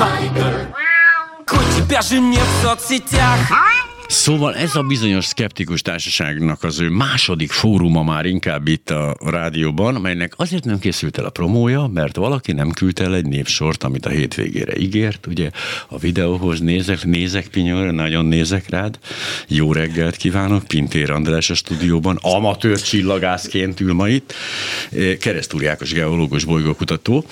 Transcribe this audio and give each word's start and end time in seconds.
Tiger. 0.00 0.66
Тебя 1.76 2.00
же 2.00 2.20
нет 2.20 2.40
в 2.40 2.62
соцсетях. 2.62 3.38
Szóval 4.12 4.54
ez 4.54 4.76
a 4.76 4.82
bizonyos 4.82 5.24
szkeptikus 5.24 5.82
társaságnak 5.82 6.62
az 6.62 6.80
ő 6.80 6.88
második 6.88 7.50
fóruma 7.50 8.02
már 8.02 8.26
inkább 8.26 8.68
itt 8.68 8.90
a 8.90 9.16
rádióban, 9.24 9.94
melynek 9.94 10.32
azért 10.36 10.64
nem 10.64 10.78
készült 10.78 11.18
el 11.18 11.24
a 11.24 11.30
promója, 11.30 11.86
mert 11.86 12.16
valaki 12.16 12.52
nem 12.52 12.70
küldte 12.70 13.04
el 13.04 13.14
egy 13.14 13.26
népsort, 13.26 13.84
amit 13.84 14.06
a 14.06 14.08
hétvégére 14.08 14.76
ígért. 14.76 15.26
Ugye 15.26 15.50
a 15.88 15.98
videóhoz 15.98 16.60
nézek, 16.60 17.04
nézek 17.04 17.46
Pinyor, 17.46 17.92
nagyon 17.92 18.24
nézek 18.24 18.68
rád. 18.68 18.98
Jó 19.48 19.72
reggelt 19.72 20.16
kívánok, 20.16 20.66
Pintér 20.66 21.10
András 21.10 21.50
a 21.50 21.54
stúdióban, 21.54 22.18
amatőr 22.22 22.80
csillagászként 22.80 23.80
ül 23.80 23.92
ma 23.92 24.08
itt. 24.08 24.34
Keresztúri 25.20 25.66
Ákos 25.66 25.92
geológus 25.92 26.44
bolygókutató, 26.44 27.24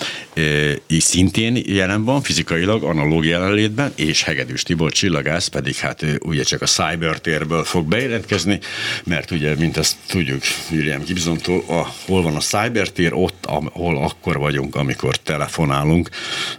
és 0.86 1.02
szintén 1.02 1.62
jelen 1.66 2.04
van, 2.04 2.22
fizikailag, 2.22 2.82
analóg 2.82 3.24
jelenlétben, 3.24 3.92
és 3.94 4.22
Hegedűs 4.22 4.62
Tibor 4.62 4.92
csillagász 4.92 5.46
pedig 5.46 5.74
hát 5.74 6.04
ugye 6.20 6.42
csak 6.42 6.62
a 6.62 6.66
cybertérből 6.68 7.64
fog 7.64 7.88
bejelentkezni, 7.88 8.60
mert 9.04 9.30
ugye, 9.30 9.54
mint 9.54 9.76
ezt 9.76 9.96
tudjuk 10.06 10.42
William 10.70 11.02
Gibson-tól, 11.02 11.64
a, 11.66 11.86
hol 12.06 12.22
van 12.22 12.36
a 12.36 12.40
cybertér, 12.40 13.12
ott, 13.12 13.46
ahol 13.46 13.96
akkor 13.96 14.38
vagyunk, 14.38 14.74
amikor 14.74 15.16
telefonálunk. 15.16 16.08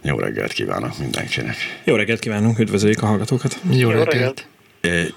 Jó 0.02 0.18
reggelt 0.20 0.52
kívánok 0.52 0.98
mindenkinek! 0.98 1.56
Jó 1.84 1.96
reggelt 1.96 2.20
kívánunk, 2.20 2.60
üdvözöljük 2.60 3.02
a 3.02 3.06
hallgatókat! 3.06 3.60
Jó, 3.70 3.78
Jó 3.80 3.90
reggelt! 3.90 4.12
reggelt. 4.12 4.48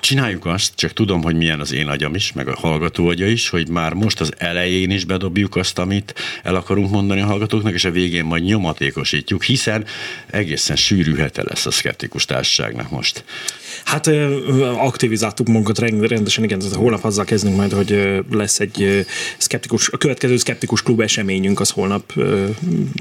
Csináljuk 0.00 0.46
azt, 0.46 0.72
csak 0.74 0.92
tudom, 0.92 1.22
hogy 1.22 1.36
milyen 1.36 1.60
az 1.60 1.72
én 1.72 1.86
agyam 1.86 2.14
is, 2.14 2.32
meg 2.32 2.48
a 2.48 2.56
hallgató 2.58 3.08
agya 3.08 3.26
is, 3.26 3.48
hogy 3.48 3.68
már 3.68 3.92
most 3.92 4.20
az 4.20 4.32
elején 4.38 4.90
is 4.90 5.04
bedobjuk 5.04 5.56
azt, 5.56 5.78
amit 5.78 6.14
el 6.42 6.54
akarunk 6.54 6.90
mondani 6.90 7.20
a 7.20 7.26
hallgatóknak, 7.26 7.74
és 7.74 7.84
a 7.84 7.90
végén 7.90 8.24
majd 8.24 8.42
nyomatékosítjuk, 8.42 9.42
hiszen 9.42 9.84
egészen 10.30 10.76
sűrű 10.76 11.16
hete 11.16 11.42
lesz 11.42 11.66
a 11.66 11.70
szkeptikus 11.70 12.24
társaságnak 12.24 12.90
most. 12.90 13.24
Hát 13.84 14.06
aktivizáltuk 14.76 15.46
magunkat 15.46 15.78
rendesen, 15.78 16.44
igen, 16.44 16.58
tehát 16.58 16.74
holnap 16.74 17.04
azzal 17.04 17.24
kezdünk 17.24 17.56
majd, 17.56 17.72
hogy 17.72 18.20
lesz 18.30 18.60
egy 18.60 19.06
szkeptikus, 19.38 19.88
a 19.88 19.96
következő 19.96 20.36
szkeptikus 20.36 20.82
klub 20.82 21.00
eseményünk 21.00 21.60
az 21.60 21.70
holnap 21.70 22.12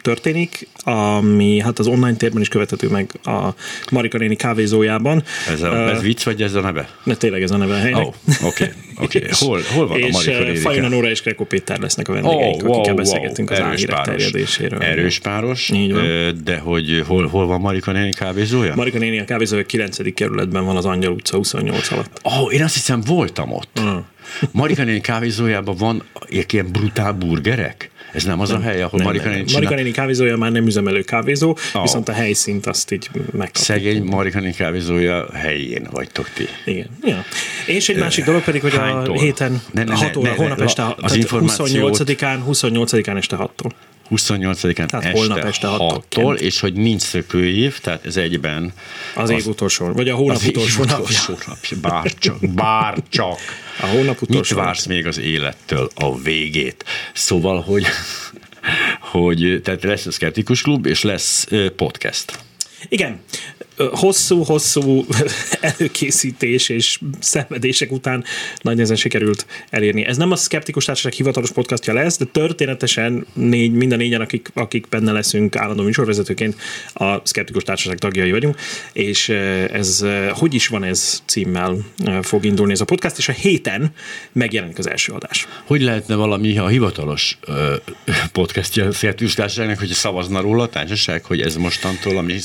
történik, 0.01 0.67
ami 0.83 1.59
hát 1.59 1.79
az 1.79 1.87
online 1.87 2.15
térben 2.15 2.41
is 2.41 2.47
követhető 2.47 2.87
meg 2.87 3.11
a 3.23 3.49
Marika 3.91 4.17
néni 4.17 4.35
kávézójában. 4.35 5.23
Ez, 5.47 5.61
a, 5.61 5.89
ez 5.89 6.01
vicc, 6.01 6.23
vagy 6.23 6.41
ez 6.41 6.50
a 6.55 6.61
neve? 6.61 6.89
Ne, 7.03 7.15
tényleg 7.15 7.41
ez 7.41 7.51
a 7.51 7.57
neve 7.57 7.73
a 7.73 7.77
helynek. 7.77 8.05
Oh, 8.05 8.13
oké, 8.45 8.45
oké. 8.45 8.73
Okay. 9.01 9.21
Hol, 9.31 9.61
hol 9.75 9.87
van 9.87 9.97
és 9.97 10.05
a 10.05 10.09
Marika 10.11 10.43
néni? 10.43 10.57
Fajona 10.57 10.87
Nóra 10.87 11.09
és 11.09 11.21
Kreko 11.21 11.43
Péter 11.43 11.79
lesznek 11.79 12.07
a 12.07 12.13
vendégeink, 12.13 12.55
oh, 12.55 12.61
wow, 12.61 12.73
akikkel 12.73 12.93
beszélgetünk 12.93 13.49
wow. 13.49 13.59
az 13.59 13.65
áhírek 13.65 14.01
terjedéséről. 14.01 14.81
Erős 14.81 15.19
páros, 15.19 15.71
de 16.43 16.57
hogy 16.57 17.03
hol, 17.07 17.27
hol 17.27 17.45
van 17.45 17.59
Marika 17.59 17.91
néni 17.91 18.11
kávézója? 18.11 18.75
Marika 18.75 18.97
néni 18.97 19.19
a 19.19 19.25
kávézója 19.25 19.65
9. 19.65 20.13
kerületben 20.13 20.65
van 20.65 20.77
az 20.77 20.85
Angyal 20.85 21.11
utca 21.11 21.37
28 21.37 21.91
alatt. 21.91 22.21
Ó, 22.25 22.43
oh, 22.43 22.53
én 22.53 22.63
azt 22.63 22.73
hiszem 22.73 23.01
voltam 23.05 23.51
ott. 23.51 23.79
Uh. 23.79 23.89
Marika 24.51 24.83
néni 24.83 25.01
kávézójában 25.01 25.75
van 25.77 26.03
ilyen 26.29 26.71
brutál 26.71 27.13
burgerek? 27.13 27.90
Ez 28.13 28.23
nem 28.23 28.39
az 28.39 28.49
nem, 28.49 28.61
a 28.61 28.63
hely, 28.63 28.81
ahol 28.81 29.01
Marika 29.01 29.29
néni 29.29 29.43
csinál... 29.43 29.61
Marika 29.61 29.81
néni 29.81 29.91
kávézója 29.91 30.37
már 30.37 30.51
nem 30.51 30.65
üzemelő 30.65 31.01
kávézó, 31.01 31.57
oh. 31.73 31.81
viszont 31.81 32.09
a 32.09 32.11
helyszínt 32.11 32.65
azt 32.65 32.91
így 32.91 33.09
megkapjuk. 33.13 33.55
Szegény 33.55 34.03
Marika 34.03 34.39
néni 34.39 34.53
kávézója 34.53 35.25
helyén 35.33 35.87
vagytok 35.91 36.29
ti. 36.29 36.47
Igen. 36.65 36.87
Ja. 37.03 37.23
És 37.65 37.89
egy 37.89 37.97
másik 37.97 38.25
dolog 38.25 38.43
pedig, 38.43 38.61
hogy 38.61 38.75
Hánytól? 38.75 39.17
a 39.17 39.19
héten 39.19 39.61
ne, 39.71 39.83
ne, 39.83 39.95
6 39.95 40.15
óra, 40.15 40.29
ne, 40.29 40.29
ne, 40.29 40.39
holnap 40.39 40.61
este, 40.61 40.95
az 40.97 41.17
28-án, 41.17 42.37
28-án 42.49 43.17
este 43.17 43.37
6-tól. 43.39 43.71
28-án 44.15 44.85
tehát 44.85 45.05
este, 45.05 45.17
holnap 45.17 45.37
este 45.37 45.67
6-tól, 45.71 46.37
és 46.37 46.59
hogy 46.59 46.73
nincs 46.73 47.01
szökőév, 47.01 47.79
tehát 47.79 48.05
ez 48.05 48.17
egyben... 48.17 48.73
Az, 49.15 49.29
az 49.29 49.29
év 49.29 49.47
utolsó, 49.47 49.91
vagy 49.91 50.09
a 50.09 50.15
hónap 50.15 50.35
az 50.35 50.47
utolsó, 50.47 50.81
utolsó 50.81 51.33
napja. 51.47 51.77
Bárcsak, 51.81 52.53
bárcsak. 52.53 53.39
A 53.81 53.85
hónap 53.85 54.21
utolsó. 54.21 54.55
Mit 54.55 54.65
vársz 54.65 54.85
még 54.85 55.07
az 55.07 55.19
élettől 55.19 55.89
a 55.95 56.17
végét? 56.19 56.85
Szóval, 57.13 57.61
hogy, 57.61 57.85
hogy 58.99 59.61
tehát 59.63 59.83
lesz 59.83 60.05
a 60.05 60.11
Skeptikus 60.11 60.61
Klub, 60.61 60.85
és 60.85 61.01
lesz 61.01 61.47
podcast. 61.75 62.39
Igen, 62.89 63.19
hosszú-hosszú 63.91 65.05
előkészítés 65.77 66.69
és 66.69 66.99
szenvedések 67.19 67.91
után 67.91 68.23
nagy 68.61 68.75
nehezen 68.75 68.95
sikerült 68.95 69.45
elérni. 69.69 70.05
Ez 70.05 70.17
nem 70.17 70.31
a 70.31 70.35
Skeptikus 70.35 70.85
Társaság 70.85 71.13
hivatalos 71.13 71.51
podcastja 71.51 71.93
lesz, 71.93 72.17
de 72.17 72.25
történetesen 72.25 73.25
négy, 73.33 73.71
mind 73.71 73.91
a 73.91 73.95
négyen, 73.95 74.21
akik, 74.21 74.51
akik 74.53 74.87
benne 74.89 75.11
leszünk 75.11 75.55
állandó 75.55 75.83
műsorvezetőként, 75.83 76.55
a 76.93 77.21
Skeptikus 77.27 77.63
Társaság 77.63 77.97
tagjai 77.97 78.31
vagyunk, 78.31 78.55
és 78.93 79.29
ez 79.29 80.05
hogy 80.29 80.53
is 80.53 80.67
van 80.67 80.83
ez 80.83 81.21
címmel 81.25 81.77
fog 82.21 82.45
indulni 82.45 82.71
ez 82.71 82.81
a 82.81 82.85
podcast, 82.85 83.17
és 83.17 83.29
a 83.29 83.31
héten 83.31 83.91
megjelenik 84.31 84.77
az 84.77 84.89
első 84.89 85.13
adás. 85.13 85.47
Hogy 85.65 85.81
lehetne 85.81 86.15
valami 86.15 86.57
a 86.57 86.67
hivatalos 86.67 87.37
podcastja 88.31 88.85
a 88.85 88.91
Skeptikus 88.91 89.33
Társaságnak, 89.33 89.79
hogy 89.79 89.87
szavazna 89.87 90.41
róla 90.41 90.63
a 90.63 90.69
társaság, 90.69 91.25
hogy 91.25 91.41
ez 91.41 91.55
mostantól 91.55 92.17
a 92.17 92.21
mi 92.21 92.39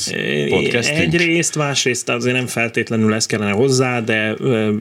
podcastünk? 0.49 0.99
Egyrészt, 0.99 1.26
másrészt 1.55 2.09
azért 2.09 2.35
nem 2.35 2.47
feltétlenül 2.47 3.13
ez 3.13 3.25
kellene 3.25 3.51
hozzá, 3.51 3.99
de 3.99 4.33
uh, 4.33 4.75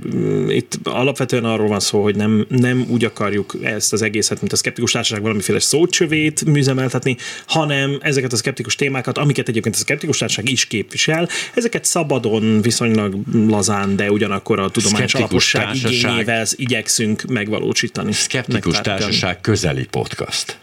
itt 0.49 0.79
alapvetően 0.83 1.45
arról 1.45 1.69
van 1.69 1.81
szó, 1.81 2.03
hogy 2.03 2.17
nem, 2.17 2.47
nem 2.49 2.87
úgy 2.89 3.05
akarjuk 3.05 3.57
ezt 3.63 3.93
az 3.93 4.03
egészet, 4.03 4.41
mint 4.41 4.53
a 4.53 4.57
szkeptikus 4.57 4.93
társaság 4.93 5.23
valamiféle 5.23 5.59
szócsövét 5.59 6.45
műzemeltetni, 6.45 7.17
hanem 7.47 7.99
ezeket 8.01 8.33
a 8.33 8.37
szkeptikus 8.37 8.75
témákat, 8.75 9.19
amiket 9.19 9.49
egyébként 9.49 9.75
a 9.75 9.79
szkeptikus 9.79 10.19
társaság 10.19 10.49
is 10.49 10.67
képvisel, 10.67 11.29
ezeket 11.55 11.85
szabadon, 11.85 12.61
viszonylag 12.63 13.15
lazán, 13.49 13.97
de 13.97 14.11
ugyanakkor 14.11 14.59
a 14.59 14.69
tudományos 14.69 15.15
alaposság 15.15 15.75
igényével 15.75 16.47
igyekszünk 16.57 17.23
megvalósítani. 17.23 18.13
Szkeptikus 18.13 18.81
társaság 18.81 19.41
közeli 19.41 19.87
podcast. 19.91 20.59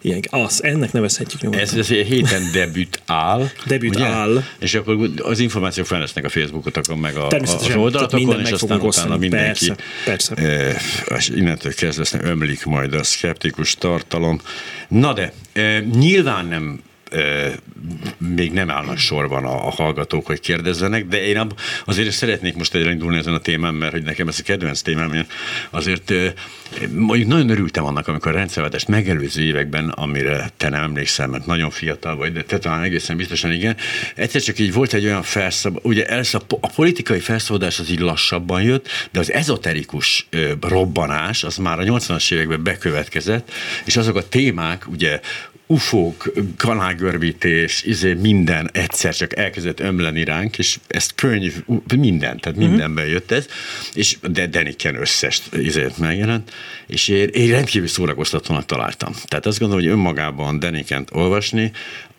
Ilyen, 0.00 0.20
az, 0.28 0.62
ennek 0.62 0.92
nevezhetjük 0.92 1.40
nyugodtan. 1.40 1.66
Ez, 1.66 1.74
ez 1.74 1.88
héten 1.88 2.42
debüt 2.52 3.02
áll. 3.06 3.50
debüt 3.66 3.94
ugye? 3.94 4.04
áll. 4.04 4.44
És 4.58 4.74
akkor 4.74 5.10
az 5.22 5.38
információk 5.38 5.86
fel 5.86 6.00
lesznek 6.00 6.24
a 6.24 6.28
Facebookotokon, 6.28 6.98
meg 6.98 7.16
a, 7.16 7.26
a 7.26 7.76
oldalatokon, 7.76 8.40
és 8.40 8.50
aztán 8.50 8.80
utána 8.80 9.16
mindenki. 9.16 9.72
Persze, 10.04 10.34
persze. 10.34 10.34
E, 11.06 11.20
innentől 11.34 11.74
kezdve 11.74 12.20
ömlik 12.22 12.64
majd 12.64 12.94
a 12.94 13.02
szkeptikus 13.02 13.74
tartalom. 13.74 14.40
Na 14.88 15.12
de, 15.12 15.32
e, 15.52 15.80
nyilván 15.80 16.46
nem 16.46 16.80
még 18.18 18.52
nem 18.52 18.70
állnak 18.70 18.98
sorban 18.98 19.44
a, 19.44 19.66
a 19.66 19.70
hallgatók, 19.70 20.26
hogy 20.26 20.40
kérdezzenek, 20.40 21.06
de 21.06 21.22
én 21.22 21.36
ab, 21.36 21.58
azért 21.84 22.10
szeretnék 22.10 22.54
most 22.54 22.74
egyre 22.74 22.90
indulni 22.90 23.18
ezen 23.18 23.34
a 23.34 23.38
témán, 23.38 23.74
mert 23.74 23.92
hogy 23.92 24.02
nekem 24.02 24.28
ez 24.28 24.38
a 24.38 24.42
kedvenc 24.42 24.80
témám, 24.80 25.12
én 25.12 25.26
azért 25.70 26.12
mondjuk 26.94 27.28
nagyon 27.28 27.48
örültem 27.48 27.84
annak, 27.84 28.08
amikor 28.08 28.32
a 28.32 28.34
rendszerváltást 28.34 28.88
megelőző 28.88 29.42
években, 29.42 29.88
amire 29.88 30.50
te 30.56 30.68
nem 30.68 30.82
emlékszel, 30.82 31.26
mert 31.26 31.46
nagyon 31.46 31.70
fiatal 31.70 32.16
vagy, 32.16 32.32
de 32.32 32.42
te 32.42 32.58
talán 32.58 32.82
egészen 32.82 33.16
biztosan 33.16 33.52
igen, 33.52 33.76
egyszer 34.14 34.40
csak 34.40 34.58
így 34.58 34.72
volt 34.72 34.92
egy 34.92 35.04
olyan 35.04 35.22
felszab, 35.22 35.78
ugye 35.82 36.06
először 36.06 36.40
a, 36.48 36.54
a 36.60 36.72
politikai 36.74 37.20
felszabadás 37.20 37.78
az 37.78 37.90
így 37.90 38.00
lassabban 38.00 38.62
jött, 38.62 38.88
de 39.10 39.18
az 39.18 39.32
ezoterikus 39.32 40.28
robbanás 40.60 41.44
az 41.44 41.56
már 41.56 41.78
a 41.78 41.82
80-as 41.82 42.32
években 42.32 42.62
bekövetkezett, 42.62 43.52
és 43.84 43.96
azok 43.96 44.16
a 44.16 44.28
témák, 44.28 44.88
ugye 44.88 45.20
ufók, 45.70 46.32
kalágörbítés, 46.56 47.82
izé 47.82 48.12
minden 48.12 48.70
egyszer 48.72 49.14
csak 49.14 49.36
elkezdett 49.36 49.80
ömleni 49.80 50.24
ránk, 50.24 50.58
és 50.58 50.78
ezt 50.86 51.14
könyv, 51.14 51.64
minden, 51.96 52.40
tehát 52.40 52.58
mhm. 52.58 52.68
mindenben 52.68 53.06
jött 53.06 53.30
ez, 53.30 53.46
és 53.94 54.16
de 54.22 54.46
Deniken 54.46 54.94
összes 54.94 55.42
izé 55.52 55.86
megjelent, 55.98 56.52
és 56.86 57.08
én, 57.08 57.28
én 57.28 57.50
rendkívül 57.50 57.88
szórakoztatónak 57.88 58.66
találtam. 58.66 59.12
Tehát 59.24 59.46
azt 59.46 59.58
gondolom, 59.58 59.84
hogy 59.84 59.92
önmagában 59.92 60.58
Denikent 60.58 61.08
olvasni, 61.12 61.72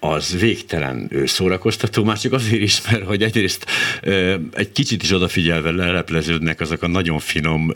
az 0.03 0.39
végtelen 0.39 1.11
szórakoztató, 1.25 2.03
már 2.03 2.17
csak 2.17 2.33
azért 2.33 2.61
is, 2.61 2.81
mert 2.91 3.03
hogy 3.03 3.23
egyrészt 3.23 3.65
egy 4.53 4.71
kicsit 4.71 5.03
is 5.03 5.11
odafigyelve 5.11 5.71
lelepleződnek 5.71 6.59
azok 6.59 6.81
a 6.83 6.87
nagyon 6.87 7.19
finom, 7.19 7.71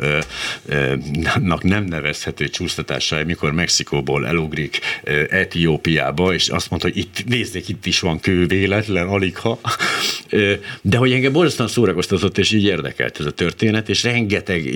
nem 1.61 1.83
nevezhető 1.83 2.47
csúsztatásai, 2.47 3.23
mikor 3.23 3.51
Mexikóból 3.51 4.27
elugrik 4.27 4.79
Etiópiába, 5.29 6.33
és 6.33 6.49
azt 6.49 6.69
mondta, 6.69 6.87
hogy 6.87 6.97
itt 6.97 7.25
nézzék, 7.25 7.69
itt 7.69 7.85
is 7.85 7.99
van 7.99 8.19
kő 8.19 8.45
véletlen, 8.45 9.07
alig 9.07 9.37
ha. 9.37 9.59
De 10.81 10.97
hogy 10.97 11.11
engem 11.11 11.31
borzasztóan 11.31 11.69
szórakoztatott, 11.69 12.37
és 12.37 12.51
így 12.51 12.63
érdekelt 12.63 13.19
ez 13.19 13.25
a 13.25 13.31
történet, 13.31 13.89
és 13.89 14.03
rengeteg, 14.03 14.69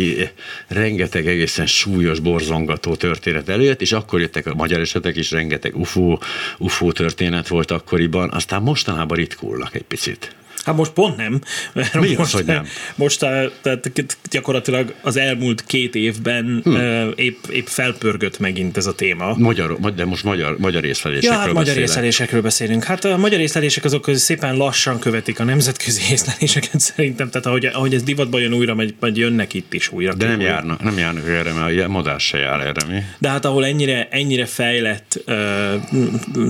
rengeteg 0.68 1.28
egészen 1.28 1.66
súlyos, 1.66 2.20
borzongató 2.20 2.96
történet 2.96 3.50
előjött, 3.50 3.82
és 3.82 3.92
akkor 3.92 4.20
jöttek 4.20 4.46
a 4.46 4.56
magyar 4.56 4.80
esetek 4.80 5.16
is, 5.16 5.32
rengeteg 5.32 5.76
UFO, 5.76 6.18
UFO 6.58 6.92
történet 6.92 7.38
történet 7.40 7.48
volt 7.48 7.82
akkoriban, 7.82 8.30
aztán 8.32 8.62
mostanában 8.62 9.18
ritkulnak 9.18 9.76
egy 9.76 9.84
picit. 9.84 10.36
Hát 10.66 10.76
most 10.76 10.92
pont 10.92 11.18
nem. 11.18 11.42
Mert 11.74 11.94
Mi 12.00 12.12
az, 12.12 12.18
most, 12.18 12.34
hogy 12.34 12.46
nem? 12.46 12.66
Most 12.96 13.24
eh, 13.24 13.46
tehát 13.62 14.18
gyakorlatilag 14.32 14.94
az 15.02 15.18
elmúlt 15.18 15.64
két 15.66 15.96
évben 15.96 16.62
Hm. 16.64 16.70
hmm. 16.76 17.12
épp, 17.16 17.44
épp 17.52 17.66
felpörgött 17.66 18.40
megint 18.40 18.78
ez 18.78 18.86
a 18.86 18.94
téma. 18.96 19.34
Magyar, 19.38 19.80
de 19.96 20.06
most 20.06 20.24
magyar, 20.24 20.58
magyar 20.58 20.86
észlelésekről 20.86 21.34
Ja, 21.34 21.40
hát 21.40 21.48
magyar 21.48 21.64
beszélek. 21.66 21.90
észlelésekről 21.90 22.42
beszélünk. 22.42 22.84
Hát 22.84 23.06
a 23.06 23.18
magyar 23.18 23.40
észlelések 23.40 23.84
azok 23.84 24.10
szépen 24.14 24.56
lassan 24.56 25.00
követik 25.00 25.40
a 25.40 25.44
nemzetközi 25.44 26.02
észleléseket 26.14 26.80
szerintem, 26.80 27.30
tehát 27.30 27.46
ahogy, 27.46 27.66
ahogy 27.66 27.94
ez 27.94 28.04
divatba 28.04 28.40
jön 28.40 28.54
újra, 28.54 28.74
majd, 28.74 28.94
majd 29.00 29.18
jönnek 29.18 29.54
itt 29.54 29.74
is 29.74 29.92
újra. 29.92 30.14
De 30.14 30.28
nem 30.28 30.40
járnak, 30.42 30.84
nem 30.84 30.98
járnak 30.98 31.28
erre, 31.28 31.54
mert 31.54 31.80
a 31.86 31.88
madás 31.88 32.24
se 32.24 32.38
jár 32.38 32.60
erre, 32.60 32.94
mi? 32.94 33.04
De 33.18 33.30
hát 33.30 33.46
ahol 33.46 33.66
ennyire, 33.66 34.08
ennyire 34.12 34.46
fejlett 34.46 35.24
uh, 35.28 35.36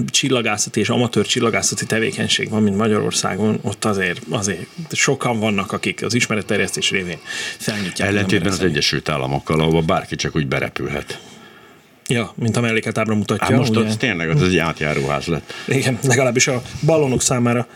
csillagászati 0.06 0.80
és 0.80 0.90
amatőr 0.90 1.26
csillagászati 1.26 1.86
tevékenység 1.86 2.50
van, 2.50 2.64
mint 2.64 2.78
Magyarországon, 2.78 3.60
ott 3.62 3.86
azért, 4.00 4.22
azért 4.30 4.68
sokan 4.92 5.40
vannak, 5.40 5.72
akik 5.72 6.04
az 6.04 6.14
ismeretterjesztés 6.14 6.92
révén 6.92 7.18
felnyitják. 7.58 8.08
Ellentétben 8.08 8.48
az 8.48 8.54
emberek 8.54 8.76
Egyesült 8.76 9.10
Államokkal, 9.10 9.60
ahol 9.60 9.82
bárki 9.82 10.16
csak 10.16 10.36
úgy 10.36 10.48
berepülhet. 10.48 11.20
Ja, 12.08 12.34
mint 12.36 12.58
a 12.58 12.62
melléketábra 12.62 13.16
mutatja. 13.16 13.46
Hát 13.46 13.58
most 13.58 13.70
ugye? 13.70 13.80
ott 13.80 13.98
tényleg 13.98 14.30
az 14.30 14.44
egy 14.44 14.58
átjáróház 14.58 15.26
lett. 15.26 15.54
Igen, 15.68 16.00
legalábbis 16.04 16.48
a 16.48 16.62
ballonok 16.86 17.22
számára. 17.22 17.68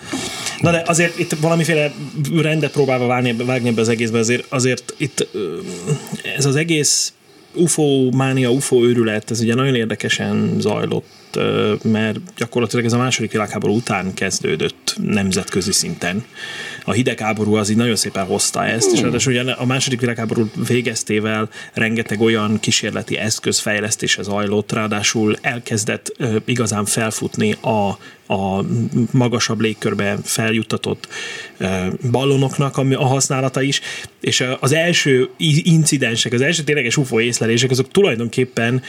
Na 0.60 0.72
de 0.72 0.84
azért 0.86 1.20
itt 1.20 1.32
valamiféle 1.32 1.92
rendet 2.36 2.72
próbálva 2.72 3.08
vágni, 3.08 3.34
vágni 3.34 3.68
ebbe 3.68 3.82
az 3.82 3.90
egészbe, 3.90 4.18
azért, 4.18 4.46
azért 4.50 4.94
itt 4.98 5.28
ez 6.36 6.46
az 6.46 6.56
egész 6.56 7.14
UFO 7.54 8.12
mánia, 8.12 8.50
UFO 8.50 8.84
őrület, 8.84 9.32
ez 9.32 9.40
ugye 9.40 9.56
nagyon 9.56 9.76
érdekesen 9.76 10.56
zajlott, 10.60 11.06
mert 11.84 12.20
gyakorlatilag 12.38 12.86
ez 12.86 12.94
a 12.94 12.98
második 12.98 13.32
világháború 13.32 13.76
után 13.76 14.14
kezdődött 14.14 14.96
nemzetközi 15.02 15.72
szinten. 15.72 16.26
A 16.86 16.92
hidegháború 16.92 17.56
az 17.56 17.70
így 17.70 17.78
nagyon 17.78 17.96
szépen 17.96 18.26
hozta 18.26 18.66
ezt, 18.66 18.92
és 18.94 19.02
ráadásul 19.02 19.34
ugye 19.34 19.52
a 19.52 19.66
második 19.66 20.00
világháború 20.00 20.50
végeztével 20.68 21.50
rengeteg 21.74 22.22
olyan 22.22 22.60
kísérleti 22.60 23.18
eszköz 23.18 23.60
fejlesztése 23.60 24.22
zajlott, 24.24 24.72
ráadásul 24.72 25.38
elkezdett 25.42 26.16
igazán 26.46 26.86
felfutni 26.86 27.52
a, 27.62 27.98
a 28.34 28.66
magasabb 29.12 29.60
légkörbe 29.60 30.18
feljuttatott 30.24 31.08
ballonoknak 32.12 32.78
a, 32.78 33.06
használata 33.06 33.62
is, 33.62 33.82
és 34.22 34.44
az 34.60 34.74
első 34.74 35.30
incidensek, 35.64 36.34
az 36.34 36.42
első 36.42 36.64
tényleges 36.64 36.98
UFO 36.98 37.20
észlelések, 37.20 37.72
azok 37.72 37.92
tulajdonképpen 37.92 38.82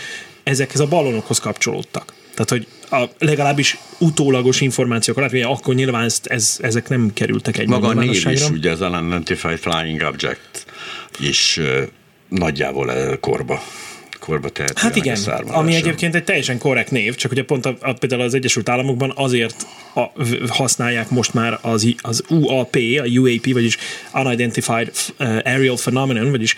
ezekhez 0.43 0.81
a 0.81 0.87
ballonokhoz 0.87 1.39
kapcsolódtak. 1.39 2.13
Tehát, 2.35 2.51
hogy 2.51 2.67
a 2.91 3.11
legalábbis 3.19 3.79
utólagos 3.99 4.61
információk 4.61 5.17
alapján, 5.17 5.51
akkor 5.51 5.75
nyilván 5.75 6.05
ezt, 6.05 6.27
ez, 6.27 6.59
ezek 6.63 6.89
nem 6.89 7.11
kerültek 7.15 7.59
egy 7.59 7.69
Maga 7.69 7.89
a 7.89 7.95
név 7.95 8.27
is, 8.31 8.49
ugye 8.51 8.71
az 8.71 8.81
Unidentified 8.81 9.59
Flying 9.59 10.03
Object 10.03 10.67
is 11.21 11.57
ö, 11.57 11.83
nagyjából 12.29 13.19
korba 13.21 13.63
korba 14.25 14.49
tehető. 14.49 14.81
Hát 14.81 14.97
igen, 14.97 15.19
ami 15.47 15.75
egyébként 15.75 16.15
egy 16.15 16.25
teljesen 16.25 16.59
korrekt 16.59 16.91
név, 16.91 17.15
csak 17.15 17.31
ugye 17.31 17.45
pont 17.45 17.67
a, 17.67 17.77
a, 17.81 17.93
például 17.93 18.23
az 18.23 18.35
Egyesült 18.35 18.69
Államokban 18.69 19.13
azért 19.17 19.67
a, 19.95 20.23
v- 20.25 20.49
használják 20.49 21.11
most 21.11 21.35
már 21.35 21.59
az, 21.63 21.95
az 21.97 22.25
UAP, 22.29 22.77
a 22.77 23.07
UAP, 23.07 23.53
vagyis 23.53 23.77
Unidentified 24.15 24.91
uh, 25.19 25.39
Aerial 25.45 25.77
Phenomenon, 25.77 26.31
vagyis 26.31 26.55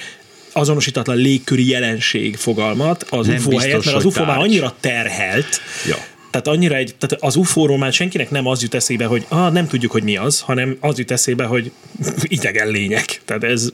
azonosítatlan 0.56 1.16
légköri 1.16 1.68
jelenség 1.68 2.36
fogalmat 2.36 3.06
az 3.10 3.26
Nem 3.26 3.36
UFO 3.36 3.48
biztos, 3.48 3.64
helyett, 3.66 3.84
mert 3.84 3.96
az 3.96 4.04
UFO 4.04 4.18
már 4.24 4.28
tárgy. 4.28 4.42
annyira 4.42 4.74
terhelt, 4.80 5.60
Ja. 5.86 5.96
Tehát 6.36 6.58
annyira 6.58 6.74
egy, 6.74 6.94
tehát 6.98 7.24
az 7.24 7.36
UFO-ról 7.36 7.78
már 7.78 7.92
senkinek 7.92 8.30
nem 8.30 8.46
az 8.46 8.62
jut 8.62 8.74
eszébe, 8.74 9.04
hogy 9.04 9.24
ah, 9.28 9.52
nem 9.52 9.66
tudjuk, 9.66 9.92
hogy 9.92 10.02
mi 10.02 10.16
az, 10.16 10.40
hanem 10.40 10.76
az 10.80 10.98
jut 10.98 11.10
eszébe, 11.10 11.44
hogy 11.44 11.70
idegen 12.22 12.68
lények. 12.68 13.20
Tehát 13.24 13.44
ez 13.44 13.72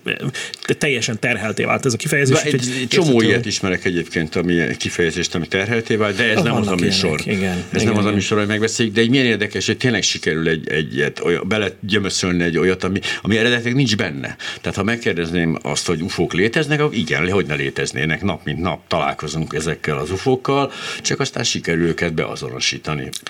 teljesen 0.79 1.19
terhelté 1.19 1.64
vált 1.64 1.87
ez 1.87 1.93
a 1.93 1.97
kifejezés. 1.97 2.43
De 2.43 2.43
egy, 2.43 2.75
egy 2.81 2.88
csomó 2.88 3.06
érthető, 3.06 3.26
ilyet 3.26 3.47
ismerek 3.47 3.85
egyébként, 3.85 4.37
ami 4.37 4.76
kifejezést, 4.76 5.35
ami 5.35 5.49
terhelté 5.49 5.94
vált, 5.97 6.17
de 6.17 6.25
ez 6.31 6.37
Ah, 6.37 6.44
nem 6.44 6.56
az 6.56 6.67
a 6.67 6.75
műsor. 6.75 7.20
ilyenek, 7.25 7.43
igen, 7.43 7.64
ez 7.73 7.82
igen, 7.82 7.94
nem 7.94 8.05
az 8.05 8.11
a 8.11 8.14
műsor, 8.14 8.38
hogy 8.38 8.47
megbeszéljük, 8.47 8.94
de 8.94 9.00
egy 9.00 9.11
milyen 9.11 9.26
érdekes, 9.26 9.67
hogy 9.67 9.76
tényleg 9.76 10.03
sikerül 10.03 10.49
egy, 10.49 10.69
egyet, 10.69 11.20
olyan, 11.25 11.44
bele 11.49 11.69
gyömöszölni 11.81 12.43
egy 12.43 12.59
olyat, 12.59 12.85
ami, 12.85 13.00
ami 13.23 13.38
eredetileg 13.38 13.75
nincs 13.75 13.97
benne. 13.97 14.37
Tehát 14.61 14.76
ha 14.76 14.82
megkérdezném 14.82 15.59
azt, 15.62 15.87
hogy 15.87 16.00
ufók 16.00 16.32
léteznek, 16.32 16.81
akkor 16.81 16.94
igen, 16.94 17.31
hogy 17.31 17.47
ne 17.47 17.55
léteznének, 17.55 18.23
nap 18.23 18.44
mint 18.44 18.59
nap 18.59 18.81
találkozunk 18.88 19.55
ezekkel 19.55 19.99
az 19.99 20.11
ufókkal, 20.11 20.73
csak 21.03 21.20
aztán 21.20 21.44
sikerül 21.44 21.87
őket 21.87 22.14
beazonosítani. 22.14 22.51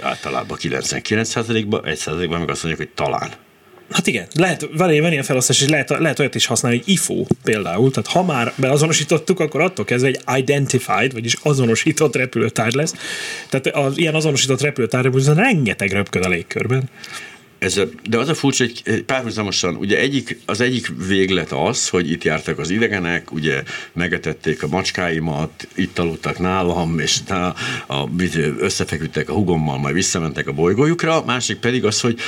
Általában 0.02 0.58
99%-ban, 0.60 1.82
1%-ban 1.84 2.38
meg 2.38 2.50
azt 2.50 2.62
mondjuk, 2.62 2.88
hogy 2.88 3.06
talán. 3.06 3.30
Hát 3.92 4.06
igen, 4.06 4.26
lehet, 4.34 4.68
van 4.76 4.92
ilyen 4.92 5.22
felosztás, 5.22 5.60
és 5.60 5.68
lehet, 5.68 5.88
lehet 5.88 6.18
olyat 6.18 6.34
is 6.34 6.46
használni, 6.46 6.78
hogy 6.78 6.88
IFO 6.88 7.24
például, 7.42 7.90
tehát 7.90 8.10
ha 8.10 8.22
már 8.22 8.52
beazonosítottuk, 8.56 9.40
akkor 9.40 9.60
attól 9.60 9.84
kezdve 9.84 10.08
egy 10.08 10.20
identified, 10.38 11.12
vagyis 11.12 11.36
azonosított 11.42 12.16
repülőtár 12.16 12.72
lesz. 12.72 12.94
Tehát 13.48 13.66
az 13.66 13.98
ilyen 13.98 14.14
azonosított 14.14 14.60
repülőtár 14.60 15.10
rengeteg 15.34 15.92
röpköd 15.92 16.24
a 16.24 16.28
légkörben. 16.28 16.90
Ez 17.62 17.76
a, 17.76 17.84
de 18.08 18.18
az 18.18 18.28
a 18.28 18.34
furcsa, 18.34 18.64
hogy 18.64 19.02
párhuzamosan, 19.02 19.76
ugye 19.76 19.98
egyik, 19.98 20.38
az 20.46 20.60
egyik 20.60 20.92
véglet 21.06 21.52
az, 21.52 21.88
hogy 21.88 22.10
itt 22.10 22.24
jártak 22.24 22.58
az 22.58 22.70
idegenek, 22.70 23.32
ugye 23.32 23.62
megetették 23.92 24.62
a 24.62 24.66
macskáimat, 24.66 25.68
itt 25.74 25.98
aludtak 25.98 26.38
nálam, 26.38 26.98
és 26.98 27.20
utána 27.20 27.54
a, 27.86 28.08
összefeküdtek 28.58 29.28
a 29.28 29.32
hugommal, 29.32 29.78
majd 29.78 29.94
visszamentek 29.94 30.46
a 30.46 30.52
bolygójukra, 30.52 31.22
a 31.22 31.24
másik 31.24 31.56
pedig 31.56 31.84
az, 31.84 32.00
hogy 32.00 32.18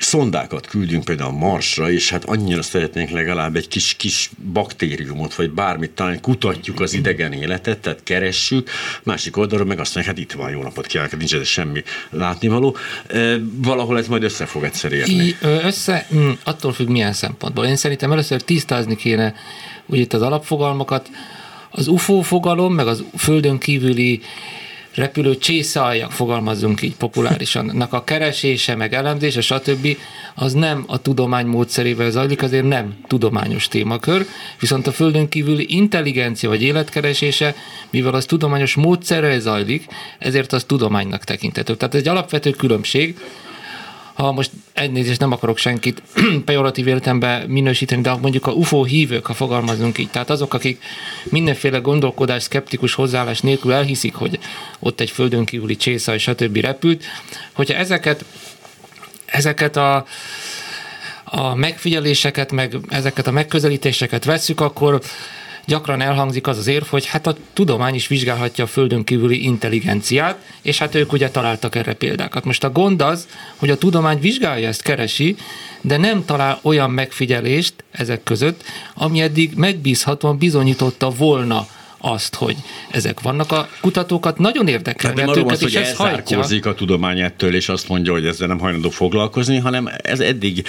szondákat 0.00 0.66
küldünk 0.66 1.04
például 1.04 1.32
Marsra, 1.32 1.90
és 1.90 2.10
hát 2.10 2.24
annyira 2.24 2.62
szeretnénk 2.62 3.10
legalább 3.10 3.56
egy 3.56 3.68
kis, 3.68 3.94
kis 3.94 4.30
baktériumot, 4.52 5.34
vagy 5.34 5.50
bármit, 5.50 5.90
talán 5.90 6.20
kutatjuk 6.20 6.80
az 6.80 6.94
idegen 6.94 7.32
életet, 7.32 7.78
tehát 7.78 8.02
keressük, 8.02 8.70
másik 9.02 9.36
oldalról 9.36 9.66
meg 9.66 9.80
azt 9.80 9.94
mondják, 9.94 10.16
hát 10.16 10.24
itt 10.24 10.32
van, 10.32 10.50
jó 10.50 10.62
napot 10.62 10.86
kívánok, 10.86 11.10
hát 11.10 11.20
nincs 11.20 11.34
ez 11.34 11.46
semmi 11.46 11.82
látnivaló. 12.10 12.76
E, 13.06 13.36
valahol 13.56 13.98
ez 13.98 14.08
majd 14.08 14.22
össze 14.22 14.46
fog 14.46 14.64
egyszer 14.64 14.92
érni. 14.92 15.36
Össze, 15.40 16.06
mm, 16.14 16.30
attól 16.44 16.72
függ 16.72 16.88
milyen 16.88 17.12
szempontból. 17.12 17.66
Én 17.66 17.76
szerintem 17.76 18.12
először 18.12 18.42
tisztázni 18.42 18.96
kéne 18.96 19.34
úgy 19.86 19.98
itt 19.98 20.12
az 20.12 20.22
alapfogalmakat. 20.22 21.10
Az 21.70 21.88
UFO 21.88 22.20
fogalom, 22.20 22.74
meg 22.74 22.86
az 22.86 23.04
földön 23.16 23.58
kívüli 23.58 24.20
repülő 24.98 25.38
csészaljak, 25.38 26.12
fogalmazzunk 26.12 26.82
így 26.82 26.96
populárisan, 26.96 27.80
a 27.90 28.04
keresése, 28.04 28.74
meg 28.74 28.94
elemzése, 28.94 29.40
stb. 29.40 29.96
az 30.34 30.52
nem 30.52 30.84
a 30.86 31.02
tudomány 31.02 31.46
módszerével 31.46 32.10
zajlik, 32.10 32.42
azért 32.42 32.68
nem 32.68 32.94
tudományos 33.06 33.68
témakör, 33.68 34.26
viszont 34.60 34.86
a 34.86 34.92
földön 34.92 35.28
kívüli 35.28 35.66
intelligencia 35.68 36.48
vagy 36.48 36.62
életkeresése, 36.62 37.54
mivel 37.90 38.14
az 38.14 38.24
tudományos 38.24 38.74
módszerrel 38.74 39.40
zajlik, 39.40 39.86
ezért 40.18 40.52
az 40.52 40.64
tudománynak 40.64 41.24
tekintető. 41.24 41.74
Tehát 41.74 41.94
ez 41.94 42.00
egy 42.00 42.08
alapvető 42.08 42.50
különbség, 42.50 43.16
ha 44.18 44.32
most 44.32 44.50
elnézést 44.72 45.20
nem 45.20 45.32
akarok 45.32 45.58
senkit 45.58 46.02
pejoratív 46.44 46.86
értelemben 46.86 47.48
minősíteni, 47.48 48.02
de 48.02 48.14
mondjuk 48.14 48.46
a 48.46 48.52
UFO 48.52 48.84
hívők, 48.84 49.26
ha 49.26 49.34
fogalmazunk 49.34 49.98
így, 49.98 50.10
tehát 50.10 50.30
azok, 50.30 50.54
akik 50.54 50.82
mindenféle 51.24 51.78
gondolkodás, 51.78 52.42
szkeptikus 52.42 52.94
hozzáállás 52.94 53.40
nélkül 53.40 53.72
elhiszik, 53.72 54.14
hogy 54.14 54.38
ott 54.78 55.00
egy 55.00 55.10
földön 55.10 55.44
kívüli 55.44 55.76
csészaj, 55.76 56.18
stb. 56.18 56.56
repült, 56.56 57.04
hogyha 57.52 57.74
ezeket, 57.74 58.24
ezeket 59.26 59.76
a 59.76 60.04
a 61.30 61.54
megfigyeléseket, 61.54 62.52
meg 62.52 62.76
ezeket 62.88 63.26
a 63.26 63.30
megközelítéseket 63.30 64.24
vesszük, 64.24 64.60
akkor 64.60 65.00
gyakran 65.68 66.00
elhangzik 66.00 66.46
az 66.46 66.58
az 66.58 66.66
érv, 66.66 66.84
hogy 66.84 67.06
hát 67.06 67.26
a 67.26 67.36
tudomány 67.52 67.94
is 67.94 68.06
vizsgálhatja 68.08 68.64
a 68.64 68.66
földön 68.66 69.04
kívüli 69.04 69.44
intelligenciát, 69.44 70.44
és 70.62 70.78
hát 70.78 70.94
ők 70.94 71.12
ugye 71.12 71.30
találtak 71.30 71.74
erre 71.74 71.94
példákat. 71.94 72.44
Most 72.44 72.64
a 72.64 72.70
gond 72.70 73.02
az, 73.02 73.28
hogy 73.56 73.70
a 73.70 73.78
tudomány 73.78 74.20
vizsgálja 74.20 74.68
ezt, 74.68 74.82
keresi, 74.82 75.36
de 75.80 75.96
nem 75.96 76.24
talál 76.24 76.58
olyan 76.62 76.90
megfigyelést 76.90 77.74
ezek 77.90 78.22
között, 78.22 78.62
ami 78.94 79.20
eddig 79.20 79.52
megbízhatóan 79.56 80.38
bizonyította 80.38 81.10
volna 81.10 81.66
azt, 81.98 82.34
hogy 82.34 82.56
ezek 82.90 83.20
vannak. 83.20 83.52
A 83.52 83.68
kutatókat 83.80 84.38
nagyon 84.38 84.68
érdekel, 84.68 85.00
Tehát 85.00 85.16
nem 85.16 85.26
mert 85.26 85.38
őket 85.38 85.60
is 85.68 85.74
hogy 85.74 85.82
ez 85.82 85.96
hajtja. 85.96 86.70
a 86.70 86.74
tudomány 86.74 87.20
ettől, 87.20 87.54
és 87.54 87.68
azt 87.68 87.88
mondja, 87.88 88.12
hogy 88.12 88.26
ezzel 88.26 88.46
nem 88.48 88.58
hajlandó 88.58 88.90
foglalkozni, 88.90 89.58
hanem 89.58 89.88
ez 90.02 90.20
eddig 90.20 90.64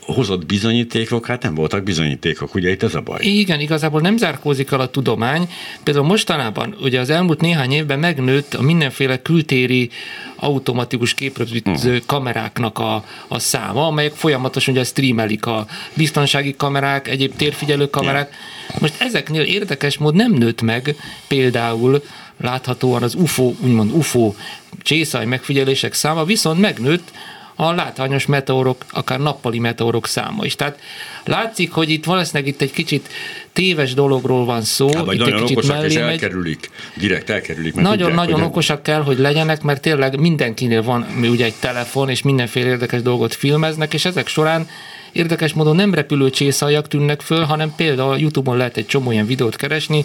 hozott 0.00 0.46
bizonyítékok, 0.46 1.26
hát 1.26 1.42
nem 1.42 1.54
voltak 1.54 1.82
bizonyítékok, 1.82 2.54
ugye 2.54 2.70
itt 2.70 2.82
ez 2.82 2.94
a 2.94 3.00
baj. 3.00 3.18
Igen, 3.24 3.60
igazából 3.60 4.00
nem 4.00 4.16
zárkózik 4.16 4.70
el 4.70 4.80
a 4.80 4.90
tudomány. 4.90 5.48
Például 5.82 6.06
mostanában, 6.06 6.76
ugye 6.80 7.00
az 7.00 7.10
elmúlt 7.10 7.40
néhány 7.40 7.72
évben 7.72 7.98
megnőtt 7.98 8.54
a 8.54 8.62
mindenféle 8.62 9.22
kültéri 9.22 9.90
automatikus 10.36 11.14
képrögzítő 11.14 11.70
Mhm. 11.92 11.96
kameráknak 12.06 12.78
a, 12.78 13.04
a 13.28 13.38
száma, 13.38 13.86
amelyek 13.86 14.12
folyamatosan 14.14 14.74
ugye 14.74 14.84
streamelik 14.84 15.46
a 15.46 15.66
biztonsági 15.94 16.54
kamerák, 16.56 17.08
egyéb 17.08 17.36
térfigyelő 17.36 17.90
kamerák. 17.90 18.34
Most 18.78 18.94
ezeknél 18.98 19.42
érdekes 19.42 19.98
mód 19.98 20.14
nem 20.14 20.32
nőtt 20.32 20.62
meg 20.62 20.96
például 21.28 22.02
láthatóan 22.36 23.02
az 23.02 23.14
UFO, 23.14 23.52
úgymond 23.60 23.92
UFO 23.92 24.34
csészaj 24.82 25.26
megfigyelések 25.26 25.94
száma, 25.94 26.24
viszont 26.24 26.60
megnőtt 26.60 27.10
a 27.54 27.72
látványos 27.72 28.26
meteorok, 28.26 28.84
akár 28.90 29.20
nappali 29.20 29.58
meteorok 29.58 30.06
száma 30.06 30.44
is. 30.44 30.56
Tehát 30.56 30.78
látszik, 31.24 31.72
hogy 31.72 31.90
itt 31.90 32.04
valószínűleg 32.04 32.48
itt 32.48 32.60
egy 32.60 32.72
kicsit 32.72 33.08
téves 33.52 33.94
dologról 33.94 34.44
van 34.44 34.62
szó. 34.62 34.94
Hát, 34.94 35.04
vagy 35.04 35.14
itt 35.14 35.20
nagyon 35.20 35.36
egy 35.36 35.42
kicsit 35.42 35.56
okosak, 35.56 35.84
és 35.84 35.94
elkerülik, 35.94 36.70
direkt 36.94 37.30
elkerülik. 37.30 37.74
Nagyon-nagyon 37.74 38.38
hogy- 38.38 38.48
okosak 38.48 38.82
kell, 38.82 39.02
hogy 39.02 39.18
legyenek, 39.18 39.62
mert 39.62 39.80
tényleg 39.80 40.18
mindenkinél 40.18 40.82
van 40.82 41.06
ugye 41.22 41.44
egy 41.44 41.54
telefon, 41.60 42.08
és 42.08 42.22
mindenféle 42.22 42.68
érdekes 42.68 43.02
dolgot 43.02 43.34
filmeznek, 43.34 43.94
és 43.94 44.04
ezek 44.04 44.28
során 44.28 44.68
érdekes 45.12 45.52
módon 45.52 45.76
nem 45.76 45.94
repülő 45.94 46.30
csészajak 46.30 46.88
tűnnek 46.88 47.20
föl, 47.20 47.42
hanem 47.42 47.74
például 47.76 48.18
Youtube-on 48.18 48.56
lehet 48.56 48.76
egy 48.76 48.86
csomó 48.86 49.10
ilyen 49.10 49.26
videót 49.26 49.56
keresni, 49.56 50.04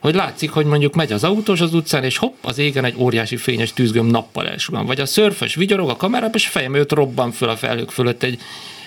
hogy 0.00 0.14
látszik, 0.14 0.50
hogy 0.50 0.66
mondjuk 0.66 0.94
megy 0.94 1.12
az 1.12 1.24
autós 1.24 1.60
az 1.60 1.74
utcán, 1.74 2.04
és 2.04 2.16
hopp, 2.16 2.34
az 2.42 2.58
égen 2.58 2.84
egy 2.84 2.94
óriási 2.96 3.36
fényes 3.36 3.72
tűzgöm 3.72 4.06
nappal 4.06 4.48
elsugan. 4.48 4.86
Vagy 4.86 5.00
a 5.00 5.06
szörfös 5.06 5.54
vigyorog 5.54 5.88
a 5.88 5.96
kamerába, 5.96 6.34
és 6.34 6.46
fejem 6.46 6.74
őt 6.74 6.92
robban 6.92 7.30
föl 7.30 7.48
a 7.48 7.56
felhők 7.56 7.90
fölött 7.90 8.22
egy, 8.22 8.38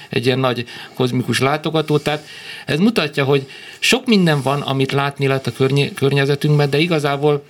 egy 0.09 0.25
ilyen 0.25 0.39
nagy 0.39 0.65
kozmikus 0.93 1.39
látogató. 1.39 1.97
Tehát 1.97 2.25
ez 2.65 2.79
mutatja, 2.79 3.23
hogy 3.23 3.47
sok 3.79 4.05
minden 4.05 4.41
van, 4.41 4.61
amit 4.61 4.91
látni 4.91 5.27
lehet 5.27 5.47
a 5.47 5.51
környe- 5.51 5.93
környezetünkben, 5.93 6.69
de 6.69 6.77
igazából 6.77 7.43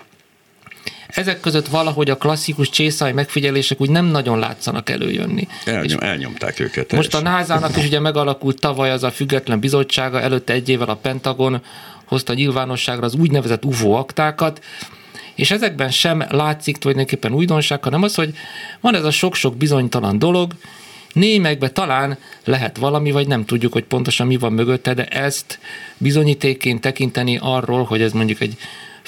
ezek 1.13 1.39
között 1.39 1.67
valahogy 1.67 2.10
a 2.10 2.17
klasszikus 2.17 2.70
csészáj 2.70 3.12
megfigyelések 3.12 3.82
úgy 3.82 3.89
nem 3.89 4.05
nagyon 4.05 4.39
látszanak 4.39 4.89
előjönni. 4.89 5.48
Elnyom, 5.65 6.00
elnyomták 6.00 6.60
őket. 6.60 6.91
Most 6.91 7.13
a 7.13 7.22
teljesen. 7.22 7.55
NASA-nak 7.58 7.77
is 7.77 7.86
ugye 7.86 8.00
megalakult 8.00 8.60
tavaly 8.60 8.91
az 8.91 9.03
a 9.03 9.12
független 9.12 9.60
bizottsága, 9.60 10.22
előtte 10.22 10.53
egy 10.53 10.70
évvel 10.70 10.89
a 10.89 10.96
Pentagon 10.96 11.62
hozta 12.05 12.34
nyilvánosságra 12.34 13.05
az 13.05 13.15
úgynevezett 13.15 13.65
UFO 13.65 13.91
aktákat, 13.91 14.63
és 15.36 15.51
ezekben 15.51 15.89
sem 15.91 16.24
látszik 16.29 16.77
tulajdonképpen 16.77 17.34
újdonság, 17.34 17.84
hanem 17.84 18.03
az, 18.03 18.15
hogy 18.15 18.34
van 18.79 18.96
ez 18.96 19.03
a 19.03 19.12
sok-sok 19.12 19.58
bizonytalan 19.58 20.20
dolog, 20.20 20.53
némekben 21.13 21.74
talán 21.74 22.17
lehet 22.43 22.77
valami, 22.77 23.12
vagy 23.12 23.27
nem 23.27 23.46
tudjuk, 23.46 23.74
hogy 23.74 23.84
pontosan 23.84 24.27
mi 24.27 24.38
van 24.38 24.53
mögötte, 24.53 24.93
de 24.93 25.05
ezt 25.05 25.60
bizonyítékként 25.98 26.82
tekinteni 26.82 27.38
arról, 27.41 27.84
hogy 27.84 28.01
ez 28.01 28.12
mondjuk 28.12 28.41
egy 28.41 28.58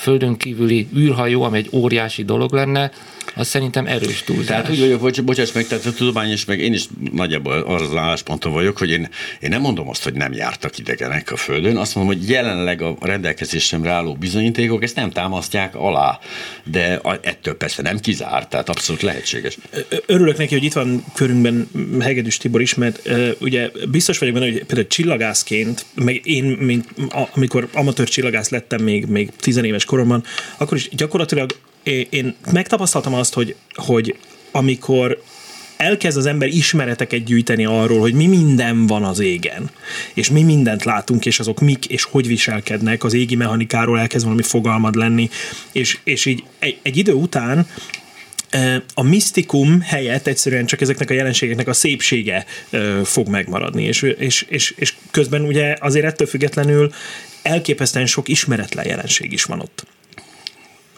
földön 0.06 0.38
kívüli 0.38 0.88
űrhajó, 0.98 1.44
ami 1.44 1.58
egy 1.58 1.70
óriási 1.72 2.24
dolog 2.24 2.54
lenne, 2.54 2.92
az 3.36 3.48
szerintem 3.48 3.86
erős 3.86 4.24
túlzás. 4.24 4.46
Tehát 4.46 4.70
úgy 4.70 4.80
vagyok, 4.80 5.00
bocs, 5.00 5.22
bocsáss 5.22 5.52
meg, 5.52 5.68
tehát 5.68 5.86
a 5.86 5.94
tudomány 5.94 6.32
is, 6.32 6.46
meg 6.46 6.60
én 6.60 6.74
is 6.74 6.84
nagyjából 7.12 7.54
arra 7.54 7.84
az 7.84 7.96
állásponton 7.96 8.52
vagyok, 8.52 8.78
hogy 8.78 8.90
én, 8.90 9.10
én 9.40 9.50
nem 9.50 9.62
mondom 9.62 9.90
azt, 9.90 10.04
hogy 10.04 10.14
nem 10.14 10.34
jártak 10.34 10.78
idegenek 10.78 11.32
a 11.32 11.36
Földön, 11.36 11.78
azt 11.78 11.96
mondom, 11.96 12.16
hogy 12.16 12.30
jelenleg 12.30 12.82
a 12.82 12.98
rendelkezésemre 13.02 13.92
álló 13.92 14.14
bizonyítékok 14.14 14.84
ezt 14.84 14.96
nem 14.96 15.12
támasztják 15.12 15.76
alá, 15.76 16.20
de 16.64 17.00
ettől 17.22 17.56
persze 17.56 17.82
nem 17.82 18.00
kizárt, 18.00 18.50
tehát 18.50 18.70
abszolút 18.70 19.02
lehetséges. 19.02 19.58
Örülök 20.06 20.38
neki, 20.38 20.54
hogy 20.54 20.64
itt 20.64 20.74
van 20.74 21.06
körünkben 21.14 21.68
Hegedűs 22.00 22.38
Tibor 22.38 22.62
is, 22.62 22.74
mert 22.74 23.02
uh, 23.06 23.30
ugye 23.40 23.70
biztos 23.90 24.18
vagyok 24.18 24.34
benne, 24.34 24.46
hogy 24.46 24.64
például 24.64 24.88
csillagászként, 24.88 25.86
meg 25.94 26.22
én, 26.24 26.44
mint, 26.44 26.86
a, 27.10 27.30
amikor 27.34 27.68
amatőr 27.74 28.08
csillagász 28.08 28.50
lettem 28.50 28.84
még, 28.84 29.06
még 29.06 29.30
tizenéves 29.40 29.86
koromban, 29.96 30.24
akkor 30.58 30.78
is 30.78 30.90
gyakorlatilag 30.90 31.56
én, 32.10 32.36
megtapasztaltam 32.52 33.14
azt, 33.14 33.34
hogy, 33.34 33.56
hogy 33.74 34.16
amikor 34.52 35.22
elkezd 35.78 36.18
az 36.18 36.26
ember 36.26 36.48
ismereteket 36.48 37.24
gyűjteni 37.24 37.66
arról, 37.66 38.00
hogy 38.00 38.14
mi 38.14 38.28
minden 38.28 38.88
van 38.88 39.04
az 39.04 39.20
égen, 39.20 39.70
és 40.14 40.30
mi 40.30 40.44
mindent 40.44 40.84
látunk, 40.84 41.26
és 41.26 41.40
azok 41.40 41.60
mik, 41.60 41.86
és 41.86 42.04
hogy 42.04 42.28
viselkednek, 42.28 43.04
az 43.04 43.14
égi 43.14 43.36
mechanikáról 43.36 44.00
elkezd 44.00 44.24
valami 44.24 44.44
fogalmad 44.44 44.96
lenni, 44.96 45.30
és, 45.72 45.98
és 46.04 46.26
így 46.26 46.44
egy, 46.60 46.80
egy 46.82 46.98
idő 46.98 47.14
után 47.14 47.68
a 48.94 49.04
misztikum 49.04 49.82
helyett 49.82 50.28
egyszerűen 50.28 50.66
csak 50.66 50.82
ezeknek 50.82 51.10
a 51.10 51.14
jelenségeknek 51.14 51.68
a 51.68 51.74
szépsége 51.74 52.46
fog 53.04 53.28
megmaradni, 53.28 53.84
és, 53.84 54.02
és, 54.02 54.46
és, 54.50 54.74
és 54.78 54.94
közben 55.12 55.42
ugye 55.42 55.76
azért 55.80 56.06
ettől 56.06 56.28
függetlenül 56.28 56.92
elképesztően 57.42 58.06
sok 58.06 58.28
ismeretlen 58.28 58.88
jelenség 58.88 59.32
is 59.32 59.44
van 59.44 59.60
ott. 59.60 59.86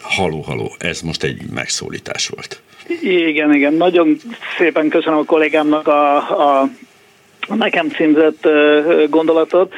Haló, 0.00 0.40
haló, 0.40 0.74
ez 0.78 1.00
most 1.00 1.22
egy 1.22 1.42
megszólítás 1.50 2.28
volt. 2.28 2.62
Igen, 3.02 3.54
igen. 3.54 3.74
Nagyon 3.74 4.20
szépen 4.58 4.88
köszönöm 4.88 5.18
a 5.18 5.24
kollégámnak 5.24 5.86
a, 5.86 6.16
a 6.60 6.70
a 7.48 7.54
nekem 7.54 7.88
címzett 7.88 8.48
gondolatot. 9.10 9.72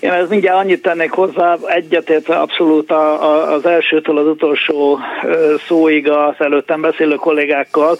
Én 0.00 0.10
ez 0.10 0.28
mindjárt 0.28 0.58
annyit 0.58 0.82
tennék 0.82 1.10
hozzá, 1.10 1.56
egyetértve 1.66 2.34
abszolút 2.34 2.90
a, 2.90 3.22
a, 3.22 3.52
az 3.52 3.66
elsőtől 3.66 4.18
az 4.18 4.26
utolsó 4.26 4.98
szóig 5.66 6.10
az 6.10 6.34
előttem 6.38 6.80
beszélő 6.80 7.14
kollégákkal, 7.14 7.96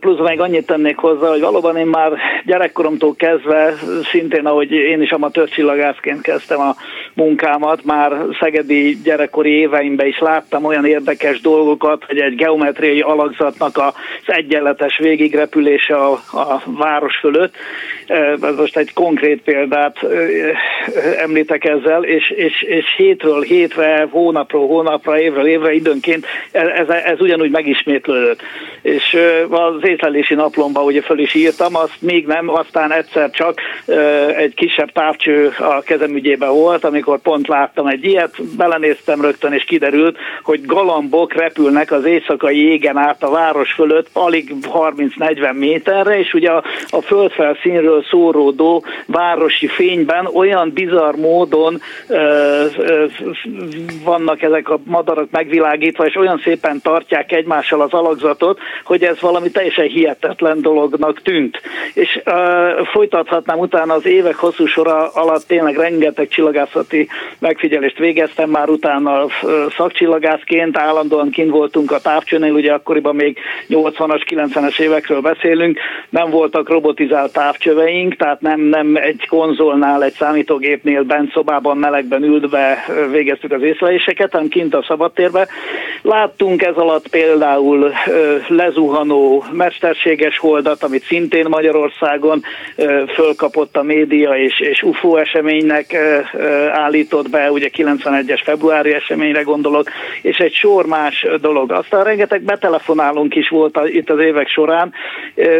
plusz 0.00 0.28
még 0.28 0.40
annyit 0.40 0.66
tennék 0.66 0.96
hozzá, 0.96 1.28
hogy 1.28 1.40
valóban 1.40 1.76
én 1.76 1.86
már 1.86 2.12
gyerekkoromtól 2.44 3.14
kezdve, 3.16 3.74
szintén 4.10 4.46
ahogy 4.46 4.70
én 4.70 5.02
is 5.02 5.10
amatőr 5.10 5.48
csillagászként 5.48 6.20
kezdtem 6.20 6.60
a 6.60 6.74
munkámat, 7.14 7.84
már 7.84 8.12
szegedi 8.40 8.98
gyerekkori 9.04 9.50
éveimben 9.50 10.06
is 10.06 10.18
láttam 10.18 10.64
olyan 10.64 10.86
érdekes 10.86 11.40
dolgokat, 11.40 12.04
hogy 12.04 12.18
egy 12.18 12.34
geometriai 12.34 13.00
alakzatnak 13.00 13.76
az 13.76 13.94
egyenletes 14.26 14.98
végigrepülése 14.98 15.96
a, 15.96 16.12
a 16.32 16.62
város 16.66 17.16
fölött, 17.16 17.54
ez 18.42 18.56
most 18.56 18.76
egy 18.76 18.92
konkrét 18.92 19.42
példát 19.42 20.06
említek 21.18 21.64
ezzel, 21.64 22.04
és, 22.04 22.30
és, 22.30 22.62
és 22.62 22.84
hétről 22.96 23.42
hétre, 23.42 24.06
hónapról 24.10 24.66
hónapra, 24.66 25.20
évről 25.20 25.46
évre 25.46 25.72
időnként 25.72 26.26
ez, 26.52 26.88
ez 26.88 27.20
ugyanúgy 27.20 27.50
megismétlődött. 27.50 28.42
És 28.82 29.16
az 29.50 29.88
észlelési 29.88 30.34
naplomba 30.34 30.82
ugye 30.82 31.02
föl 31.02 31.18
is 31.18 31.34
írtam, 31.34 31.76
azt 31.76 31.96
még 32.00 32.26
nem, 32.26 32.48
aztán 32.48 32.92
egyszer 32.92 33.30
csak 33.30 33.60
egy 34.36 34.54
kisebb 34.54 34.92
távcső 34.92 35.52
a 35.58 35.80
kezem 35.80 36.14
ügyében 36.14 36.52
volt, 36.52 36.84
amikor 36.84 37.18
pont 37.18 37.48
láttam 37.48 37.86
egy 37.86 38.04
ilyet, 38.04 38.34
belenéztem 38.56 39.20
rögtön, 39.20 39.52
és 39.52 39.64
kiderült, 39.64 40.18
hogy 40.42 40.66
galambok 40.66 41.34
repülnek 41.34 41.92
az 41.92 42.04
éjszakai 42.04 42.70
égen 42.70 42.96
át 42.96 43.22
a 43.22 43.30
város 43.30 43.72
fölött 43.72 44.08
alig 44.12 44.54
30-40 44.62 45.54
méterre, 45.54 46.18
és 46.18 46.34
ugye 46.34 46.50
a, 46.50 46.64
a 46.88 47.00
földfelszínről 47.00 48.02
szóródó 48.26 48.84
városi 49.06 49.66
fényben 49.66 50.26
olyan 50.26 50.70
bizarr 50.74 51.14
módon 51.14 51.80
vannak 54.04 54.42
ezek 54.42 54.68
a 54.68 54.78
madarak 54.84 55.30
megvilágítva, 55.30 56.06
és 56.06 56.16
olyan 56.16 56.40
szépen 56.44 56.80
tartják 56.82 57.32
egymással 57.32 57.80
az 57.80 57.92
alakzatot, 57.92 58.58
hogy 58.84 59.02
ez 59.02 59.20
valami 59.20 59.50
teljesen 59.50 59.86
hihetetlen 59.86 60.60
dolognak 60.60 61.22
tűnt. 61.22 61.60
És 61.94 62.20
ö, 62.24 62.32
folytathatnám 62.92 63.58
utána 63.58 63.94
az 63.94 64.06
évek 64.06 64.34
hosszú 64.34 64.66
sora 64.66 65.08
alatt 65.08 65.46
tényleg 65.46 65.76
rengeteg 65.76 66.28
csillagászati 66.28 67.08
megfigyelést 67.38 67.98
végeztem, 67.98 68.50
már 68.50 68.68
utána 68.68 69.26
szakcsillagászként 69.76 70.78
állandóan 70.78 71.30
kint 71.30 71.50
voltunk 71.50 71.90
a 71.90 72.00
távcsőnél, 72.00 72.52
ugye 72.52 72.72
akkoriban 72.72 73.14
még 73.14 73.38
80-as, 73.68 74.22
90-es 74.30 74.78
évekről 74.78 75.20
beszélünk, 75.20 75.78
nem 76.10 76.30
voltak 76.30 76.68
robotizált 76.68 77.32
távcsöveink, 77.32 78.05
tehát 78.14 78.40
nem, 78.40 78.60
nem 78.60 78.96
egy 78.96 79.26
konzolnál, 79.28 80.04
egy 80.04 80.12
számítógépnél 80.12 81.02
bent 81.02 81.32
szobában 81.32 81.76
melegben 81.76 82.22
ülve 82.22 82.84
ö, 82.88 83.10
végeztük 83.10 83.52
az 83.52 83.62
észleléseket, 83.62 84.32
hanem 84.32 84.48
kint 84.48 84.74
a 84.74 84.84
szabadtérbe. 84.86 85.48
Láttunk 86.02 86.62
ez 86.62 86.74
alatt 86.74 87.08
például 87.08 87.92
lezuhanó 88.48 89.44
mesterséges 89.52 90.38
holdat, 90.38 90.82
amit 90.82 91.04
szintén 91.04 91.46
Magyarországon 91.48 92.42
fölkapott 93.14 93.76
a 93.76 93.82
média 93.82 94.36
és, 94.36 94.60
és 94.60 94.82
UFO 94.82 95.16
eseménynek 95.16 95.96
állított 96.72 97.30
be, 97.30 97.50
ugye 97.50 97.70
91-es 97.76 98.40
februári 98.44 98.92
eseményre 98.92 99.42
gondolok, 99.42 99.90
és 100.22 100.36
egy 100.36 100.52
sor 100.52 100.86
más 100.86 101.26
dolog. 101.40 101.72
Aztán 101.72 102.04
rengeteg 102.04 102.42
betelefonálunk 102.42 103.34
is 103.34 103.48
volt 103.48 103.80
itt 103.84 104.10
az 104.10 104.18
évek 104.18 104.48
során, 104.48 104.92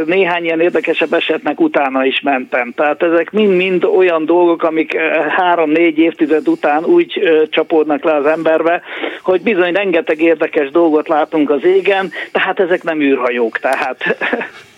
néhány 0.05 0.45
ilyen 0.45 0.61
érdekesebb 0.61 1.13
esetnek 1.13 1.61
utána 1.61 2.05
is 2.05 2.21
mentem. 2.37 2.73
Tehát 2.77 3.03
ezek 3.03 3.31
mind-mind 3.31 3.85
olyan 3.85 4.25
dolgok, 4.25 4.63
amik 4.63 4.95
ö, 4.95 4.99
három-négy 5.29 5.99
évtized 5.99 6.49
után 6.49 6.85
úgy 6.85 7.19
ö, 7.23 7.43
csapódnak 7.51 8.05
le 8.05 8.15
az 8.15 8.27
emberbe, 8.27 8.83
hogy 9.23 9.41
bizony 9.41 9.73
rengeteg 9.73 10.21
érdekes 10.21 10.71
dolgot 10.71 11.09
látunk 11.09 11.51
az 11.51 11.65
égen, 11.65 12.11
tehát 12.33 12.61
ezek 12.61 12.83
nem 12.83 13.01
űrhajók, 13.01 13.59
tehát 13.59 14.05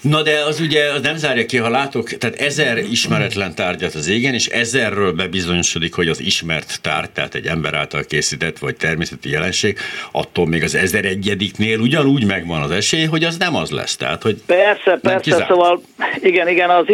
Na 0.00 0.22
de 0.22 0.44
az 0.46 0.60
ugye 0.60 0.92
az 0.92 1.00
nem 1.00 1.16
zárja 1.16 1.46
ki, 1.46 1.56
ha 1.56 1.68
látok, 1.68 2.08
tehát 2.08 2.40
ezer 2.40 2.78
ismeretlen 2.78 3.54
tárgyat 3.54 3.94
az 3.94 4.08
égen, 4.08 4.34
és 4.34 4.46
ezerről 4.46 5.12
bebizonyosodik, 5.12 5.94
hogy 5.94 6.08
az 6.08 6.20
ismert 6.20 6.80
tárgy, 6.82 7.10
tehát 7.10 7.34
egy 7.34 7.46
ember 7.46 7.74
által 7.74 8.04
készített 8.04 8.58
vagy 8.58 8.76
természeti 8.76 9.30
jelenség, 9.30 9.78
attól 10.12 10.46
még 10.46 10.62
az 10.62 10.74
ezer 10.74 11.04
egyediknél 11.04 11.78
ugyanúgy 11.78 12.26
megvan 12.26 12.62
az 12.62 12.70
esély, 12.70 13.04
hogy 13.04 13.24
az 13.24 13.36
nem 13.36 13.56
az 13.56 13.70
lesz. 13.70 13.96
Tehát, 13.96 14.22
hogy 14.22 14.36
Persze, 14.46 14.98
persze, 15.02 15.20
kizárt. 15.20 15.48
szóval 15.48 15.82
igen, 16.20 16.48
igen, 16.48 16.70
az 16.70 16.88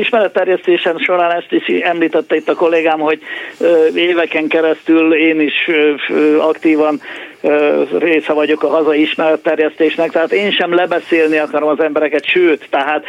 ismeretterjesztésen 0.54 0.98
során 0.98 1.30
ezt 1.30 1.52
is 1.52 1.80
említette 1.82 2.36
itt 2.36 2.48
a 2.48 2.54
kollégám, 2.54 2.98
hogy 2.98 3.20
éveken 3.94 4.48
keresztül 4.48 5.14
én 5.14 5.40
is 5.40 5.70
aktívan 6.38 7.00
része 7.98 8.32
vagyok 8.32 8.62
a 8.62 8.68
hazai 8.68 9.00
ismeretterjesztésnek, 9.00 10.10
tehát 10.10 10.32
én 10.32 10.50
sem 10.50 10.74
lebeszélni 10.74 11.36
akarom 11.36 11.68
az 11.68 11.80
embereket, 11.80 12.24
sőt, 12.24 12.66
tehát 12.70 13.04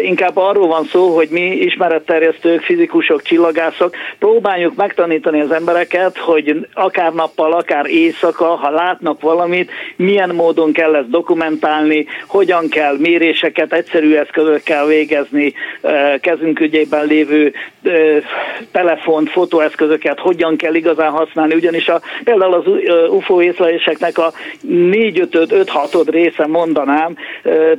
inkább 0.00 0.36
arról 0.36 0.66
van 0.66 0.84
szó, 0.84 1.14
hogy 1.14 1.28
mi 1.30 1.50
ismeretterjesztők, 1.50 2.62
fizikusok, 2.62 3.22
csillagászok 3.22 3.94
próbáljuk 4.18 4.74
megtanítani 4.74 5.40
az 5.40 5.50
embereket, 5.50 6.18
hogy 6.18 6.66
akár 6.72 7.12
nappal, 7.12 7.52
akár 7.52 7.86
éjszaka, 7.86 8.44
ha 8.44 8.70
látnak 8.70 9.20
valamit, 9.20 9.70
milyen 9.96 10.34
módon 10.34 10.72
kell 10.72 10.94
ezt 10.94 11.10
dokumentálni, 11.10 12.06
hogyan 12.26 12.68
kell 12.68 12.96
méréseket 12.98 13.72
egyszerű 13.72 14.14
eszközökkel 14.14 14.86
végezni, 14.86 15.54
kezünk 16.20 16.60
ügyében 16.60 17.06
lévő 17.06 17.52
telefont, 18.72 19.30
fotóeszközöket 19.30 20.18
hogyan 20.18 20.56
kell 20.56 20.74
igazán 20.74 21.10
használni, 21.10 21.54
ugyanis 21.54 21.88
a, 21.88 22.00
például 22.24 22.54
az 22.54 22.66
UFO 23.10 23.40
észleléseknek 23.78 24.18
a 24.18 24.32
4-5-6 24.68 26.06
része 26.10 26.46
mondanám 26.46 27.16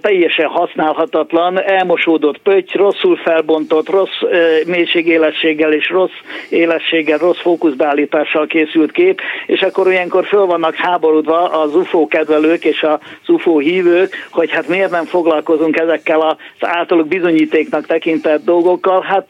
teljesen 0.02 0.48
használhatatlan, 0.48 1.62
elmosódott 1.62 2.38
pötty, 2.38 2.78
rosszul 2.78 3.16
felbontott, 3.16 3.90
rossz 3.90 4.22
mélységélességgel 4.66 5.74
és 5.74 5.90
rossz 5.90 6.18
élességgel, 6.50 7.18
rossz 7.18 7.40
fókuszbeállítással 7.42 8.48
készült 8.48 8.92
kép, 8.92 9.22
és 9.46 9.62
akkor 9.62 9.88
olyankor 9.88 10.26
föl 10.26 10.46
vannak 10.46 10.76
háborodva 10.76 11.40
az 11.40 11.76
UFO 11.76 12.08
kedvelők 12.08 12.66
és 12.66 12.84
az 12.84 13.00
UFO 13.28 13.58
hívők, 13.58 14.28
hogy 14.32 14.52
hát 14.52 14.68
miért 14.68 14.92
nem 14.92 15.06
foglalkozunk 15.06 15.78
ezekkel 15.78 16.22
az 16.22 16.36
általuk 16.60 17.08
bizonyítéknak 17.08 17.86
tekintett 17.86 18.44
dolgokkal. 18.44 19.02
Hát 19.02 19.26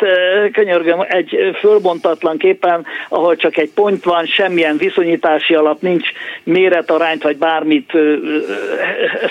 könyörgöm, 0.51 1.05
egy 1.07 1.38
fölbontatlan 1.59 2.38
képen, 2.38 2.85
ahol 3.09 3.35
csak 3.35 3.57
egy 3.57 3.71
pont 3.75 4.03
van, 4.03 4.25
semmilyen 4.25 4.77
viszonyítási 4.77 5.53
alap 5.53 5.81
nincs, 5.81 6.07
méretarányt 6.59 7.23
vagy 7.23 7.37
bármit 7.37 7.91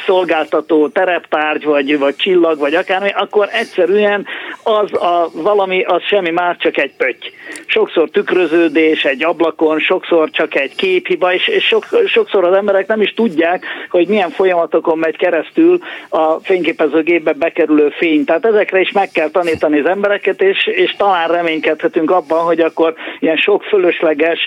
szolgáltató 0.07 0.89
tereptárgy, 0.89 1.65
vagy, 1.65 1.99
vagy 1.99 2.17
csillag, 2.17 2.59
vagy 2.59 2.75
akármi, 2.75 3.11
akkor 3.17 3.49
egyszerűen 3.53 4.27
az 4.63 4.93
a 4.93 5.31
valami, 5.33 5.83
az 5.83 6.03
semmi 6.03 6.31
más, 6.31 6.57
csak 6.59 6.79
egy 6.79 6.93
pötty. 6.97 7.27
Sokszor 7.67 8.09
tükröződés 8.11 9.05
egy 9.05 9.25
ablakon, 9.25 9.79
sokszor 9.79 10.31
csak 10.31 10.55
egy 10.55 10.75
képhiba, 10.75 11.33
és, 11.35 11.49
és 11.49 11.65
sok, 11.65 11.87
sokszor 12.07 12.45
az 12.45 12.55
emberek 12.55 12.87
nem 12.87 13.01
is 13.01 13.15
tudják, 13.15 13.65
hogy 13.91 14.09
milyen 14.09 14.31
folyamatokon 14.31 14.99
megy 14.99 15.17
keresztül 15.17 15.79
a 16.09 16.33
fényképezőgépbe 16.33 17.33
bekerülő 17.33 17.89
fény. 17.89 18.25
Tehát 18.25 18.45
ezekre 18.45 18.81
is 18.81 18.93
meg 18.93 19.11
kell 19.11 19.31
tanítani 19.31 19.79
az 19.81 19.87
embereket, 19.87 20.43
és, 20.43 20.67
és 20.67 20.95
talán 20.97 21.29
reménykedhetünk 21.29 22.11
abban, 22.11 22.45
hogy 22.45 22.61
akkor 22.61 22.95
ilyen 23.21 23.37
sok 23.37 23.63
fölösleges, 23.63 24.39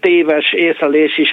téves 0.00 0.52
észlelés 0.52 1.18
is 1.18 1.32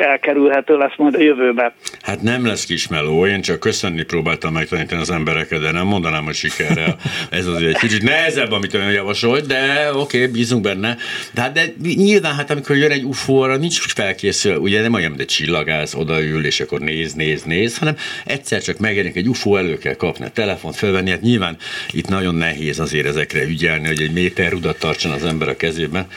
elkerülhető 0.50 0.78
lesz 0.78 0.98
majd 0.98 1.16
a 1.16 1.22
jövőbe. 1.22 1.74
Hát 2.02 2.22
nem 2.22 2.46
lesz 2.46 2.66
kismeló, 2.66 3.26
én 3.26 3.42
csak 3.42 3.60
köszönni 3.60 4.04
próbáltam 4.04 4.54
megtanítani 4.54 5.02
az 5.02 5.10
embereket, 5.10 5.62
de 5.62 5.72
nem 5.72 5.88
mondanám, 5.88 6.24
hogy 6.24 6.36
sikerrel. 6.36 6.98
Ez 7.30 7.46
azért 7.46 7.70
egy 7.70 7.80
kicsit 7.80 8.04
nehezebb, 8.04 8.52
amit 8.52 8.74
ön 8.74 8.92
javasolt, 8.92 9.48
de 9.48 9.90
oké, 9.94 10.18
okay, 10.18 10.32
bízunk 10.32 10.62
benne. 10.62 10.98
De, 11.34 11.42
hát, 11.42 11.52
de 11.52 11.74
nyilván, 11.96 12.36
hát 12.36 12.52
amikor 12.52 12.76
jön 12.76 12.92
egy 12.92 13.04
UFO, 13.04 13.34
arra 13.34 13.58
nincs 13.58 13.80
felkészül, 13.94 14.56
ugye 14.56 14.82
nem 14.82 14.94
olyan, 14.94 15.10
mint 15.10 15.22
egy 15.22 15.28
csillagász 15.28 15.94
odaül, 15.94 16.46
és 16.46 16.60
akkor 16.60 16.80
néz, 16.80 17.14
néz, 17.14 17.44
néz, 17.44 17.78
hanem 17.78 17.96
egyszer 18.26 18.62
csak 18.62 18.78
megjelenik 18.78 19.16
egy 19.16 19.28
UFO, 19.28 19.56
elő 19.56 19.78
kell 19.78 19.96
kapni 19.96 20.26
a 20.26 20.30
telefont, 20.30 20.76
fölvenni. 20.76 21.10
Hát 21.10 21.22
nyilván 21.22 21.58
itt 21.92 22.08
nagyon 22.08 22.36
nehéz 22.36 22.80
azért 22.80 23.06
ezekre 23.06 23.44
ügyelni, 23.44 23.88
hogy 23.88 24.02
egy 24.02 24.14
méter 24.14 24.52
rudat 24.52 24.80
tartson 24.80 25.12
az 25.12 25.26
ember 25.26 25.50
a 25.50 25.56
kezében. 25.56 26.08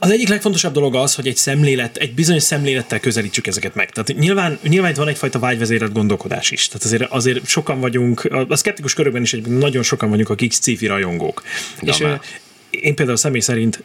Az 0.00 0.10
egyik 0.10 0.28
legfontosabb 0.28 0.72
dolog 0.72 0.94
az, 0.94 1.14
hogy 1.14 1.26
egy 1.26 1.36
szemlélet, 1.36 1.96
egy 1.96 2.14
bizonyos 2.14 2.42
szemlélettel 2.42 3.00
közelítsük 3.00 3.45
ezeket 3.46 3.74
meg. 3.74 3.90
Tehát 3.90 4.20
nyilván, 4.20 4.58
nyilván 4.62 4.90
itt 4.90 4.96
van 4.96 5.08
egyfajta 5.08 5.38
vágyvezérelt 5.38 5.92
gondolkodás 5.92 6.50
is. 6.50 6.66
Tehát 6.66 6.84
azért, 6.84 7.02
azért 7.10 7.46
sokan 7.46 7.80
vagyunk, 7.80 8.24
a 8.48 8.56
szkeptikus 8.56 8.94
körökben 8.94 9.22
is 9.22 9.32
egy, 9.32 9.46
nagyon 9.46 9.82
sokan 9.82 10.08
vagyunk, 10.08 10.28
akik 10.28 10.52
sci 10.52 10.86
rajongók. 10.86 11.42
Ja, 11.80 11.92
és 11.92 11.98
már. 11.98 12.20
én 12.70 12.94
például 12.94 13.16
személy 13.16 13.40
szerint 13.40 13.82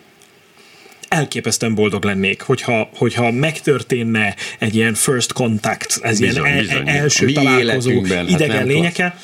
elképesztően 1.11 1.75
boldog 1.75 2.03
lennék, 2.03 2.41
hogyha, 2.41 2.89
hogyha 2.95 3.31
megtörténne 3.31 4.35
egy 4.59 4.75
ilyen 4.75 4.93
first 4.93 5.33
contact, 5.33 5.99
ez 6.01 6.19
bizony, 6.19 6.45
ilyen 6.45 6.57
bizony. 6.57 6.87
El, 6.87 6.95
első 6.95 7.25
Mi 7.25 7.31
találkozó 7.31 8.03
hát 8.03 8.29
idegen 8.29 8.57
hát 8.57 8.65
lényeke, 8.65 9.15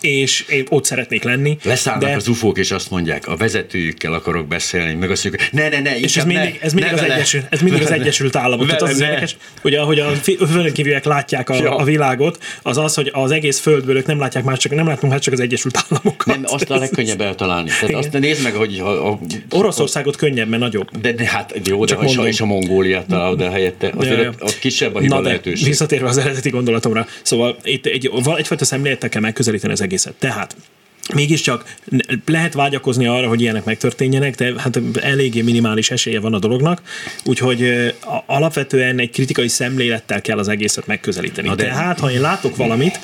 és 0.00 0.40
én 0.48 0.66
ott 0.68 0.84
szeretnék 0.84 1.22
lenni. 1.22 1.58
Leszállnak 1.62 2.08
de... 2.08 2.16
az 2.16 2.28
ufók, 2.28 2.58
és 2.58 2.70
azt 2.70 2.90
mondják, 2.90 3.26
a 3.28 3.36
vezetőjükkel 3.36 4.12
akarok 4.12 4.46
beszélni, 4.46 4.94
meg 4.94 5.10
azt 5.10 5.24
mondjuk, 5.24 5.50
ne, 5.52 5.68
ne, 5.68 5.80
ne, 5.80 5.98
és 5.98 6.16
ez 6.16 6.24
mindig, 6.24 6.58
ez 6.62 6.72
mindig, 6.72 6.92
az, 6.92 7.00
egyesül, 7.00 7.40
ez 7.50 7.60
mindig 7.60 7.82
az 7.82 7.90
Egyesült 7.90 8.36
Államok. 8.36 8.66
Tehát 8.66 8.82
az, 8.82 8.90
az 8.90 9.00
érdekes, 9.00 9.36
hogy 9.60 9.74
ahogy 9.74 9.98
a 9.98 10.10
földönkívüliek 10.10 11.04
látják 11.04 11.48
a, 11.48 11.54
ja. 11.54 11.76
a, 11.76 11.84
világot, 11.84 12.44
az 12.62 12.78
az, 12.78 12.94
hogy 12.94 13.10
az 13.12 13.30
egész 13.30 13.58
földből 13.58 13.96
ők 13.96 14.06
nem 14.06 14.18
látják 14.18 14.44
más, 14.44 14.58
csak 14.58 14.74
nem 14.74 14.86
látunk 14.86 15.12
hát 15.12 15.22
csak 15.22 15.32
az 15.32 15.40
Egyesült 15.40 15.84
Államokat. 15.88 16.26
Nem, 16.26 16.42
azt 16.44 16.70
a 16.70 16.76
legkönnyebb 16.76 17.20
eltalálni. 17.20 17.70
Tehát 17.80 17.94
azt 17.94 18.12
nézd 18.12 18.42
meg, 18.42 18.52
hogy 18.52 18.78
a, 18.78 19.10
a, 19.10 19.18
Oroszországot 19.50 20.16
könnyebb, 20.16 20.48
mert 20.48 20.62
nagyobb 20.62 20.81
nagyobb. 20.90 21.02
De, 21.02 21.12
de 21.12 21.30
hát 21.30 21.60
jó, 21.64 21.84
de 21.84 21.96
és 22.02 22.16
a, 22.16 22.26
és 22.26 22.40
a 22.40 22.46
Mongóliát 22.46 23.06
talál, 23.06 23.34
de 23.34 23.50
helyette 23.50 23.92
azért 23.96 24.42
ott 24.42 24.58
kisebb 24.58 24.94
a 24.94 25.00
hiba 25.00 25.14
Na 25.14 25.20
lehetőség. 25.20 25.66
Visszatérve 25.66 26.08
az 26.08 26.18
eredeti 26.18 26.50
gondolatomra, 26.50 27.06
szóval 27.22 27.56
itt 27.64 27.86
egy, 27.86 28.10
egyfajta 28.36 28.64
szemlélettel 28.64 29.08
kell 29.08 29.20
megközelíteni 29.22 29.72
az 29.72 29.80
egészet. 29.80 30.14
Tehát 30.18 30.56
mégiscsak 31.14 31.74
lehet 32.26 32.54
vágyakozni 32.54 33.06
arra, 33.06 33.28
hogy 33.28 33.40
ilyenek 33.40 33.64
megtörténjenek, 33.64 34.34
de 34.34 34.52
hát 34.56 34.80
eléggé 35.00 35.40
minimális 35.40 35.90
esélye 35.90 36.20
van 36.20 36.34
a 36.34 36.38
dolognak, 36.38 36.82
úgyhogy 37.24 37.92
alapvetően 38.26 38.98
egy 38.98 39.10
kritikai 39.10 39.48
szemlélettel 39.48 40.20
kell 40.20 40.38
az 40.38 40.48
egészet 40.48 40.86
megközelíteni. 40.86 41.48
Na 41.48 41.54
de... 41.54 41.64
Tehát, 41.64 42.00
ha 42.00 42.10
én 42.10 42.20
látok 42.20 42.56
valamit, 42.56 43.00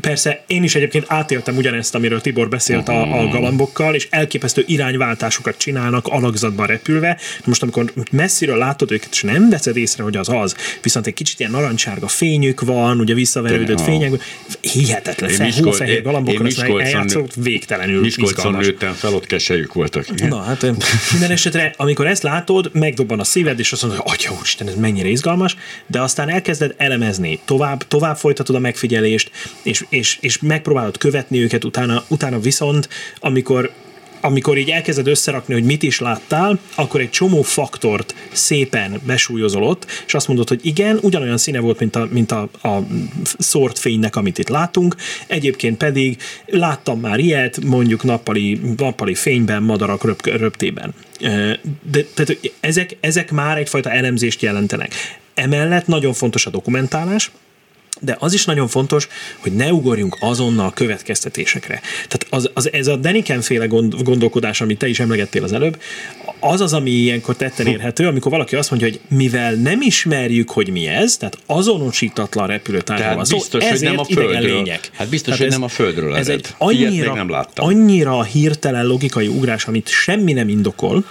Persze 0.00 0.44
én 0.46 0.62
is 0.62 0.74
egyébként 0.74 1.04
átéltem 1.08 1.56
ugyanezt, 1.56 1.94
amiről 1.94 2.20
Tibor 2.20 2.48
beszélt 2.48 2.88
a, 2.88 3.02
a 3.02 3.22
mhm. 3.22 3.30
galambokkal, 3.30 3.94
és 3.94 4.08
elképesztő 4.10 4.64
irányváltásokat 4.66 5.56
csinálnak 5.58 6.06
alakzatban 6.06 6.66
repülve. 6.66 7.18
Most 7.44 7.62
amikor 7.62 7.92
messziről 8.10 8.58
látod 8.58 8.92
őket, 8.92 9.08
és 9.12 9.22
nem 9.22 9.50
veszed 9.50 9.76
észre, 9.76 10.02
hogy 10.02 10.16
az 10.16 10.28
az, 10.28 10.56
viszont 10.82 11.06
egy 11.06 11.14
kicsit 11.14 11.40
ilyen 11.40 11.50
narancsárga 11.50 12.08
fényük 12.08 12.60
van, 12.60 13.00
ugye 13.00 13.14
visszaverődött 13.14 13.80
fények, 13.80 14.12
hihetetlen 14.60 15.30
fel, 15.30 15.50
hófehér 15.62 16.02
galambokkal, 16.02 16.46
ezt 16.46 16.60
eljátszott, 16.60 17.34
végtelenül 17.34 18.00
Miskolcon 18.00 18.54
nőttem 18.54 18.92
fel, 18.92 19.14
ott 19.14 19.26
keselyük 19.26 19.72
voltak. 19.72 20.06
Igen. 20.10 20.28
Na 20.28 20.42
hát 20.42 20.62
minden 21.12 21.30
esetre, 21.30 21.74
amikor 21.76 22.06
ezt 22.06 22.22
látod, 22.22 22.70
megdobban 22.72 23.20
a 23.20 23.24
szíved, 23.24 23.58
és 23.58 23.72
azt 23.72 23.82
mondod, 23.82 24.00
hogy 24.00 24.12
atya 24.14 24.32
úristen, 24.38 24.68
ez 24.68 24.74
mennyire 24.74 25.08
izgalmas, 25.08 25.56
de 25.86 26.00
aztán 26.00 26.28
elkezded 26.28 26.74
elemezni, 26.76 27.40
tovább, 27.44 27.88
tovább 27.88 28.16
folytatod 28.16 28.56
a 28.56 28.58
megfigyelést, 28.58 29.30
és 29.62 29.85
és, 29.88 30.18
és 30.20 30.38
megpróbálod 30.38 30.98
követni 30.98 31.42
őket, 31.42 31.64
utána, 31.64 32.04
utána 32.08 32.38
viszont, 32.38 32.88
amikor 33.20 33.72
amikor 34.20 34.58
így 34.58 34.70
elkezded 34.70 35.06
összerakni, 35.06 35.54
hogy 35.54 35.64
mit 35.64 35.82
is 35.82 36.00
láttál, 36.00 36.58
akkor 36.74 37.00
egy 37.00 37.10
csomó 37.10 37.42
faktort 37.42 38.14
szépen 38.32 39.00
besúlyozol 39.06 39.62
ott, 39.62 39.86
és 40.06 40.14
azt 40.14 40.28
mondod, 40.28 40.48
hogy 40.48 40.60
igen, 40.62 40.98
ugyanolyan 41.02 41.38
színe 41.38 41.60
volt, 41.60 41.78
mint 41.78 41.96
a, 41.96 42.08
mint 42.10 42.32
a, 42.32 42.48
a 42.62 42.86
szórt 43.38 43.78
fénynek, 43.78 44.16
amit 44.16 44.38
itt 44.38 44.48
látunk, 44.48 44.96
egyébként 45.26 45.76
pedig 45.76 46.16
láttam 46.46 47.00
már 47.00 47.18
ilyet, 47.18 47.64
mondjuk 47.64 48.02
nappali, 48.04 48.60
nappali 48.76 49.14
fényben, 49.14 49.62
madarak 49.62 50.04
röp, 50.04 50.26
röptében. 50.26 50.94
De, 51.90 52.04
tehát 52.14 52.38
ezek, 52.60 52.96
ezek 53.00 53.30
már 53.30 53.58
egyfajta 53.58 53.90
elemzést 53.90 54.42
jelentenek. 54.42 54.94
Emellett 55.34 55.86
nagyon 55.86 56.12
fontos 56.12 56.46
a 56.46 56.50
dokumentálás, 56.50 57.30
de 58.00 58.16
az 58.18 58.32
is 58.34 58.44
nagyon 58.44 58.68
fontos, 58.68 59.08
hogy 59.38 59.52
ne 59.52 59.72
ugorjunk 59.72 60.16
azonnal 60.20 60.72
következtetésekre. 60.72 61.80
Tehát 61.94 62.26
az, 62.30 62.50
az, 62.54 62.72
ez 62.72 62.86
a 62.86 62.96
Deniken 62.96 63.40
féle 63.40 63.66
gond, 63.66 64.02
gondolkodás, 64.02 64.60
amit 64.60 64.78
te 64.78 64.88
is 64.88 65.00
emlegettél 65.00 65.44
az 65.44 65.52
előbb, 65.52 65.80
az 66.40 66.60
az, 66.60 66.72
ami 66.72 66.90
ilyenkor 66.90 67.36
tetten 67.36 67.66
érhető, 67.66 68.06
amikor 68.06 68.30
valaki 68.30 68.56
azt 68.56 68.70
mondja, 68.70 68.88
hogy 68.88 69.00
mivel 69.18 69.54
nem 69.54 69.80
ismerjük, 69.80 70.50
hogy 70.50 70.70
mi 70.70 70.86
ez, 70.86 71.16
tehát 71.16 71.38
azonosítatlan 71.46 72.46
repülőtárgyal 72.46 73.14
van 73.14 73.24
szó, 73.24 73.36
biztos, 73.36 73.68
hogy 73.68 73.80
nem 73.80 73.98
a 73.98 74.04
földről. 74.04 74.40
Lények. 74.40 74.90
Hát 74.92 75.08
biztos, 75.08 75.36
tehát 75.36 75.38
hogy 75.38 75.46
ez, 75.46 75.52
nem 75.52 75.62
a 75.62 75.68
földről 75.68 76.16
Ez 76.16 76.28
egy 76.28 76.46
annyira, 76.58 77.14
nem 77.14 77.30
láttam. 77.30 77.66
annyira 77.66 78.22
hirtelen 78.22 78.86
logikai 78.86 79.26
ugrás, 79.26 79.64
amit 79.64 79.88
semmi 79.88 80.32
nem 80.32 80.48
indokol, 80.48 81.04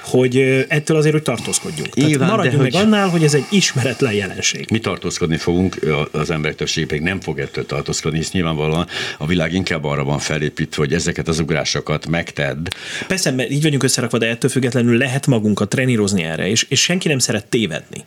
hogy 0.00 0.36
ettől 0.68 0.96
azért, 0.96 1.12
hogy 1.12 1.22
tartózkodjunk. 1.22 1.94
Nyilván, 1.94 2.18
tehát 2.18 2.36
maradjunk 2.36 2.62
meg 2.62 2.72
hogy... 2.72 2.82
annál, 2.82 3.08
hogy 3.08 3.24
ez 3.24 3.34
egy 3.34 3.46
ismeretlen 3.50 4.12
jelenség. 4.12 4.66
Mi 4.70 4.78
tartózkodni 4.78 5.36
fogunk, 5.36 5.76
az 6.10 6.30
emberek 6.32 6.56
többség 6.56 6.86
pedig 6.86 7.02
nem 7.02 7.20
fog 7.20 7.38
ettől 7.38 7.66
tartózkodni, 7.66 8.18
hisz 8.18 8.30
nyilvánvalóan 8.30 8.86
a 9.18 9.26
világ 9.26 9.52
inkább 9.52 9.84
arra 9.84 10.04
van 10.04 10.18
felépítve, 10.18 10.82
hogy 10.82 10.92
ezeket 10.92 11.28
az 11.28 11.38
ugrásokat 11.38 12.06
megtedd. 12.06 12.68
Persze, 13.06 13.30
mert 13.30 13.50
így 13.50 13.62
vagyunk 13.62 13.82
összerakva, 13.82 14.18
de 14.18 14.28
ettől 14.28 14.50
függetlenül 14.50 14.96
lehet 14.96 15.26
magunkat 15.26 15.68
trenírozni 15.68 16.22
erre, 16.22 16.48
és, 16.48 16.66
és 16.68 16.80
senki 16.82 17.08
nem 17.08 17.18
szeret 17.18 17.46
tévedni. 17.46 18.04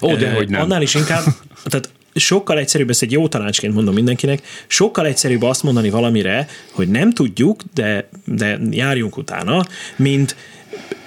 Ó, 0.00 0.16
de 0.16 0.32
hogy 0.32 0.48
nem. 0.48 0.60
Annál 0.60 0.82
is 0.82 0.94
inkább, 0.94 1.24
tehát 1.64 1.90
sokkal 2.14 2.58
egyszerűbb, 2.58 2.90
ezt 2.90 3.02
egy 3.02 3.12
jó 3.12 3.28
tanácsként 3.28 3.74
mondom 3.74 3.94
mindenkinek, 3.94 4.42
sokkal 4.66 5.06
egyszerűbb 5.06 5.42
azt 5.42 5.62
mondani 5.62 5.90
valamire, 5.90 6.48
hogy 6.70 6.88
nem 6.88 7.12
tudjuk, 7.12 7.62
de, 7.74 8.08
de 8.24 8.58
járjunk 8.70 9.16
utána, 9.16 9.66
mint, 9.96 10.36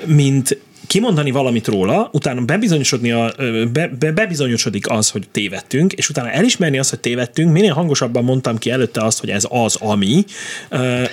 mint 0.06 0.58
kimondani 0.90 1.32
valamit 1.32 1.68
róla, 1.68 2.10
utána 2.14 2.42
bebizonyosodni 2.42 3.12
a, 3.12 3.34
be, 3.72 3.88
be, 4.00 4.12
bebizonyosodik 4.12 4.90
az, 4.90 5.10
hogy 5.10 5.28
tévedtünk, 5.32 5.94
és 5.94 6.10
utána 6.10 6.32
elismerni 6.32 6.80
azt, 6.80 6.90
hogy 6.90 7.00
tévedtünk, 7.00 7.52
minél 7.52 7.74
hangosabban 7.74 8.24
mondtam 8.24 8.58
ki 8.58 8.72
előtte 8.72 9.04
azt, 9.04 9.20
hogy 9.20 9.30
ez 9.30 9.46
az, 9.50 9.76
ami, 9.76 10.24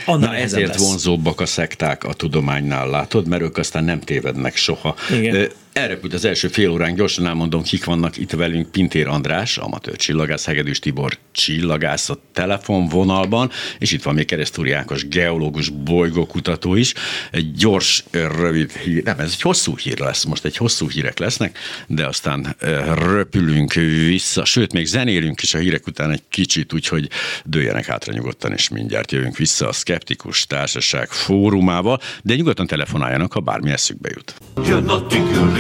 annál 0.07 0.31
Na 0.31 0.35
ezért 0.35 0.69
lesz. 0.69 0.89
vonzóbbak 0.89 1.41
a 1.41 1.47
szekták 1.47 2.05
a 2.05 2.13
tudománynál, 2.13 2.91
látod, 2.91 3.27
mert 3.27 3.43
ők 3.43 3.57
aztán 3.57 3.85
nem 3.85 4.01
tévednek 4.01 4.57
soha. 4.57 4.95
Igen. 5.13 5.49
Elrepült 5.77 6.15
az 6.15 6.25
első 6.25 6.49
fél 6.49 6.71
órán, 6.71 6.95
gyorsan 6.95 7.27
elmondom, 7.27 7.63
kik 7.63 7.85
vannak 7.85 8.17
itt 8.17 8.31
velünk. 8.31 8.71
Pintér 8.71 9.07
András, 9.07 9.59
amatőr 9.59 9.97
csillagász, 9.97 10.45
Hegedűs 10.45 10.79
Tibor 10.79 11.19
csillagász 11.33 12.09
a 12.09 12.21
telefonvonalban, 12.33 13.51
és 13.79 13.93
itt 13.93 14.03
van 14.03 14.15
még 14.15 14.27
Keresztúri 14.27 14.73
Ákos, 14.73 15.09
geológus, 15.09 15.69
bolygókutató 15.69 16.75
is. 16.75 16.95
Egy 17.31 17.53
gyors, 17.53 18.05
rövid 18.11 18.73
hír, 18.73 19.03
nem, 19.03 19.19
ez 19.19 19.31
egy 19.33 19.41
hosszú 19.41 19.77
hír 19.77 19.99
lesz, 19.99 20.25
most 20.25 20.45
egy 20.45 20.57
hosszú 20.57 20.89
hírek 20.89 21.19
lesznek, 21.19 21.59
de 21.87 22.07
aztán 22.07 22.57
röpülünk 22.95 23.73
vissza, 24.09 24.45
sőt, 24.45 24.73
még 24.73 24.87
zenélünk 24.87 25.43
is 25.43 25.55
a 25.55 25.59
hírek 25.59 25.87
után 25.87 26.11
egy 26.11 26.23
kicsit, 26.29 26.73
úgyhogy 26.73 27.09
dőjenek 27.45 27.85
hátra 27.85 28.13
nyugodtan, 28.13 28.53
és 28.53 28.69
mindjárt 28.69 29.13
jövünk 29.13 29.37
vissza 29.37 29.69
a 29.69 29.73
Skeptikus 29.73 30.47
Társaság 30.47 31.09
fórumával, 31.09 32.01
de 32.23 32.35
nyugodtan 32.35 32.67
telefonáljanak, 32.67 33.33
ha 33.33 33.41
bármi 33.41 33.71
eszükbe 33.71 34.11
jut. 34.15 34.35
Jön 34.67 34.89
a 34.89 35.07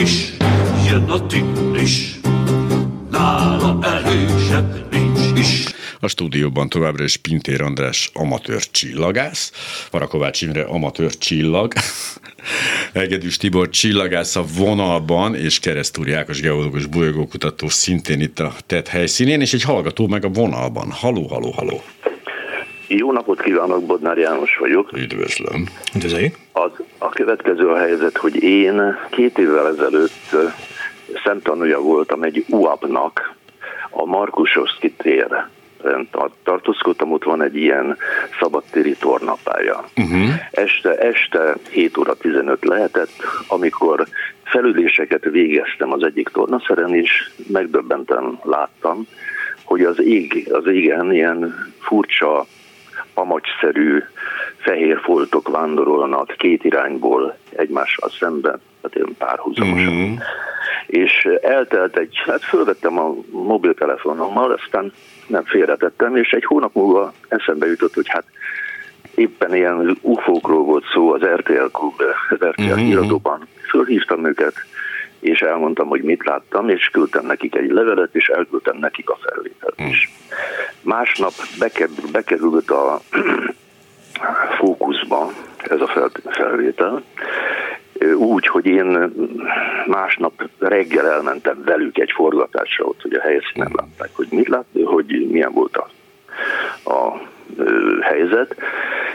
tigris, 0.07 0.33
jön 0.90 1.03
a 1.03 1.27
tigris, 1.27 2.21
nála 3.11 3.79
erősebb 3.83 4.87
nincs 4.90 5.38
is. 5.38 5.64
A 6.01 6.09
stúdióban 6.09 6.69
továbbra 6.69 7.05
is 7.05 7.16
Pintér 7.16 7.61
András 7.61 8.11
amatőr 8.12 8.71
csillagász, 8.71 9.53
Parakovács 9.90 10.42
Imre 10.42 10.62
amatőr 10.62 11.19
csillag, 11.19 11.73
Egedűs 12.92 13.37
Tibor 13.37 13.69
csillagász 13.69 14.37
a 14.37 14.45
vonalban, 14.57 15.35
és 15.35 15.59
Keresztúri 15.59 16.12
Ákos 16.12 16.40
geológus 16.40 16.87
bolygókutató 16.87 17.69
szintén 17.69 18.21
itt 18.21 18.38
a 18.38 18.55
TED 18.66 18.88
helyszínén, 18.88 19.40
és 19.40 19.53
egy 19.53 19.62
hallgató 19.62 20.07
meg 20.07 20.25
a 20.25 20.29
vonalban. 20.29 20.90
Haló, 20.90 21.27
haló, 21.27 21.51
haló. 21.51 21.83
Jó 22.88 23.12
napot 23.12 23.42
kívánok, 23.42 23.87
Bodnár 23.87 24.18
János 24.18 24.57
vagyok. 24.57 24.92
Üdvözlöm. 24.92 25.64
Üdvözlőjük. 25.94 26.35
Az, 26.53 26.70
a 26.99 27.09
következő 27.09 27.68
a 27.68 27.77
helyzet, 27.77 28.16
hogy 28.16 28.42
én 28.42 28.96
két 29.11 29.38
évvel 29.38 29.68
ezelőtt 29.68 30.37
szemtanúja 31.25 31.81
voltam 31.81 32.22
egy 32.22 32.44
UAP-nak 32.49 33.35
a 33.90 34.05
Markusoszki 34.05 34.92
tér 34.92 35.46
tartózkodtam, 36.42 37.12
ott 37.12 37.25
van 37.25 37.42
egy 37.42 37.57
ilyen 37.57 37.96
szabadtéri 38.40 38.96
tornapálya. 38.96 39.85
Uh-huh. 39.96 40.29
Este, 40.51 40.90
este 40.99 41.57
7 41.70 41.96
óra 41.96 42.14
15 42.14 42.64
lehetett, 42.64 43.12
amikor 43.49 44.07
felüléseket 44.42 45.25
végeztem 45.25 45.92
az 45.92 46.03
egyik 46.03 46.29
tornaszeren, 46.29 46.94
és 46.94 47.31
megdöbbenten 47.46 48.38
láttam, 48.42 49.07
hogy 49.64 49.83
az 49.83 50.03
ég, 50.03 50.49
az 50.53 50.66
égen 50.66 51.12
ilyen 51.12 51.55
furcsa, 51.81 52.46
amacsszerű 53.16 54.02
fehér 54.57 55.00
foltok 55.02 55.48
vándorolnak 55.48 56.35
két 56.37 56.64
irányból 56.64 57.37
egymással 57.50 58.11
szemben, 58.18 58.61
tehát 58.81 58.96
ilyen 58.96 59.14
párhuzamosan. 59.18 59.94
Uh-huh. 59.94 60.18
És 60.87 61.29
eltelt 61.42 61.96
egy, 61.96 62.16
hát 62.26 62.42
fölvettem 62.42 62.98
a 62.98 63.14
mobiltelefonommal, 63.31 64.50
aztán 64.50 64.92
nem 65.26 65.44
félretettem, 65.44 66.16
és 66.16 66.31
egy 66.31 66.44
hónap 66.44 66.74
múlva 66.74 67.12
eszembe 67.29 67.66
jutott, 67.66 67.94
hogy 67.94 68.09
hát 68.09 68.24
éppen 69.14 69.55
ilyen 69.55 69.98
ufókról 70.00 70.64
volt 70.64 70.85
szó 70.92 71.12
az 71.12 71.22
RTL 71.22 71.70
klub, 71.72 72.02
az 72.31 72.46
RTL 72.48 72.62
uh-huh. 72.62 72.88
irodóban. 72.88 73.46
Fölhívtam 73.68 74.26
őket, 74.26 74.55
és 75.20 75.40
elmondtam, 75.40 75.88
hogy 75.88 76.02
mit 76.02 76.24
láttam, 76.24 76.68
és 76.68 76.88
küldtem 76.88 77.26
nekik 77.26 77.55
egy 77.55 77.70
levelet, 77.70 78.14
és 78.14 78.29
elküldtem 78.29 78.76
nekik 78.76 79.11
a 79.11 79.18
felvételt 79.22 79.81
is. 79.90 80.11
Másnap 80.83 81.33
bekerült, 82.12 82.70
a 82.70 83.00
fókuszba 84.59 85.31
ez 85.57 85.81
a 85.81 86.11
felvétel, 86.24 87.02
úgy, 88.16 88.46
hogy 88.46 88.66
én 88.66 89.12
másnap 89.87 90.48
reggel 90.59 91.11
elmentem 91.11 91.62
velük 91.64 91.98
egy 91.98 92.12
forgatásra 92.14 92.85
ott, 92.85 93.02
hogy 93.02 93.14
a 93.14 93.20
helyszínen 93.20 93.70
látták, 93.72 94.11
hogy 94.12 94.26
mit 94.31 94.48
látni, 94.48 94.83
hogy 94.83 95.26
milyen 95.31 95.52
volt 95.52 95.76
a, 95.76 95.88
a 96.90 97.20
helyzet, 98.01 98.57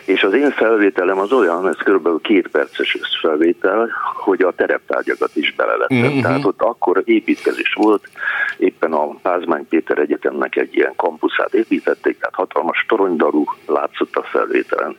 és 0.05 0.23
az 0.23 0.33
én 0.33 0.51
felvételem 0.51 1.19
az 1.19 1.31
olyan, 1.31 1.67
ez 1.67 1.75
kb. 1.75 2.21
két 2.21 2.47
perces 2.47 2.97
felvétel, 3.21 3.89
hogy 4.15 4.41
a 4.41 4.51
tereptárgyakat 4.51 5.35
is 5.35 5.53
belelettem. 5.53 5.97
Mm-hmm. 5.97 6.21
Tehát 6.21 6.45
ott 6.45 6.61
akkor 6.61 7.01
építkezés 7.05 7.73
volt, 7.73 8.09
éppen 8.57 8.93
a 8.93 9.07
Pázmány 9.21 9.67
Péter 9.67 9.97
Egyetemnek 9.97 10.55
egy 10.55 10.75
ilyen 10.75 10.93
kampuszát 10.95 11.53
építették, 11.53 12.17
tehát 12.19 12.35
hatalmas 12.35 12.85
toronydarú 12.87 13.43
látszott 13.65 14.15
a 14.15 14.23
felvételen. 14.23 14.97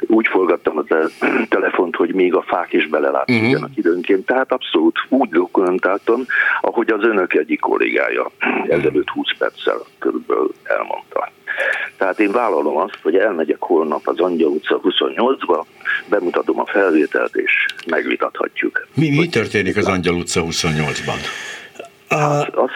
Úgy 0.00 0.26
forgattam 0.26 0.78
a 0.78 0.84
telefont, 1.48 1.96
hogy 1.96 2.14
még 2.14 2.34
a 2.34 2.42
fák 2.42 2.72
is 2.72 2.86
belelátszódjanak 2.86 3.60
mm-hmm. 3.60 3.72
időnként, 3.74 4.26
tehát 4.26 4.52
abszolút 4.52 4.98
úgy 5.08 5.28
dokumentáltam, 5.28 6.24
ahogy 6.60 6.90
az 6.90 7.02
önök 7.04 7.34
egyik 7.34 7.60
kollégája 7.60 8.30
ezelőtt 8.68 9.08
20 9.08 9.36
perccel 9.38 9.78
körülbelül 9.98 10.54
elmondta. 10.64 11.32
Tehát 11.98 12.20
én 12.20 12.32
vállalom 12.32 12.76
azt, 12.76 12.98
hogy 13.02 13.16
elmegyek 13.16 13.60
holnap 13.60 14.08
az 14.08 14.18
Angyal 14.18 14.50
utca 14.50 14.80
28-ba, 14.82 15.64
bemutatom 16.08 16.60
a 16.60 16.66
felvételt, 16.66 17.36
és 17.36 17.52
megvitathatjuk. 17.86 18.86
Mi, 18.94 19.10
mi 19.10 19.28
történik 19.28 19.76
az 19.76 19.86
Angyal 19.86 20.14
utca 20.14 20.42
28-ban? 20.44 21.18
A, 22.08 22.16
hát, 22.16 22.54
az, 22.54 22.70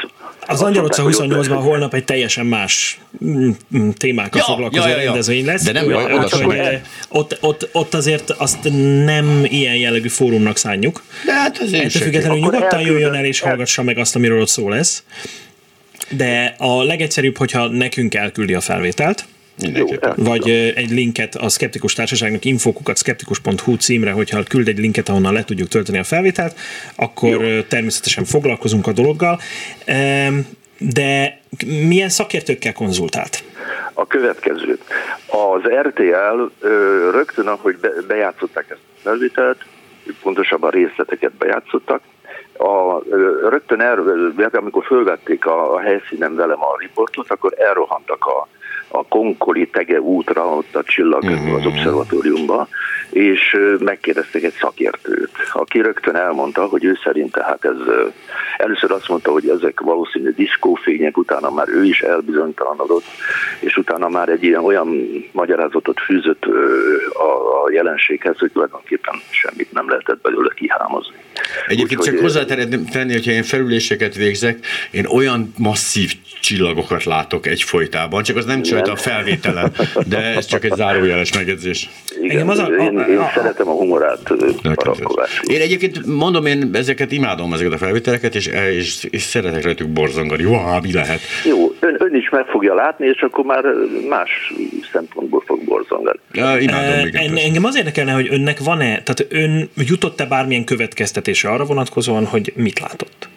az 0.46 0.62
Angyal 0.62 0.84
utca 0.84 1.02
28-ban 1.06 1.58
holnap 1.62 1.94
egy 1.94 2.04
teljesen 2.04 2.46
más 2.46 3.00
mm, 3.24 3.50
mm, 3.76 3.88
témákkal 3.90 4.40
ja, 4.40 4.44
foglalkozó 4.44 4.82
ja, 4.82 4.88
ja, 4.88 4.96
ja. 4.96 5.04
rendezvény 5.04 5.44
lesz. 5.44 5.64
De 5.64 5.72
nem 5.72 5.86
oda 5.86 6.18
hát, 6.18 6.30
hogy 6.30 6.80
ott, 7.08 7.38
ott, 7.40 7.68
ott 7.72 7.94
azért 7.94 8.30
azt 8.30 8.58
nem 9.04 9.44
ilyen 9.44 9.76
jellegű 9.76 10.08
fórumnak 10.08 10.56
szánjuk. 10.56 11.02
De 11.24 11.32
hát 11.32 11.58
azért 11.58 11.84
Ettől 11.84 12.02
függetlenül 12.02 12.38
nyugodtan 12.38 12.80
jöjjön 12.80 13.14
el 13.14 13.24
és 13.24 13.40
hallgassa 13.40 13.82
meg 13.82 13.98
azt, 13.98 14.16
amiről 14.16 14.40
ott 14.40 14.48
szó 14.48 14.68
lesz 14.68 15.02
de 16.10 16.54
a 16.58 16.82
legegyszerűbb, 16.82 17.36
hogyha 17.36 17.68
nekünk 17.68 18.14
elküldi 18.14 18.54
a 18.54 18.60
felvételt, 18.60 19.24
vagy 20.16 20.50
egy 20.74 20.90
linket 20.90 21.34
a 21.34 21.48
Skeptikus 21.48 21.92
Társaságnak 21.92 22.44
infokukat 22.44 22.98
skeptikus.hu 22.98 23.76
címre, 23.76 24.10
hogyha 24.10 24.42
küld 24.42 24.68
egy 24.68 24.78
linket, 24.78 25.08
ahonnan 25.08 25.32
le 25.32 25.44
tudjuk 25.44 25.68
tölteni 25.68 25.98
a 25.98 26.04
felvételt, 26.04 26.58
akkor 26.96 27.44
Jó. 27.44 27.62
természetesen 27.62 28.24
foglalkozunk 28.24 28.86
a 28.86 28.92
dologgal. 28.92 29.40
De 30.78 31.40
milyen 31.66 32.08
szakértőkkel 32.08 32.72
konzultált? 32.72 33.42
A 33.92 34.06
következőt. 34.06 34.82
Az 35.26 35.60
RTL 35.82 36.64
rögtön, 37.10 37.46
ahogy 37.46 37.76
bejátszották 38.06 38.66
ezt 38.70 38.80
a 38.96 39.00
felvételt, 39.02 39.64
pontosabban 40.22 40.70
részleteket 40.70 41.32
bejátszottak, 41.32 42.02
a, 42.58 43.02
rögtön 43.48 43.80
erről, 43.80 44.34
amikor 44.52 44.84
fölvették 44.84 45.46
a, 45.46 45.74
a 45.74 45.78
helyszínen 45.78 46.34
velem 46.34 46.62
a 46.62 46.76
riportot, 46.78 47.30
akkor 47.30 47.54
elrohantak 47.58 48.26
a, 48.26 48.48
a 48.88 49.04
Konkoli 49.06 49.68
Tege 49.68 50.00
útra, 50.00 50.44
ott 50.44 50.74
a 50.74 50.82
csillag 50.82 51.22
uh-huh. 51.22 51.54
az 51.54 51.66
obszervatóriumba, 51.66 52.68
és 53.10 53.56
megkérdezték 53.78 54.42
egy 54.42 54.52
szakértőt, 54.52 55.30
aki 55.52 55.80
rögtön 55.80 56.14
elmondta, 56.14 56.66
hogy 56.66 56.84
ő 56.84 56.98
szerint 57.02 57.32
tehát 57.32 57.64
ez, 57.64 57.76
először 58.56 58.90
azt 58.90 59.08
mondta, 59.08 59.30
hogy 59.30 59.48
ezek 59.48 59.80
valószínű 59.80 60.30
diszkófények, 60.30 61.16
utána 61.16 61.50
már 61.50 61.68
ő 61.68 61.84
is 61.84 62.00
elbizonytalanodott, 62.00 63.04
és 63.60 63.76
utána 63.76 64.08
már 64.08 64.28
egy 64.28 64.42
ilyen 64.42 64.64
olyan 64.64 64.88
magyarázatot 65.32 66.00
fűzött 66.00 66.44
a, 67.12 67.64
a 67.64 67.70
jelenséghez, 67.70 68.38
hogy 68.38 68.52
tulajdonképpen 68.52 69.14
semmit 69.30 69.72
nem 69.72 69.88
lehetett 69.88 70.20
belőle 70.20 70.52
kihámozni. 70.54 71.16
Egyébként 71.66 72.00
Úgy, 72.00 72.06
csak 72.06 72.18
hozzá 72.18 72.44
tenni, 72.92 73.12
hogyha 73.12 73.30
én 73.30 73.42
felüléseket 73.42 74.14
végzek, 74.14 74.58
én 74.90 75.06
olyan 75.06 75.52
masszív 75.58 76.12
csillagokat 76.40 77.04
látok 77.04 77.46
egyfolytában, 77.46 78.22
csak 78.22 78.36
az 78.36 78.44
nem 78.44 78.62
csölt 78.62 78.88
a 78.88 78.96
felvételen, 78.96 79.72
de 80.06 80.18
ez 80.18 80.46
csak 80.46 80.64
egy 80.64 80.72
zárójeles 80.74 81.34
megjegyzés. 81.34 81.88
Igen, 82.20 82.48
az 82.48 82.58
a, 82.58 82.64
a, 82.64 82.68
én, 82.68 82.98
én 82.98 83.18
a, 83.18 83.30
szeretem 83.34 83.68
a 83.68 83.72
humorát 83.72 84.32
Én 85.42 85.60
egyébként 85.60 86.06
mondom, 86.06 86.46
én 86.46 86.70
ezeket 86.72 87.12
imádom, 87.12 87.52
ezeket 87.52 87.72
a 87.72 87.78
felvételeket, 87.78 88.34
és, 88.34 88.46
és, 88.70 89.04
és 89.10 89.22
szeretek 89.22 89.64
rajtuk 89.64 89.88
borzongani. 89.88 90.44
Wow, 90.44 90.80
mi 90.82 90.92
lehet? 90.92 91.20
Jó, 91.44 91.74
ön, 91.80 91.96
ön 91.98 92.14
is 92.14 92.28
meg 92.28 92.46
fogja 92.46 92.74
látni, 92.74 93.06
és 93.06 93.20
akkor 93.20 93.44
már 93.44 93.64
más 94.08 94.52
szempontból 94.92 95.42
fog 95.46 95.64
borzongani. 95.64 96.18
Ja, 96.32 96.58
imádom, 96.58 97.08
e, 97.12 97.42
engem 97.44 97.64
az 97.64 97.76
érdekelne, 97.76 98.12
hogy 98.12 98.28
önnek 98.30 98.58
van-e, 98.58 99.02
tehát 99.02 99.26
ön 99.28 99.68
jutott-e 99.76 100.26
bármilyen 100.26 100.64
következtetése 100.64 101.48
arra 101.48 101.64
vonatkozóan, 101.64 102.24
hogy 102.26 102.52
mit 102.56 102.80
látott? 102.80 103.28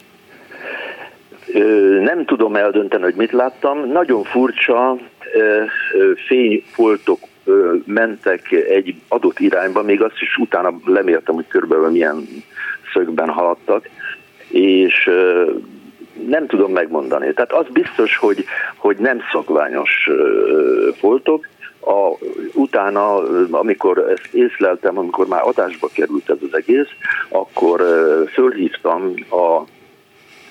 Nem 2.03 2.25
tudom 2.25 2.55
eldönteni, 2.55 3.03
hogy 3.03 3.15
mit 3.15 3.31
láttam. 3.31 3.91
Nagyon 3.91 4.23
furcsa 4.23 4.97
fényfoltok 6.27 7.19
mentek 7.85 8.51
egy 8.51 8.95
adott 9.07 9.39
irányba, 9.39 9.83
még 9.83 10.01
azt 10.01 10.21
is 10.21 10.37
utána 10.37 10.73
lemértem, 10.85 11.35
hogy 11.35 11.47
körülbelül 11.47 11.89
milyen 11.89 12.27
szögben 12.93 13.29
haladtak, 13.29 13.89
és 14.47 15.09
nem 16.28 16.47
tudom 16.47 16.71
megmondani. 16.71 17.34
Tehát 17.34 17.52
az 17.52 17.65
biztos, 17.74 18.17
hogy, 18.17 18.45
hogy 18.78 18.97
nem 18.97 19.19
szokványos 19.32 20.10
foltok, 21.00 21.47
a, 21.82 22.26
utána, 22.54 23.15
amikor 23.52 23.97
ezt 23.97 24.34
észleltem, 24.34 24.97
amikor 24.97 25.28
már 25.28 25.41
adásba 25.43 25.89
került 25.93 26.30
ez 26.30 26.38
az 26.41 26.58
egész, 26.58 26.89
akkor 27.30 27.82
fölhívtam 28.34 29.13
a 29.30 29.62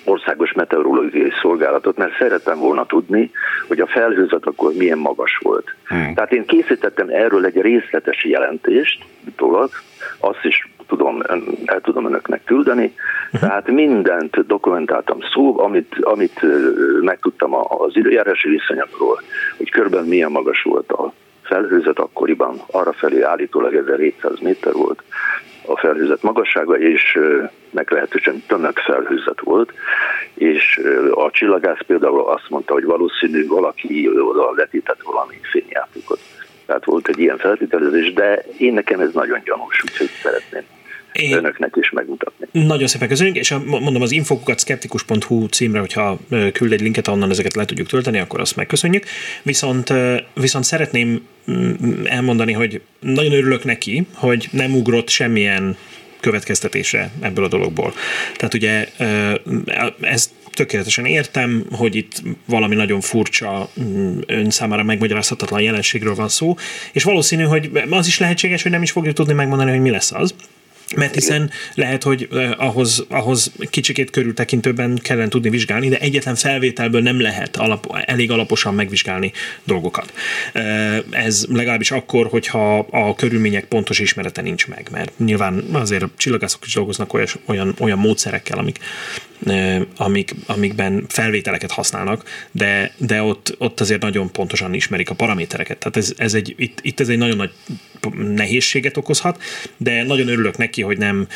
országos 0.05 0.53
meteorológiai 0.53 1.31
szolgálatot, 1.41 1.97
mert 1.97 2.17
szerettem 2.17 2.59
volna 2.59 2.85
tudni, 2.85 3.31
hogy 3.67 3.79
a 3.79 3.87
felhőzet 3.87 4.45
akkor 4.45 4.73
milyen 4.73 4.97
magas 4.97 5.37
volt. 5.43 5.75
Hmm. 5.87 6.13
Tehát 6.13 6.31
én 6.31 6.45
készítettem 6.45 7.09
erről 7.09 7.45
egy 7.45 7.61
részletes 7.61 8.25
jelentést, 8.25 9.03
utólag, 9.27 9.69
azt 10.19 10.43
is 10.43 10.70
tudom, 10.95 11.23
el 11.65 11.81
tudom 11.81 12.05
önöknek 12.05 12.43
küldeni, 12.43 12.93
uh-huh. 13.25 13.39
tehát 13.39 13.67
mindent 13.67 14.47
dokumentáltam 14.47 15.17
szó, 15.33 15.59
amit, 15.59 15.95
amit 16.01 16.39
megtudtam 17.01 17.53
az 17.53 17.95
időjárási 17.95 18.49
viszonyokról, 18.49 19.21
hogy 19.57 19.69
körben 19.69 20.05
milyen 20.05 20.31
magas 20.31 20.61
volt 20.61 20.91
a 20.91 21.13
felhőzet 21.41 21.99
akkoriban, 21.99 22.61
arra 22.71 22.93
felé 22.93 23.21
állítólag 23.21 23.75
1700 23.75 24.39
méter 24.39 24.73
volt 24.73 25.03
a 25.65 25.77
felhőzet 25.77 26.23
magassága, 26.23 26.77
és 26.77 27.19
meglehetősen 27.69 28.43
tömeg 28.47 28.77
felhőzet 28.77 29.39
volt, 29.39 29.73
és 30.33 30.81
a 31.11 31.31
csillagász 31.31 31.81
például 31.87 32.19
azt 32.19 32.49
mondta, 32.49 32.73
hogy 32.73 32.83
valószínű 32.83 33.47
valaki 33.47 34.09
oda 34.09 34.51
letített 34.55 35.01
valami 35.01 35.39
fényjátékot. 35.51 36.19
Tehát 36.65 36.85
volt 36.85 37.07
egy 37.07 37.19
ilyen 37.19 37.37
feltételezés, 37.37 38.13
de 38.13 38.43
én 38.57 38.73
nekem 38.73 38.99
ez 38.99 39.13
nagyon 39.13 39.41
gyanús, 39.43 39.83
úgyhogy 39.83 40.09
szeretném 40.21 40.63
én 41.11 41.33
önöknek 41.33 41.73
is 41.79 41.89
megmutatni. 41.89 42.47
Nagyon 42.51 42.87
szépen 42.87 43.07
köszönjük, 43.07 43.35
és 43.35 43.55
mondom 43.65 44.01
az 44.01 44.11
infokukat 44.11 44.59
skeptikus.hu 44.59 45.45
címre, 45.45 45.79
hogyha 45.79 46.19
küld 46.53 46.71
egy 46.71 46.81
linket, 46.81 47.07
onnan 47.07 47.29
ezeket 47.29 47.55
le 47.55 47.65
tudjuk 47.65 47.87
tölteni, 47.87 48.19
akkor 48.19 48.39
azt 48.39 48.55
megköszönjük. 48.55 49.05
Viszont, 49.43 49.93
viszont 50.33 50.65
szeretném 50.65 51.21
mm, 51.51 52.05
elmondani, 52.05 52.51
hogy 52.51 52.81
nagyon 52.99 53.33
örülök 53.33 53.63
neki, 53.63 54.07
hogy 54.13 54.47
nem 54.51 54.75
ugrott 54.75 55.09
semmilyen 55.09 55.77
következtetésre 56.19 57.11
ebből 57.19 57.45
a 57.45 57.47
dologból. 57.47 57.93
Tehát 58.35 58.53
ugye 58.53 58.87
ez 60.01 60.31
tökéletesen 60.53 61.05
értem, 61.05 61.65
hogy 61.71 61.95
itt 61.95 62.21
valami 62.45 62.75
nagyon 62.75 63.01
furcsa, 63.01 63.69
mm, 63.81 64.19
ön 64.27 64.49
számára 64.49 64.83
megmagyarázhatatlan 64.83 65.61
jelenségről 65.61 66.15
van 66.15 66.29
szó, 66.29 66.55
és 66.91 67.03
valószínű, 67.03 67.43
hogy 67.43 67.71
az 67.89 68.07
is 68.07 68.19
lehetséges, 68.19 68.61
hogy 68.63 68.71
nem 68.71 68.81
is 68.81 68.91
fogjuk 68.91 69.15
tudni 69.15 69.33
megmondani, 69.33 69.71
hogy 69.71 69.79
mi 69.79 69.89
lesz 69.89 70.11
az. 70.11 70.35
Mert 70.95 71.13
hiszen 71.13 71.49
lehet, 71.73 72.03
hogy 72.03 72.27
ahhoz, 72.57 73.05
ahhoz 73.09 73.51
kicsikét 73.69 74.09
körültekintőben 74.09 74.99
kellene 75.01 75.27
tudni 75.27 75.49
vizsgálni, 75.49 75.89
de 75.89 75.99
egyetlen 75.99 76.35
felvételből 76.35 77.01
nem 77.01 77.21
lehet 77.21 77.57
alap, 77.57 78.01
elég 78.05 78.31
alaposan 78.31 78.73
megvizsgálni 78.73 79.31
dolgokat. 79.63 80.13
Ez 81.09 81.45
legalábbis 81.49 81.91
akkor, 81.91 82.27
hogyha 82.27 82.77
a 82.77 83.15
körülmények 83.15 83.65
pontos 83.65 83.99
ismerete 83.99 84.41
nincs 84.41 84.67
meg, 84.67 84.87
mert 84.91 85.11
nyilván 85.17 85.63
azért 85.71 86.03
a 86.03 86.09
csillagászok 86.17 86.65
is 86.65 86.73
dolgoznak 86.73 87.13
olyan, 87.13 87.27
olyan, 87.45 87.75
olyan 87.79 87.97
módszerekkel, 87.97 88.57
amik, 88.57 88.79
amik, 89.97 90.35
amikben 90.45 91.05
felvételeket 91.07 91.71
használnak, 91.71 92.47
de, 92.51 92.93
de 92.97 93.21
ott, 93.21 93.55
ott 93.57 93.79
azért 93.79 94.01
nagyon 94.01 94.31
pontosan 94.31 94.73
ismerik 94.73 95.09
a 95.09 95.15
paramétereket. 95.15 95.77
Tehát 95.77 95.97
ez, 95.97 96.13
ez 96.17 96.33
egy, 96.33 96.53
itt, 96.57 96.79
itt 96.81 96.99
ez 96.99 97.09
egy 97.09 97.17
nagyon 97.17 97.37
nagy 97.37 97.51
nehézséget 98.17 98.97
okozhat, 98.97 99.41
de 99.77 100.03
nagyon 100.03 100.27
örülök 100.27 100.57
neki, 100.57 100.80
hogy 100.81 100.97
nem 100.97 101.27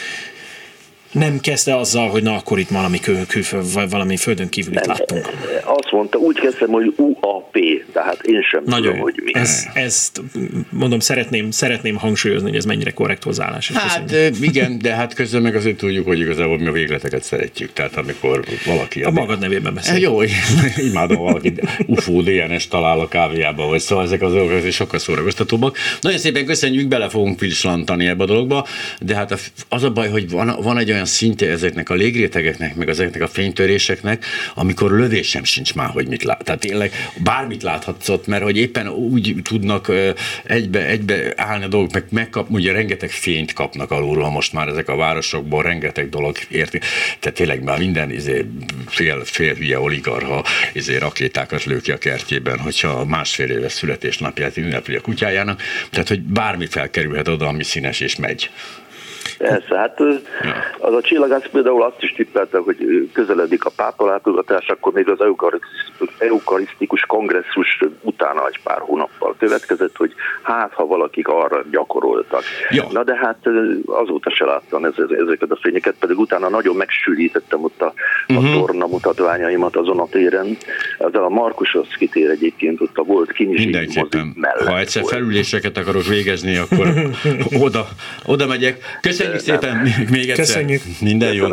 nem 1.15 1.39
kezdte 1.39 1.75
azzal, 1.78 2.10
hogy 2.10 2.23
na 2.23 2.36
akkor 2.36 2.60
itt 2.60 2.69
valami, 2.69 2.99
kül, 2.99 3.25
külföld, 3.28 3.73
vagy 3.73 3.89
valami 3.89 4.17
földön 4.17 4.49
kívülit 4.49 4.86
láttunk. 4.86 5.30
Azt 5.63 5.91
mondta, 5.91 6.17
úgy 6.17 6.39
kezdtem, 6.39 6.69
hogy 6.69 6.93
UAP, 6.97 7.58
tehát 7.93 8.21
én 8.21 8.41
sem 8.41 8.62
Nagyon 8.65 8.86
tudom, 8.86 8.99
hogy 8.99 9.21
mi. 9.23 9.32
Ez, 9.34 9.65
ezt 9.73 10.21
mondom, 10.69 10.99
szeretném, 10.99 11.51
szeretném 11.51 11.95
hangsúlyozni, 11.95 12.47
hogy 12.47 12.58
ez 12.58 12.65
mennyire 12.65 12.91
korrekt 12.91 13.23
hozzáállás. 13.23 13.71
Hát 13.71 14.04
köszönjük. 14.04 14.41
igen, 14.41 14.80
de 14.80 14.93
hát 14.95 15.13
közben 15.13 15.41
meg 15.41 15.56
azért 15.56 15.78
tudjuk, 15.78 16.06
hogy 16.06 16.19
igazából 16.19 16.58
mi 16.58 16.67
a 16.67 16.71
végleteket 16.71 17.23
szeretjük. 17.23 17.73
Tehát 17.73 17.97
amikor 17.97 18.43
valaki... 18.65 19.04
A, 19.04 19.08
a 19.08 19.12
magad 19.12 19.39
nevében 19.39 19.73
beszél. 19.73 19.97
Jó, 19.97 20.21
imádom 20.89 21.17
valaki 21.17 21.54
UFO 21.88 22.21
DNS 22.21 22.67
talál 22.67 22.99
a 22.99 23.08
kávéjába, 23.08 23.67
vagy 23.67 23.80
szóval 23.80 24.06
ezek 24.06 24.21
az 24.21 24.32
dolgok 24.32 24.71
sokkal 24.71 24.99
szórakoztatóbbak. 24.99 25.78
Nagyon 26.01 26.19
szépen 26.19 26.45
köszönjük, 26.45 26.88
bele 26.88 27.10
fogunk 27.10 27.38
pislantani 27.38 28.08
ebbe 28.08 28.23
a 28.23 28.28
dologba, 28.28 28.67
de 28.99 29.15
hát 29.15 29.51
az 29.69 29.84
a 29.84 29.91
baj, 29.91 30.10
hogy 30.10 30.30
van, 30.30 30.56
van 30.62 30.78
egy 30.78 30.91
olyan 30.91 31.05
olyan 31.06 31.18
szintje 31.18 31.50
ezeknek 31.50 31.89
a 31.89 31.94
légrétegeknek, 31.94 32.76
meg 32.76 32.89
ezeknek 32.89 33.22
a 33.22 33.28
fénytöréseknek, 33.28 34.26
amikor 34.54 34.91
lövésem 34.91 35.44
sincs 35.44 35.76
már, 35.76 35.89
hogy 35.89 36.08
mit 36.08 36.24
lát. 36.24 36.44
Tehát 36.44 36.60
tényleg 36.60 36.91
bármit 37.24 37.63
láthatsz 37.63 38.10
ott, 38.10 38.28
mert 38.28 38.44
hogy 38.44 38.58
éppen 38.58 38.88
úgy 38.88 39.36
tudnak 39.44 39.91
egybe, 40.44 40.86
egybe 40.86 41.34
állni 41.36 41.63
a 41.63 41.68
dolgok, 41.68 41.94
meg 41.94 42.06
megkap, 42.10 42.50
ugye 42.50 42.72
rengeteg 42.72 43.10
fényt 43.10 43.54
kapnak 43.54 43.91
alulról 43.91 44.30
most 44.30 44.54
már 44.54 44.68
ezek 44.68 44.89
a 44.89 44.96
városokból, 44.96 45.63
rengeteg 45.63 46.10
dolog 46.10 46.38
érti. 46.50 46.80
Tehát 47.20 47.38
tényleg 47.38 47.63
már 47.63 47.78
minden 47.78 48.12
izé, 48.12 48.46
fél, 48.88 49.22
fél 49.26 49.54
hülye 49.54 49.80
oligarha 49.80 50.44
izé, 50.74 50.98
rakétákat 50.98 51.63
lő 51.63 51.80
ki 51.82 51.91
a 51.91 51.98
kertjében, 51.98 52.60
hogyha 52.60 53.06
másfél 53.06 53.50
éves 53.50 53.74
születésnapját 53.74 54.58
ünnepli 54.58 54.96
a 54.96 55.02
kutyájának. 55.02 55.62
Tehát, 55.89 56.08
hogy 56.08 56.22
bármi 56.22 56.65
felkerülhet 56.65 57.28
oda, 57.28 57.48
ami 57.48 57.63
színes 57.63 58.00
és 58.00 58.15
megy. 58.15 58.50
Persze, 59.38 59.78
hát 59.78 60.00
az 60.80 60.93
a 60.93 61.02
csillagász 61.02 61.48
például 61.52 61.84
azt 61.84 62.04
is 62.04 62.13
tippelte, 62.13 62.58
hogy 62.58 63.10
közeledik 63.13 63.65
a 63.65 63.71
pápa 63.76 64.06
látogatás, 64.06 64.67
akkor 64.67 64.93
még 64.93 65.10
az 65.10 65.19
eukarisztikus 66.17 67.02
kongresszus 67.02 67.84
utána 68.02 68.48
egy 68.48 68.60
pár 68.63 68.80
hónappal 68.80 69.36
következett, 69.39 69.95
hogy 69.95 70.13
hát, 70.41 70.74
ha 70.74 70.86
valakik 70.86 71.28
arra 71.28 71.63
gyakoroltak. 71.71 72.43
Ja. 72.69 72.86
Na 72.91 73.04
de 73.04 73.15
hát 73.15 73.38
azóta 73.86 74.30
se 74.30 74.45
láttam 74.45 74.86
ezeket 74.86 75.52
a 75.52 75.58
fényeket, 75.62 75.95
pedig 76.00 76.17
utána 76.17 76.50
nagyon 76.50 76.76
megsűrítettem 76.76 77.63
ott 77.63 77.82
a, 77.82 77.93
uh-huh. 78.28 78.50
a 78.50 78.54
torna 78.54 78.88
mutatványaimat 78.88 79.76
azon 79.76 80.00
a 80.00 80.08
téren. 80.08 80.58
Ezzel 81.00 81.24
a 81.24 81.30
Markushoz 81.30 81.88
kitér 81.98 82.30
egyébként 82.30 82.82
ott 82.82 82.98
a 82.98 83.04
volt 83.04 83.32
kinizsi 83.32 83.69
mellett. 84.36 84.67
Ha 84.67 84.80
egyszer 84.80 85.04
felüléseket 85.06 85.78
akarok 85.78 86.06
végezni, 86.06 86.58
akkor 86.58 86.88
oda, 87.65 87.88
oda 88.26 88.48
megyek. 88.48 88.78
Köszönöm 89.02 89.25
Köszönjük 89.32 89.62
szépen 89.62 90.08
még 90.10 90.30
egyszer. 90.30 90.46
Köszönjük. 90.46 90.82
Minden 91.00 91.34
jó. 91.34 91.48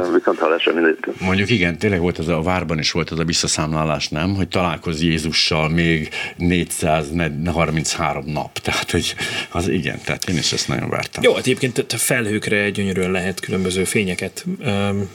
Mondjuk 1.19 1.51
igen, 1.51 1.79
tényleg 1.79 2.01
volt 2.01 2.19
ez 2.19 2.29
a 2.29 2.43
várban 2.43 2.79
is 2.79 2.91
volt 2.91 3.13
ez 3.13 3.19
a 3.19 3.25
visszaszámlálás, 3.25 4.09
nem? 4.09 4.35
Hogy 4.35 4.49
találkoz 4.49 5.03
Jézussal 5.03 5.69
még 5.69 6.09
433 6.37 8.25
nap. 8.27 8.59
Tehát, 8.59 8.91
hogy 8.91 9.15
az 9.51 9.69
igen, 9.69 9.99
tehát 10.05 10.29
én 10.29 10.37
is 10.37 10.53
ezt 10.53 10.69
nagyon 10.69 10.89
vártam. 10.89 11.23
Jó, 11.23 11.35
hát 11.35 11.47
egyébként 11.47 11.85
felhőkre 11.89 12.71
gyönyörűen 12.71 13.11
lehet 13.11 13.41
különböző 13.41 13.85
fényeket 13.85 14.45
um, 14.65 15.09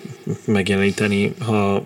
megjeleníteni. 0.46 1.34
Ha, 1.40 1.84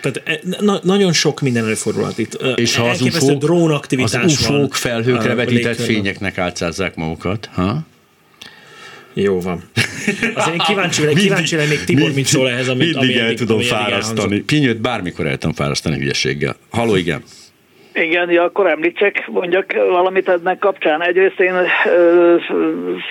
tehát 0.00 0.22
e, 0.24 0.40
na, 0.60 0.80
nagyon 0.82 1.12
sok 1.12 1.40
minden 1.40 1.64
előfordulhat 1.64 2.18
itt. 2.18 2.34
És 2.54 2.76
ha 2.76 2.88
az 2.88 3.00
UFO, 3.00 3.34
drón 3.34 3.70
aktivitás 3.70 4.24
az 4.24 4.32
UFO-k 4.32 4.74
felhőkre 4.74 5.34
vetített 5.34 5.80
fényeknek 5.80 6.38
álcázzák 6.38 6.94
magukat, 6.94 7.48
ha? 7.52 7.86
Jó 9.14 9.40
van. 9.40 9.62
Azért 10.34 10.52
én 10.52 10.58
kíváncsi, 10.66 11.04
mindig, 11.04 11.22
kíváncsi 11.22 11.56
lennék 11.56 11.84
Tibor, 11.84 12.12
mit 12.12 12.26
szól 12.26 12.50
ehhez, 12.50 12.68
amit, 12.68 12.94
mindig 12.94 13.16
ami 13.16 13.18
el 13.18 13.34
tudom 13.34 13.56
ami 13.56 13.66
fárasztani. 13.66 14.40
Pinyőt 14.40 14.80
bármikor 14.80 15.26
el 15.26 15.38
tudom 15.38 15.54
fárasztani 15.54 15.98
hülyeséggel. 15.98 16.56
Haló, 16.70 16.96
igen. 16.96 17.22
Igen, 17.94 18.30
ja, 18.30 18.42
akkor 18.42 18.66
említsek, 18.66 19.26
mondjak 19.26 19.72
valamit 19.72 20.28
ennek 20.28 20.58
kapcsán. 20.58 21.02
Egyrészt 21.02 21.40
én 21.40 21.54
ö, 21.86 22.36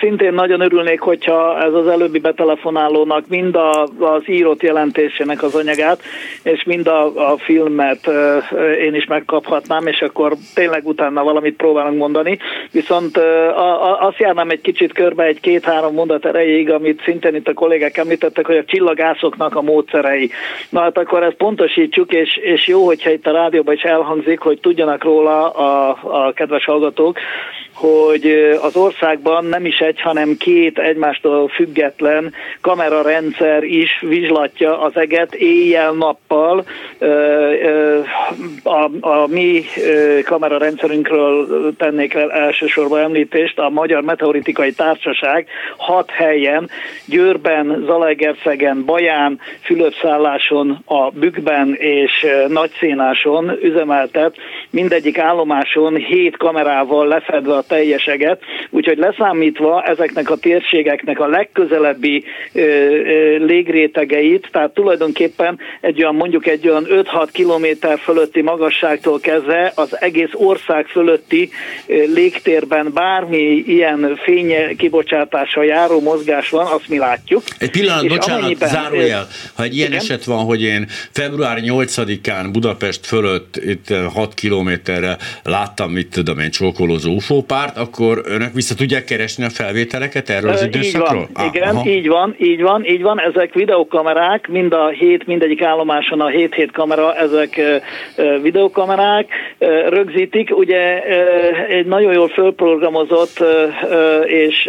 szintén 0.00 0.32
nagyon 0.32 0.60
örülnék, 0.60 1.00
hogyha 1.00 1.62
ez 1.62 1.72
az 1.72 1.86
előbbi 1.86 2.18
betelefonálónak 2.18 3.28
mind 3.28 3.56
a, 3.56 3.82
az 3.98 4.22
írott 4.26 4.62
jelentésének 4.62 5.42
az 5.42 5.54
anyagát, 5.54 6.02
és 6.42 6.64
mind 6.64 6.86
a, 6.86 7.30
a 7.32 7.36
filmet 7.36 8.06
ö, 8.06 8.38
én 8.72 8.94
is 8.94 9.06
megkaphatnám, 9.06 9.86
és 9.86 10.00
akkor 10.00 10.32
tényleg 10.54 10.86
utána 10.86 11.22
valamit 11.22 11.56
próbálunk 11.56 11.98
mondani. 11.98 12.38
Viszont 12.70 13.16
ö, 13.16 13.48
a, 13.48 13.90
a, 13.90 14.06
azt 14.06 14.18
járnám 14.18 14.50
egy 14.50 14.60
kicsit 14.60 14.92
körbe 14.92 15.24
egy 15.24 15.40
két-három 15.40 15.94
mondat 15.94 16.26
erejéig, 16.26 16.70
amit 16.70 17.02
szintén 17.04 17.34
itt 17.34 17.48
a 17.48 17.54
kollégák 17.54 17.96
említettek, 17.96 18.46
hogy 18.46 18.56
a 18.56 18.64
csillagászoknak 18.64 19.56
a 19.56 19.62
módszerei. 19.62 20.30
Na 20.70 20.80
hát 20.80 20.98
akkor 20.98 21.22
ezt 21.22 21.36
pontosítsuk, 21.36 22.12
és, 22.12 22.36
és 22.36 22.66
jó, 22.66 22.86
hogyha 22.86 23.10
itt 23.10 23.26
a 23.26 23.32
rádióban 23.32 23.74
is 23.74 23.82
elhangzik, 23.82 24.40
hogy 24.40 24.60
tudjanak 24.68 25.04
róla 25.04 25.50
a, 25.50 25.98
a 26.02 26.32
kedves 26.32 26.64
hallgatók, 26.64 27.18
hogy 27.78 28.56
az 28.62 28.76
országban 28.76 29.44
nem 29.44 29.64
is 29.66 29.78
egy, 29.78 30.00
hanem 30.00 30.36
két 30.36 30.78
egymástól 30.78 31.48
független 31.48 32.32
kamerarendszer 32.60 33.62
is 33.62 34.04
vizslatja 34.08 34.80
az 34.80 34.96
eget 34.96 35.34
éjjel-nappal. 35.34 36.64
A, 38.62 38.88
a 39.00 39.26
mi 39.26 39.64
kamerarendszerünkről 40.24 41.46
tennék 41.76 42.14
el 42.14 42.32
elsősorban 42.32 43.00
említést, 43.00 43.58
a 43.58 43.68
Magyar 43.68 44.02
Meteoritikai 44.02 44.72
Társaság 44.72 45.46
hat 45.76 46.10
helyen, 46.10 46.70
Győrben, 47.06 47.82
Zalaegerszegen, 47.86 48.84
Baján, 48.84 49.40
Fülöpszálláson, 49.60 50.82
a 50.84 51.10
Bükkben 51.10 51.74
és 51.74 52.26
Nagyszénáson 52.48 53.58
üzemeltet, 53.62 54.36
mindegyik 54.70 55.18
állomáson 55.18 55.96
hét 55.96 56.36
kamerával 56.36 57.06
lefedve 57.06 57.54
a 57.56 57.62
teljeseget, 57.62 58.40
úgyhogy 58.70 58.98
leszámítva 58.98 59.82
ezeknek 59.82 60.30
a 60.30 60.36
térségeknek 60.36 61.20
a 61.20 61.26
legközelebbi 61.26 62.24
ö, 62.52 62.60
ö, 62.60 63.36
légrétegeit, 63.44 64.48
tehát 64.52 64.74
tulajdonképpen 64.74 65.58
egy 65.80 66.02
olyan 66.02 66.14
mondjuk 66.14 66.46
egy 66.46 66.68
olyan 66.68 66.86
5-6 66.88 67.28
kilométer 67.32 67.98
fölötti 67.98 68.42
magasságtól 68.42 69.20
kezdve 69.20 69.72
az 69.74 70.00
egész 70.00 70.30
ország 70.32 70.86
fölötti 70.86 71.50
ö, 71.86 71.94
légtérben 72.14 72.90
bármi 72.94 73.62
ilyen 73.66 74.18
fény 74.22 74.76
kibocsátása 74.76 75.62
járó 75.62 76.00
mozgás 76.00 76.50
van, 76.50 76.66
azt 76.66 76.88
mi 76.88 76.98
látjuk. 76.98 77.42
Egy 77.58 77.70
pillanat, 77.70 78.04
és 78.04 78.10
bocsánat, 78.10 78.56
zárójel. 78.58 79.26
Ha 79.54 79.62
egy 79.62 79.76
ilyen 79.76 79.88
igen? 79.88 80.00
eset 80.00 80.24
van, 80.24 80.44
hogy 80.44 80.62
én 80.62 80.86
február 81.12 81.58
8-án 81.60 82.48
Budapest 82.52 83.06
fölött 83.06 83.56
itt 83.56 83.94
6 84.14 84.34
kilométerre 84.48 85.16
láttam, 85.44 85.90
mit 85.90 86.10
tudom 86.10 86.38
én, 86.38 86.50
csókolózó 86.50 87.10
UFO 87.12 87.42
párt, 87.42 87.76
akkor 87.76 88.20
önök 88.24 88.52
vissza 88.52 88.74
tudják 88.74 89.04
keresni 89.04 89.44
a 89.44 89.50
felvételeket 89.50 90.30
erről 90.30 90.50
az 90.50 90.62
időszakról? 90.62 91.20
Így 91.20 91.34
van, 91.34 91.46
ah, 91.46 91.54
igen, 91.54 91.76
aha. 91.76 91.88
így 91.88 92.08
van, 92.08 92.34
így 92.38 92.62
van, 92.62 92.84
így 92.84 93.02
van. 93.02 93.20
Ezek 93.20 93.54
videokamerák, 93.54 94.48
mind 94.48 94.72
a 94.72 94.88
hét, 94.88 95.26
mindegyik 95.26 95.62
állomáson 95.62 96.20
a 96.20 96.26
7-7 96.26 96.68
kamera, 96.72 97.14
ezek 97.14 97.60
videokamerák 98.42 99.26
rögzítik. 99.88 100.56
Ugye 100.56 101.02
egy 101.68 101.86
nagyon 101.86 102.12
jól 102.12 102.28
fölprogramozott, 102.28 103.44
és 104.24 104.68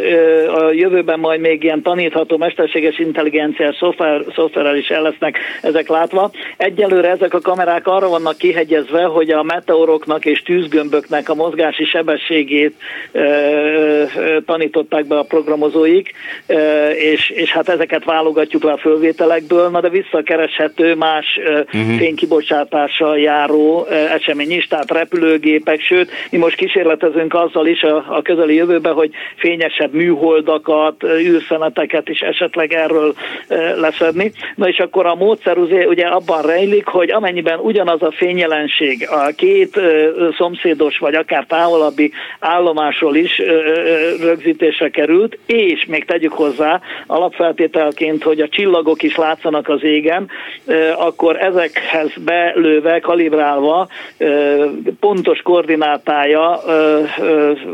a 0.56 0.72
jövőben 0.72 1.20
majd 1.20 1.40
még 1.40 1.64
ilyen 1.64 1.82
tanítható 1.82 2.38
mesterséges 2.38 3.00
intelligenciás 3.00 3.76
szoftver, 3.76 4.24
szoftverrel 4.36 4.76
is 4.76 4.90
el 4.90 5.02
lesznek 5.02 5.38
ezek 5.62 5.88
látva. 5.88 6.32
Egyelőre 6.58 7.10
ezek 7.10 7.34
a 7.34 7.40
kamerák 7.40 7.88
arra 7.88 8.10
vannak 8.10 8.38
kihegyezve, 8.38 9.04
hogy 9.04 9.30
a 9.30 9.44
meteoroknak 9.70 10.26
és 10.26 10.42
tűzgömböknek 10.42 11.30
a 11.30 11.36
mozgási 11.36 11.86
sebességét 11.86 12.74
tanították 14.46 15.08
be 15.08 15.18
a 15.18 15.24
programozóik, 15.24 16.12
és, 16.96 17.30
és 17.30 17.52
hát 17.52 17.70
ezeket 17.70 18.04
válogatjuk 18.04 18.64
le 18.64 18.72
a 18.72 18.78
fölvételekből, 18.78 19.70
na 19.70 19.82
de 19.82 19.90
visszakereshető 19.90 20.96
más 20.96 21.40
uh-huh. 21.66 21.98
fénykibocsátással 21.98 23.20
járó 23.20 23.86
esemény 23.86 24.52
is, 24.52 24.68
tehát 24.68 24.92
repülőgépek, 24.92 25.82
sőt, 25.82 26.12
mi 26.32 26.38
most 26.38 26.56
kísérletezünk 26.56 27.34
azzal 27.34 27.68
is 27.68 27.84
a, 27.84 27.96
a 27.96 28.22
közeli 28.22 28.56
jövőben, 28.56 28.94
hogy 28.94 29.12
fényesebb 29.36 29.94
műholdakat, 29.94 31.04
űrszeneteket 31.04 32.10
is 32.10 32.20
esetleg 32.20 32.74
erről 32.74 33.14
leszedni. 33.76 34.32
Na 34.56 34.68
és 34.68 34.80
akkor 34.80 35.06
a 35.06 35.16
módszer 35.16 35.58
ugye 35.58 36.06
abban 36.06 36.42
rejlik, 36.42 36.86
hogy 36.86 37.12
amennyiben 37.12 37.60
ugyanaz 37.60 38.02
a 38.02 38.12
fényjelenség 38.12 39.08
a 39.10 39.32
két 39.36 39.59
szomszédos 40.38 40.98
vagy 40.98 41.16
akár 41.16 41.46
távolabbi 41.46 42.12
állomásról 42.40 43.16
is 43.16 43.42
rögzítésre 44.22 44.90
került, 44.90 45.38
és 45.46 45.86
még 45.86 46.06
tegyük 46.06 46.34
hozzá 46.34 46.82
alapfeltételként, 47.08 48.24
hogy 48.24 48.40
a 48.40 48.50
csillagok 48.50 49.04
is 49.04 49.16
látszanak 49.16 49.70
az 49.70 49.84
égen, 49.84 50.30
akkor 50.98 51.36
ezekhez 51.36 52.12
belőve, 52.26 53.00
kalibrálva 53.00 53.88
pontos 55.00 55.42
koordinátája 55.42 56.60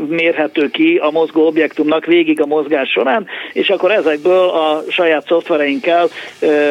mérhető 0.08 0.68
ki 0.68 0.96
a 1.02 1.10
mozgó 1.10 1.46
objektumnak 1.46 2.04
végig 2.04 2.40
a 2.40 2.46
mozgás 2.46 2.90
során, 2.90 3.26
és 3.52 3.70
akkor 3.70 3.90
ezekből 3.90 4.48
a 4.48 4.82
saját 4.88 5.26
szoftvereinkkel 5.26 6.08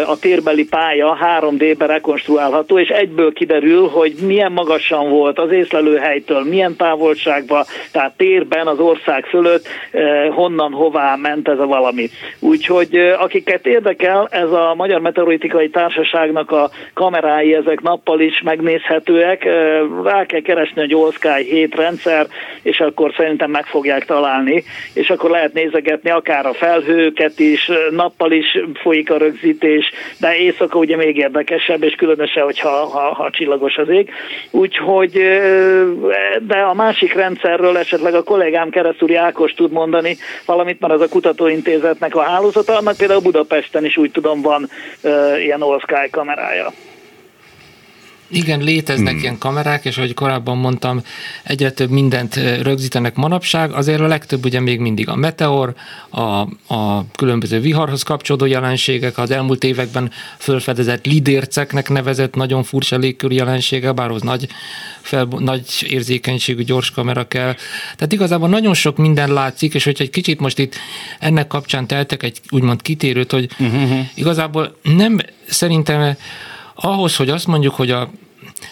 a 0.07 0.19
térbeli 0.19 0.65
pálya 0.65 1.17
3D-be 1.39 1.85
rekonstruálható, 1.85 2.79
és 2.79 2.89
egyből 2.89 3.33
kiderül, 3.33 3.87
hogy 3.87 4.13
milyen 4.25 4.51
magasan 4.51 5.04
volt 5.09 5.39
az 5.39 5.51
észlelőhelytől, 5.51 6.43
milyen 6.43 6.75
távolságban, 6.75 7.63
tehát 7.91 8.17
térben 8.17 8.67
az 8.67 8.79
ország 8.79 9.25
fölött 9.25 9.67
honnan 10.31 10.71
hová 10.71 11.15
ment 11.15 11.47
ez 11.47 11.59
a 11.59 11.65
valami. 11.65 12.09
Úgyhogy 12.39 12.97
akiket 13.19 13.65
érdekel, 13.67 14.27
ez 14.31 14.51
a 14.51 14.73
Magyar 14.75 15.01
Meteoritikai 15.01 15.69
Társaságnak 15.69 16.51
a 16.51 16.69
kamerái, 16.93 17.53
ezek 17.53 17.81
nappal 17.81 18.19
is 18.19 18.41
megnézhetőek, 18.41 19.43
rá 20.03 20.25
kell 20.25 20.41
keresni 20.41 20.93
a 20.93 21.11
Sky 21.11 21.43
7 21.43 21.75
rendszer, 21.75 22.27
és 22.61 22.79
akkor 22.79 23.13
szerintem 23.17 23.51
meg 23.51 23.65
fogják 23.65 24.05
találni, 24.05 24.63
és 24.93 25.09
akkor 25.09 25.29
lehet 25.29 25.53
nézegetni 25.53 26.09
akár 26.09 26.45
a 26.45 26.53
felhőket 26.53 27.39
is, 27.39 27.71
nappal 27.89 28.31
is 28.31 28.57
folyik 28.73 29.11
a 29.11 29.17
rögzítés, 29.17 29.91
de 30.19 30.37
éjszaka 30.37 30.79
ugye 30.79 30.95
még 30.95 31.17
érdekesebb, 31.17 31.83
és 31.83 31.95
különösen, 31.95 32.43
hogyha 32.43 32.69
ha, 32.69 33.13
ha 33.13 33.29
csillagos 33.29 33.75
az 33.77 33.89
ég. 33.89 34.09
Úgyhogy, 34.51 34.94
de 36.41 36.57
a 36.69 36.73
másik 36.73 37.13
rendszerről 37.13 37.77
esetleg 37.77 38.13
a 38.13 38.23
kollégám 38.23 38.69
Keresztúri 38.69 39.15
Ákos 39.15 39.53
tud 39.53 39.71
mondani 39.71 40.17
valamit, 40.45 40.79
mert 40.79 40.93
az 40.93 41.01
a 41.01 41.09
kutatóintézetnek 41.09 42.15
a 42.15 42.21
hálózata, 42.21 42.77
annak 42.77 42.97
például 42.97 43.21
Budapesten 43.21 43.85
is 43.85 43.97
úgy 43.97 44.11
tudom 44.11 44.41
van 44.41 44.69
ilyen 45.37 45.61
All 45.61 45.79
Sky 45.79 46.09
kamerája. 46.11 46.71
Igen, 48.27 48.61
léteznek 48.61 49.13
hmm. 49.13 49.21
ilyen 49.21 49.37
kamerák, 49.37 49.85
és 49.85 49.97
ahogy 49.97 50.13
korábban 50.13 50.57
mondtam, 50.57 51.01
egyre 51.43 51.71
több 51.71 51.89
mindent 51.89 52.35
rögzítenek 52.61 53.15
manapság, 53.15 53.71
azért 53.71 53.99
a 53.99 54.07
legtöbb 54.07 54.45
ugye 54.45 54.59
még 54.59 54.79
mindig 54.79 55.09
a 55.09 55.15
meteor, 55.15 55.73
a, 56.09 56.21
a 56.73 57.05
különböző 57.15 57.59
viharhoz 57.59 58.03
kapcsolódó 58.03 58.45
jelenségek, 58.45 59.17
az 59.17 59.31
elmúlt 59.31 59.63
években 59.63 60.11
fölfedezett 60.37 61.05
lidérceknek 61.05 61.89
nevezett 61.89 62.35
nagyon 62.35 62.63
furcsa 62.63 62.97
légkör 62.97 63.31
jelensége, 63.31 63.91
bár 63.91 64.11
az 64.11 64.21
nagy, 64.21 64.47
fel, 65.01 65.27
nagy 65.39 65.85
érzékenységű 65.89 66.63
gyors 66.63 66.91
kamera 66.91 67.27
kell. 67.27 67.53
Tehát 67.95 68.13
igazából 68.13 68.49
nagyon 68.49 68.73
sok 68.73 68.97
minden 68.97 69.33
látszik, 69.33 69.73
és 69.73 69.83
hogyha 69.83 70.03
egy 70.03 70.09
kicsit 70.09 70.39
most 70.39 70.59
itt 70.59 70.75
ennek 71.19 71.47
kapcsán 71.47 71.87
teltek 71.87 72.23
egy 72.23 72.39
úgymond 72.49 72.81
kitérőt, 72.81 73.31
hogy 73.31 73.49
uh-huh. 73.59 73.99
igazából 74.15 74.75
nem 74.81 75.19
szerintem 75.47 76.15
ahhoz, 76.85 77.15
hogy 77.15 77.29
azt 77.29 77.47
mondjuk, 77.47 77.75
hogy 77.75 77.91
a 77.91 78.09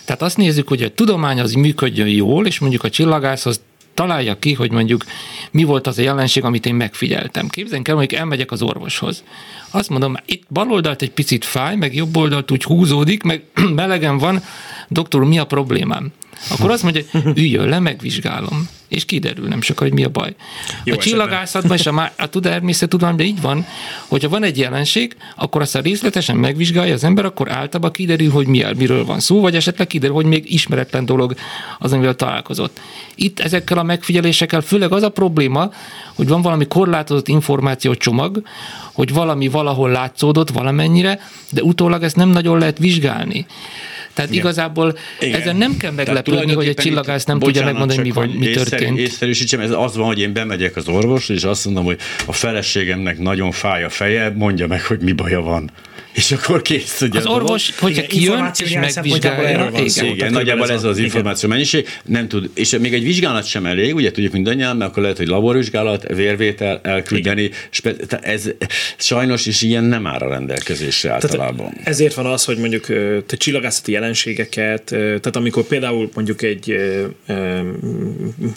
tehát 0.06 0.22
azt 0.22 0.38
nézzük, 0.38 0.68
hogy 0.68 0.84
a 0.84 0.94
tudomány 0.94 1.40
az 1.40 1.54
működjön 1.54 2.08
jól, 2.08 2.46
és 2.46 2.60
mondjuk 2.60 2.84
a 2.84 2.90
csillagász 2.90 3.46
az 3.46 3.62
találja 3.94 4.40
ki, 4.40 4.54
hogy 4.54 4.72
mondjuk 4.72 5.04
mi 5.52 5.64
volt 5.64 5.88
az 5.88 5.98
a 5.98 6.02
jelenség, 6.02 6.44
amit 6.44 6.66
én 6.66 6.76
megfigyeltem. 6.76 7.48
Képzeljünk 7.48 7.88
el, 7.88 7.96
mondjuk 7.96 8.20
elmegyek 8.20 8.52
az 8.52 8.62
orvoshoz. 8.62 9.24
Azt 9.72 9.90
mondom, 9.90 10.16
itt 10.26 10.44
bal 10.50 10.72
oldalt 10.72 11.02
egy 11.02 11.12
picit 11.12 11.46
fáj, 11.46 11.76
meg 11.76 11.96
jobb 11.96 12.18
oldalt 12.18 12.52
úgy 12.52 12.64
húzódik, 12.64 13.24
meg 13.24 13.44
melegen 13.76 14.18
van, 14.18 14.44
doktor, 14.88 15.24
mi 15.24 15.40
a 15.40 15.46
problémám? 15.46 16.12
Akkor 16.50 16.72
azt 16.72 16.84
mondja, 16.84 17.02
üljön 17.36 17.70
le, 17.70 17.80
megvizsgálom 17.80 18.70
és 18.94 19.06
kiderül 19.06 19.48
nem 19.48 19.62
sokkal, 19.62 19.88
hogy 19.88 19.98
mi 19.98 20.04
a 20.04 20.10
baj. 20.10 20.36
Jó 20.84 20.94
a 20.94 20.98
csillagászatban 20.98 21.78
és 21.78 21.86
a, 21.86 22.12
a 22.18 22.28
természettudományban 22.28 23.26
így 23.26 23.42
van, 23.42 23.66
hogyha 24.08 24.30
van 24.30 24.44
egy 24.44 24.58
jelenség, 24.58 25.16
akkor 25.36 25.62
azt 25.62 25.76
a 25.76 25.80
részletesen 25.80 26.38
megvizsgálja 26.38 26.94
az 26.94 27.04
ember, 27.04 27.26
akkor 27.26 27.52
általában 27.52 27.92
kiderül, 27.92 28.30
hogy 28.32 28.48
mi, 28.48 28.64
miről 28.78 29.06
van 29.06 29.20
szó, 29.20 29.42
vagy 29.42 29.56
esetleg 29.56 29.88
kiderül, 29.88 30.16
hogy 30.16 30.26
még 30.26 30.54
ismeretlen 30.54 31.06
dolog 31.06 31.36
az, 31.80 31.94
amivel 31.94 32.16
találkozott. 32.16 32.80
Itt 33.16 33.40
ezekkel 33.40 33.78
a 33.78 33.84
megfigyelésekkel 33.84 34.62
főleg 34.62 34.92
az 34.92 35.04
a 35.04 35.10
probléma, 35.10 35.72
hogy 36.16 36.28
van 36.28 36.42
valami 36.42 36.68
korlátozott 36.68 37.28
információcsomag, 37.28 38.42
hogy 38.94 39.14
valami 39.14 39.48
valahol 39.48 39.90
látszódott 39.90 40.50
valamennyire, 40.50 41.20
de 41.50 41.64
utólag 41.64 42.04
ezt 42.04 42.16
nem 42.16 42.30
nagyon 42.30 42.60
lehet 42.60 42.78
vizsgálni. 42.78 43.46
Tehát 44.14 44.32
Igen. 44.32 44.44
igazából 44.44 44.98
Igen. 45.20 45.42
ezen 45.42 45.56
nem 45.56 45.78
kell 45.78 45.92
meglepődni, 45.92 46.54
hogy 46.54 46.68
egy 46.68 46.76
csillagász 46.76 47.24
nem 47.24 47.40
tudja 47.40 47.64
megmondani, 47.64 48.02
mi, 48.02 48.10
van, 48.10 48.30
mi 48.30 48.50
történt. 48.50 48.98
Észszerűsítsem, 48.98 49.60
ez 49.60 49.72
az 49.72 49.96
van, 49.96 50.06
hogy 50.06 50.20
én 50.20 50.34
bemegyek 50.34 50.76
az 50.76 50.88
orvos, 50.88 51.30
és 51.30 51.44
azt 51.44 51.66
mondom, 51.66 51.86
hogy 51.86 51.98
a 52.26 52.34
feleségemnek 52.34 53.20
nagyon 53.20 53.52
fáj 53.52 53.84
a 53.84 53.90
feje, 53.90 54.30
mondja 54.30 54.68
meg, 54.68 54.82
hogy 54.82 55.00
mi 55.00 55.12
baja 55.12 55.42
van. 55.42 55.72
És 56.14 56.32
akkor 56.32 56.62
kész. 56.62 57.02
Ugye 57.02 57.20
Az 57.20 57.26
orvos, 57.26 57.74
hogyha 57.80 58.04
Igen, 58.04 58.08
kijön 58.08 58.52
és 58.64 58.74
megvizsgálja, 58.74 59.70
igen. 59.86 60.06
Igen, 60.06 60.32
nagyjából 60.32 60.72
ez 60.72 60.84
az 60.84 60.98
információ 60.98 61.50
mennyiség, 61.50 61.88
nem 62.06 62.28
tud, 62.28 62.50
és 62.54 62.78
még 62.80 62.94
egy 62.94 63.04
vizsgálat 63.04 63.46
sem 63.46 63.66
elég, 63.66 63.96
ugye 63.96 64.12
tudjuk 64.12 64.34
mindannyian, 64.34 64.78
mert 64.78 64.90
akkor 64.92 65.02
lehet, 65.02 65.18
hogy 65.18 65.28
laborvizsgálat, 65.28 66.08
vérvétel, 66.08 66.80
elküldeni, 66.84 67.50
spe, 67.70 67.96
tehát 67.96 68.26
ez 68.26 68.50
sajnos 68.98 69.46
is 69.46 69.62
ilyen 69.62 69.84
nem 69.84 70.08
áll 70.08 70.20
a 70.20 70.30
rendelkezésre 70.30 71.12
általában. 71.12 71.70
Tehát 71.70 71.88
ezért 71.88 72.14
van 72.14 72.26
az, 72.26 72.46
hogy 72.46 72.58
mondjuk 72.58 72.86
te 73.26 73.36
csillagászati 73.36 73.92
jelenségeket, 73.92 74.84
tehát 74.84 75.36
amikor 75.36 75.64
például 75.64 76.10
mondjuk 76.14 76.42
egy 76.42 76.76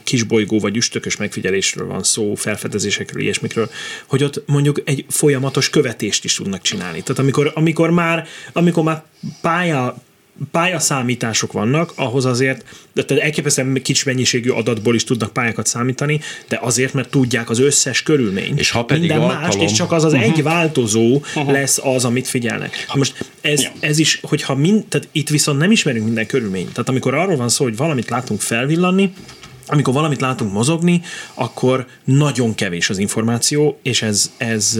kisbolygó 0.05 0.59
vagy 0.59 0.77
üstökös 0.77 1.17
megfigyelésről 1.17 1.87
van 1.87 2.03
szó, 2.03 2.35
felfedezésekről, 2.35 3.23
ilyesmikről, 3.23 3.71
hogy 4.07 4.25
ott 4.25 4.43
mondjuk 4.47 4.83
egy 4.85 5.05
folyamatos 5.09 5.71
követést 5.71 6.25
is 6.25 6.35
tudnak 6.35 6.63
csinálni. 6.63 7.03
Tehát 7.03 7.19
amikor, 7.19 7.46
amikor 7.55 7.91
már, 7.91 8.27
amikor 8.53 8.85
már 8.85 9.03
pálya 9.41 9.97
pályaszámítások 10.51 11.53
vannak, 11.53 11.93
ahhoz 11.95 12.25
azért, 12.25 12.65
de 12.93 13.05
tehát 13.05 13.23
elképesztően 13.23 13.83
kicsi 13.83 14.03
mennyiségű 14.07 14.51
adatból 14.51 14.95
is 14.95 15.05
tudnak 15.05 15.33
pályákat 15.33 15.67
számítani, 15.67 16.21
de 16.49 16.59
azért, 16.63 16.93
mert 16.93 17.09
tudják 17.11 17.51
az 17.51 17.59
összes 17.59 18.03
körülményt. 18.03 18.59
És 18.59 18.71
ha 18.71 18.85
pedig 18.85 19.03
Minden 19.03 19.21
alkalom- 19.21 19.43
mást, 19.43 19.61
és 19.61 19.73
csak 19.73 19.93
az 19.93 20.05
az 20.05 20.15
egy 20.15 20.43
változó 20.43 21.23
lesz 21.47 21.79
az, 21.83 22.05
amit 22.05 22.29
figyelnek. 22.29 22.87
Most 22.95 23.25
ez, 23.41 23.63
Ja. 23.63 23.71
ez 23.81 23.99
is, 23.99 24.19
hogyha 24.23 24.55
mind, 24.55 24.85
tehát 24.85 25.09
itt 25.13 25.29
viszont 25.29 25.59
nem 25.59 25.71
ismerünk 25.71 26.05
minden 26.05 26.27
körülményt. 26.27 26.71
Tehát 26.73 26.89
amikor 26.89 27.15
arról 27.15 27.37
van 27.37 27.49
szó, 27.49 27.65
hogy 27.65 27.77
valamit 27.77 28.11
látunk 28.11 28.41
felvillanni, 28.41 29.13
amikor 29.67 29.95
valamit 29.95 30.21
látunk 30.21 30.53
mozogni, 30.53 31.01
akkor 31.35 31.87
nagyon 32.05 32.55
kevés 32.55 32.91
az 32.91 32.99
információ, 32.99 33.79
és 33.83 34.03
ez, 34.03 34.31
ez 34.37 34.71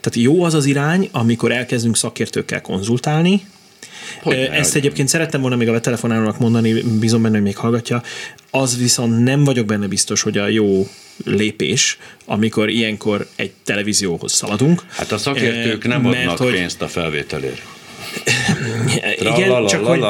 tehát 0.00 0.14
jó 0.14 0.42
az 0.42 0.54
az 0.54 0.64
irány, 0.64 1.08
amikor 1.12 1.52
elkezdünk 1.52 1.96
szakértőkkel 1.96 2.60
konzultálni, 2.60 3.46
Hogy 4.22 4.36
ne, 4.36 4.50
Ezt 4.50 4.74
egyébként 4.74 5.08
szerettem 5.08 5.40
volna 5.40 5.56
még 5.56 5.68
a 5.68 5.80
telefonálónak 5.80 6.38
mondani, 6.38 6.82
bízom 6.82 7.22
benne, 7.22 7.34
hogy 7.34 7.44
még 7.44 7.56
hallgatja. 7.56 8.02
Az 8.50 8.78
viszont 8.78 9.24
nem 9.24 9.44
vagyok 9.44 9.66
benne 9.66 9.86
biztos, 9.86 10.22
hogy 10.22 10.38
a 10.38 10.48
jó 10.48 10.88
lépés, 11.24 11.98
amikor 12.24 12.68
ilyenkor 12.68 13.26
egy 13.36 13.52
televízióhoz 13.64 14.32
szaladunk. 14.32 14.82
Hát 14.88 15.12
a 15.12 15.18
szakértők 15.18 15.86
nem 15.86 16.06
adnak 16.06 16.38
hogy- 16.38 16.52
pénzt 16.52 16.82
a 16.82 16.88
felvételért. 16.88 17.62
Igen, 19.18 19.66
csak 19.66 19.86
hogy. 19.86 20.04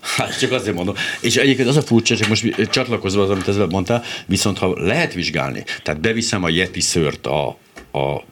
Hát 0.00 0.38
csak 0.38 0.52
azért 0.52 0.76
mondom. 0.76 0.94
És 1.20 1.36
egyébként 1.36 1.68
az 1.68 1.76
a 1.76 1.82
furcsa, 1.82 2.16
csak 2.16 2.28
most 2.28 2.70
csatlakozva 2.70 3.22
az, 3.22 3.30
amit 3.30 3.48
ezzel 3.48 3.66
mondtál, 3.66 4.02
viszont 4.26 4.58
ha 4.58 4.74
lehet 4.76 5.14
vizsgálni, 5.14 5.64
tehát 5.82 6.00
beviszem 6.00 6.44
a 6.44 6.48
Yeti 6.48 6.80
szőrt 6.80 7.26
a, 7.26 7.48
a 7.92 8.22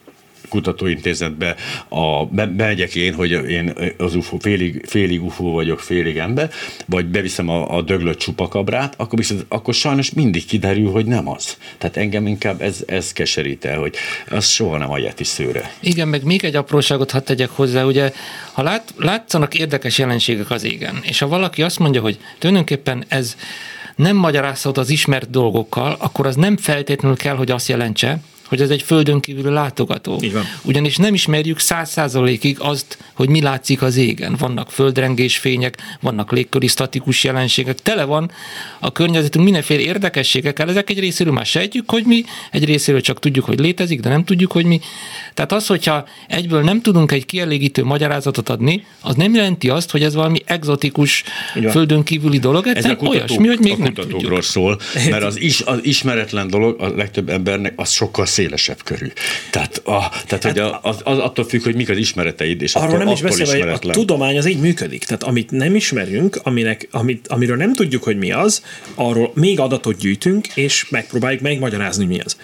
kutatóintézetbe, 0.51 1.55
a, 1.87 2.25
be, 2.25 2.45
bemegyek 2.45 2.95
én, 2.95 3.13
hogy 3.13 3.31
én 3.31 3.73
az 3.97 4.15
UFO, 4.15 4.37
félig, 4.37 4.85
félig 4.87 5.23
UFO 5.23 5.51
vagyok, 5.51 5.79
félig 5.79 6.17
ember, 6.17 6.49
vagy 6.85 7.05
beviszem 7.05 7.49
a, 7.49 7.75
a 7.75 7.81
döglött 7.81 8.17
csupakabrát, 8.17 8.93
akkor, 8.97 9.19
viszont, 9.19 9.45
akkor 9.47 9.73
sajnos 9.73 10.11
mindig 10.11 10.45
kiderül, 10.45 10.91
hogy 10.91 11.05
nem 11.05 11.29
az. 11.29 11.57
Tehát 11.77 11.97
engem 11.97 12.27
inkább 12.27 12.61
ez, 12.61 12.83
ez 12.87 13.13
keserít 13.13 13.65
el, 13.65 13.79
hogy 13.79 13.95
az 14.29 14.47
soha 14.47 14.77
nem 14.77 14.91
a 14.91 14.97
Yeti 14.97 15.23
szőre. 15.23 15.73
Igen, 15.79 16.07
meg 16.07 16.23
még 16.23 16.43
egy 16.43 16.55
apróságot 16.55 17.11
hadd 17.11 17.23
tegyek 17.23 17.49
hozzá, 17.49 17.83
ugye, 17.83 18.11
ha 18.51 18.63
lát, 18.63 18.93
látszanak 18.97 19.55
érdekes 19.55 19.97
jelenségek 19.97 20.49
az 20.49 20.63
égen, 20.63 20.99
és 21.03 21.19
ha 21.19 21.27
valaki 21.27 21.61
azt 21.61 21.79
mondja, 21.79 22.01
hogy 22.01 22.17
tulajdonképpen 22.39 23.03
ez 23.07 23.35
nem 23.95 24.15
magyarázható 24.15 24.81
az 24.81 24.89
ismert 24.89 25.29
dolgokkal, 25.29 25.95
akkor 25.99 26.25
az 26.25 26.35
nem 26.35 26.57
feltétlenül 26.57 27.17
kell, 27.17 27.35
hogy 27.35 27.51
azt 27.51 27.67
jelentse, 27.67 28.19
hogy 28.51 28.61
ez 28.61 28.69
egy 28.69 28.81
földön 28.81 29.19
kívüli 29.19 29.49
látogató. 29.49 30.19
Így 30.21 30.33
van. 30.33 30.43
Ugyanis 30.63 30.95
nem 30.95 31.13
ismerjük 31.13 31.59
száz 31.59 31.89
százalékig 31.89 32.57
azt, 32.59 32.97
hogy 33.13 33.29
mi 33.29 33.41
látszik 33.41 33.81
az 33.81 33.97
égen. 33.97 34.35
Vannak 34.39 34.71
földrengésfények, 34.71 35.77
vannak 36.01 36.31
légköri 36.31 36.67
statikus 36.67 37.23
jelenségek, 37.23 37.79
tele 37.79 38.03
van 38.03 38.31
a 38.79 38.91
környezetünk 38.91 39.43
mindenféle 39.45 39.81
érdekességekkel. 39.81 40.69
Ezek 40.69 40.89
egy 40.89 40.99
részéről 40.99 41.33
már 41.33 41.45
sejtjük, 41.45 41.91
hogy 41.91 42.03
mi, 42.05 42.23
egy 42.51 42.65
részéről 42.65 43.01
csak 43.01 43.19
tudjuk, 43.19 43.45
hogy 43.45 43.59
létezik, 43.59 43.99
de 43.99 44.09
nem 44.09 44.23
tudjuk, 44.23 44.51
hogy 44.51 44.65
mi. 44.65 44.79
Tehát 45.33 45.51
az, 45.51 45.67
hogyha 45.67 46.07
egyből 46.27 46.61
nem 46.61 46.81
tudunk 46.81 47.11
egy 47.11 47.25
kielégítő 47.25 47.83
magyarázatot 47.83 48.49
adni, 48.49 48.85
az 49.01 49.15
nem 49.15 49.33
jelenti 49.35 49.69
azt, 49.69 49.91
hogy 49.91 50.03
ez 50.03 50.13
valami 50.13 50.39
egzotikus, 50.45 51.23
földön 51.69 52.03
kívüli 52.03 52.39
dolog, 52.39 52.67
Ez 52.67 52.75
egyszerűen 52.75 52.97
kutatók, 52.97 53.19
olyasmi, 53.19 53.47
hogy 53.47 53.59
még 53.59 53.73
a 53.73 53.77
nem 53.77 53.93
tudjuk. 53.93 54.43
szól, 54.43 54.79
mert 55.09 55.23
az, 55.23 55.39
is, 55.39 55.61
az 55.61 55.79
ismeretlen 55.81 56.47
dolog 56.47 56.81
a 56.81 56.87
legtöbb 56.95 57.29
embernek 57.29 57.73
az 57.75 57.91
sokkal 57.91 58.25
szélesebb 58.41 58.83
körű. 58.83 59.07
Tehát, 59.51 59.77
a, 59.77 60.11
tehát 60.27 60.43
hogy 60.43 60.59
a, 60.59 60.79
az, 60.83 60.97
az, 61.03 61.17
attól 61.17 61.45
függ, 61.45 61.63
hogy 61.63 61.75
mik 61.75 61.89
az 61.89 61.97
ismereteid, 61.97 62.61
és 62.61 62.73
Hát 62.73 62.83
Arról 62.83 62.95
attól, 62.95 63.05
nem 63.05 63.13
is 63.13 63.21
beszélve, 63.21 63.71
hogy 63.71 63.89
a 63.89 63.91
tudomány 63.91 64.37
az 64.37 64.45
így 64.45 64.59
működik. 64.59 65.03
Tehát 65.03 65.23
amit 65.23 65.51
nem 65.51 65.75
ismerünk, 65.75 66.39
aminek, 66.43 66.87
amit, 66.91 67.27
amiről 67.27 67.55
nem 67.55 67.73
tudjuk, 67.73 68.03
hogy 68.03 68.17
mi 68.17 68.31
az, 68.31 68.63
arról 68.95 69.31
még 69.35 69.59
adatot 69.59 69.97
gyűjtünk, 69.97 70.47
és 70.47 70.89
megpróbáljuk 70.89 71.41
megmagyarázni, 71.41 72.05
hogy 72.05 72.15
mi 72.15 72.21
az. 72.21 72.37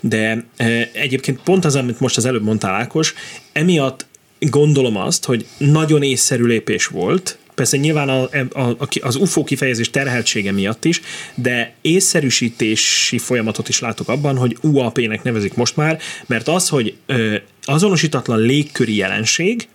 De 0.00 0.44
e, 0.56 0.88
egyébként 0.92 1.40
pont 1.44 1.64
az, 1.64 1.76
amit 1.76 2.00
most 2.00 2.16
az 2.16 2.24
előbb 2.24 2.44
mondtál, 2.44 2.74
Ákos, 2.74 3.14
emiatt 3.52 4.06
gondolom 4.38 4.96
azt, 4.96 5.24
hogy 5.24 5.46
nagyon 5.58 6.02
észszerű 6.02 6.44
lépés 6.44 6.86
volt, 6.86 7.38
Persze 7.54 7.76
nyilván 7.76 8.08
a, 8.08 8.22
a, 8.52 8.88
az 9.00 9.16
UFO 9.16 9.44
kifejezés 9.44 9.90
terheltsége 9.90 10.52
miatt 10.52 10.84
is, 10.84 11.00
de 11.34 11.74
észszerűsítési 11.80 13.18
folyamatot 13.18 13.68
is 13.68 13.80
látok 13.80 14.08
abban, 14.08 14.36
hogy 14.36 14.56
UAP-nek 14.60 15.22
nevezik 15.22 15.54
most 15.54 15.76
már, 15.76 15.98
mert 16.26 16.48
az, 16.48 16.68
hogy 16.68 16.96
ö, 17.06 17.36
azonosítatlan 17.62 18.38
légköri 18.38 18.96
jelenség, 18.96 19.68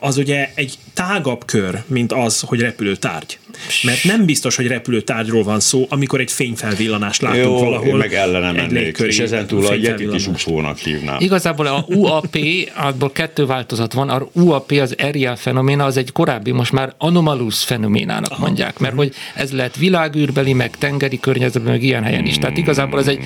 az 0.00 0.16
ugye 0.16 0.50
egy 0.54 0.78
tágabb 0.94 1.44
kör, 1.44 1.82
mint 1.86 2.12
az, 2.12 2.40
hogy 2.40 2.60
repülő 2.60 2.96
tárgy. 2.96 3.38
Mert 3.82 4.04
nem 4.04 4.24
biztos, 4.24 4.56
hogy 4.56 4.66
repülő 4.66 5.00
tárgyról 5.00 5.42
van 5.42 5.60
szó, 5.60 5.86
amikor 5.88 6.20
egy 6.20 6.30
fényfelvillanást 6.32 7.22
látunk 7.22 7.44
Jó, 7.44 7.58
valahol. 7.58 7.86
én 7.86 7.94
meg 7.94 8.14
ellene 8.14 8.48
egy 8.48 8.54
mennék, 8.54 8.72
légköri 8.72 9.08
és 9.08 9.18
ezentúl 9.18 9.66
a 9.66 9.74
Yetit 9.74 10.14
is. 10.14 10.26
UFO-nak 10.26 10.78
hívnám. 10.78 11.16
Igazából 11.18 11.66
a 11.66 11.84
UAP, 11.88 12.36
abból 12.76 13.12
kettő 13.12 13.46
változat 13.46 13.92
van. 13.92 14.08
A 14.08 14.28
UAP 14.32 14.70
az 14.70 14.94
Ariel 14.98 15.36
fenoména, 15.36 15.84
az 15.84 15.96
egy 15.96 16.12
korábbi, 16.12 16.50
most 16.50 16.72
már 16.72 16.94
anomalus 16.98 17.64
fenoménának 17.64 18.38
mondják, 18.38 18.78
mert 18.78 18.94
hogy 18.94 19.12
ez 19.34 19.52
lehet 19.52 19.76
világűrbeli, 19.76 20.52
meg 20.52 20.70
tengeri 20.78 21.20
környezetben, 21.20 21.72
meg 21.72 21.82
ilyen 21.82 22.02
helyen 22.02 22.26
is. 22.26 22.38
Tehát 22.38 22.56
igazából 22.56 22.98
ez 23.00 23.06
egy, 23.08 23.18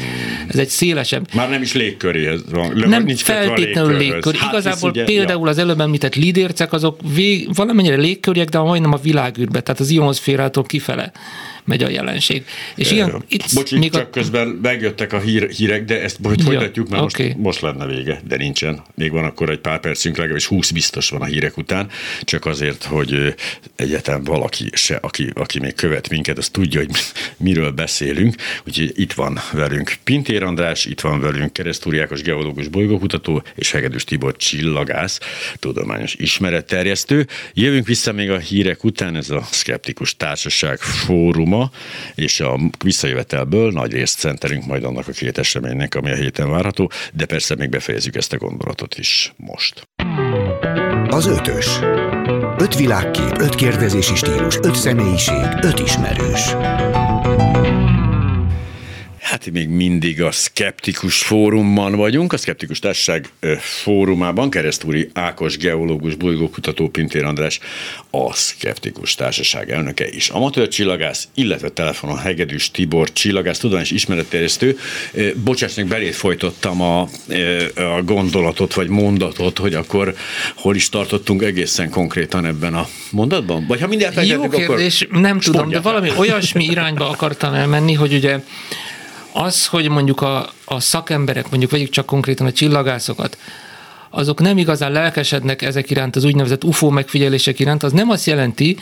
ez 0.49 0.57
egy 0.59 0.69
szélesebb, 0.69 1.29
Már 1.35 1.51
nem 1.51 1.63
is 1.63 1.73
légköréhez 1.73 2.41
van. 2.51 2.83
nem 2.87 3.05
nincs 3.05 3.23
feltétlenül 3.23 3.97
légkör. 3.97 4.35
Hát, 4.35 4.53
Igazából 4.53 4.91
ugye- 4.91 5.05
például 5.05 5.49
az 5.49 5.59
előbb 5.59 5.81
említett 5.81 6.15
lidércek, 6.15 6.73
azok 6.73 7.01
vég, 7.15 7.55
valamennyire 7.55 7.97
légköriek, 7.97 8.49
de 8.49 8.59
majdnem 8.59 8.93
a 8.93 8.97
világűrbe, 9.03 9.61
tehát 9.61 9.81
az 9.81 9.91
ionszférától 10.17 10.65
kifele 10.65 11.13
megy 11.67 11.83
a 11.83 11.89
jelenség. 11.89 12.45
És 12.75 12.91
ilyen, 12.91 13.25
itt 13.29 13.55
Bocs, 13.55 13.73
még 13.73 13.91
csak 13.91 14.07
a, 14.07 14.11
közben 14.11 14.49
megjöttek 14.49 15.13
a 15.13 15.19
hír, 15.19 15.51
hírek, 15.51 15.85
de 15.85 16.03
ezt 16.03 16.19
majd 16.19 16.39
Ja, 16.39 16.45
folytatjuk, 16.45 16.89
mert 16.89 17.03
oké. 17.03 17.25
most, 17.25 17.37
most 17.37 17.61
lenne 17.61 17.87
vége, 17.87 18.21
de 18.29 18.37
nincsen. 18.37 18.83
Még 18.95 19.11
van 19.11 19.25
akkor 19.25 19.51
egy 19.51 19.59
pár 19.59 19.81
percünk, 19.81 20.17
legalábbis 20.17 20.47
20 20.47 20.71
biztos 20.71 21.11
van 21.11 21.21
a 21.21 21.25
hírek 21.25 21.57
után, 21.57 21.89
csak 22.23 22.47
azért, 22.47 22.85
hogy 22.85 23.35
egyetem 23.77 24.25
valaki 24.25 24.69
se, 24.73 24.95
aki, 24.95 25.31
aki 25.35 25.59
még 25.59 25.75
követ 25.75 26.09
minket, 26.09 26.39
az 26.39 26.49
tudja, 26.49 26.81
hogy 26.81 26.91
miről 27.47 27.71
beszélünk. 27.71 28.35
Úgyhogy 28.67 28.93
itt 28.95 29.13
van 29.13 29.39
velünk 29.53 29.95
Pintér 30.05 30.43
András, 30.43 30.85
itt 30.85 31.01
van 31.01 31.21
velünk 31.21 31.53
Keresztúri 31.53 31.99
Ákos 31.99 32.23
geológus 32.23 32.69
bolygókutató, 32.69 33.43
és 33.55 33.71
Hegedűs 33.71 34.05
Tibor 34.05 34.37
csillagász, 34.37 35.19
tudományos 35.59 36.15
ismeretterjesztő. 36.15 37.27
Jövünk 37.55 37.87
vissza 37.87 38.13
még 38.13 38.31
a 38.31 38.39
hírek 38.39 38.85
után, 38.85 39.17
ez 39.17 39.31
a 39.31 39.43
Skeptikus 39.51 40.17
Társaság 40.17 40.79
fóruma, 40.79 41.56
és 42.15 42.41
a 42.41 42.59
visszajövetelből 42.85 43.71
nagy 43.71 43.93
részt 43.93 44.19
szentelünk 44.19 44.67
majd 44.67 44.85
annak 44.85 45.09
a 45.09 45.13
két 45.13 45.39
eseménynek, 45.39 45.95
ami 45.95 46.11
a 46.11 46.15
héten 46.15 46.51
várható, 46.51 46.91
de 47.13 47.27
persze 47.27 47.55
még 47.55 47.69
befejezzük 47.69 48.17
ezt 48.17 48.33
a 48.33 48.37
gondolatot 48.37 48.99
is 48.99 49.33
most. 49.37 49.89
Az 51.09 51.27
ötös. 51.27 51.67
Öt 52.59 52.77
világkép, 52.77 53.39
öt 53.39 53.55
kérdezési 53.55 54.15
stílus, 54.15 54.57
öt 54.63 54.75
személyiség, 54.75 55.47
öt 55.63 55.79
ismerős. 55.79 56.55
Hát 59.37 59.51
még 59.53 59.69
mindig 59.69 60.23
a 60.23 60.31
Skeptikus 60.31 61.19
Fórumban 61.23 61.97
vagyunk, 61.97 62.33
a 62.33 62.37
Skeptikus 62.37 62.79
Társaság 62.79 63.29
fórumában, 63.59 64.51
Keresztúri 64.51 65.11
Ákos 65.13 65.57
geológus, 65.57 66.15
bolygókutató 66.15 66.89
Pintér 66.89 67.25
András, 67.25 67.61
a 68.11 68.33
Skeptikus 68.33 69.15
Társaság 69.15 69.71
elnöke 69.71 70.09
és 70.09 70.29
amatőr 70.29 70.69
csillagász, 70.69 71.29
illetve 71.35 71.69
telefonon 71.69 72.19
Hegedűs 72.19 72.71
Tibor 72.71 73.13
csillagász, 73.13 73.59
tudományos 73.59 73.91
ismeretterjesztő. 73.91 74.79
Bocsáss 75.45 75.75
meg, 75.75 75.87
belét 75.87 76.15
folytottam 76.15 76.81
a, 76.81 77.01
a 77.75 78.03
gondolatot, 78.05 78.75
vagy 78.75 78.89
mondatot, 78.89 79.59
hogy 79.59 79.75
akkor 79.75 80.15
hol 80.55 80.75
is 80.75 80.89
tartottunk 80.89 81.43
egészen 81.43 81.91
konkrétan 81.91 82.45
ebben 82.45 82.75
a 82.75 82.89
mondatban? 83.11 83.67
Vagy 83.69 83.81
ha 83.81 83.87
mindjárt 83.87 84.15
Jó 84.15 84.21
elkezdjük, 84.21 84.53
akkor 84.53 84.67
kérdés, 84.67 85.07
nem 85.11 85.41
tudom, 85.41 85.69
de 85.69 85.81
valami 85.81 86.11
olyasmi 86.17 86.65
irányba 86.65 87.09
akartam 87.09 87.55
elmenni, 87.55 87.93
hogy 87.93 88.15
ugye 88.15 88.39
az, 89.37 89.67
hogy 89.67 89.89
mondjuk 89.89 90.21
a, 90.21 90.49
a 90.65 90.81
szakemberek, 90.81 91.51
mondjuk 91.51 91.71
vegyük 91.71 91.91
csak 91.91 92.07
konkrétan 92.07 92.47
a 92.47 92.53
csillagászokat, 92.53 93.39
azok 94.11 94.41
nem 94.41 94.59
igazán 94.59 94.93
lelkesednek 94.93 95.63
ezek 95.63 95.91
iránt, 95.91 96.17
az 96.17 96.25
úgynevezett 96.25 96.65
UFO 96.65 96.91
megfigyelések 96.91 97.59
iránt, 97.59 97.83
az 97.83 97.93
nem 97.93 98.11
azt 98.11 98.27
jelenti, 98.27 98.77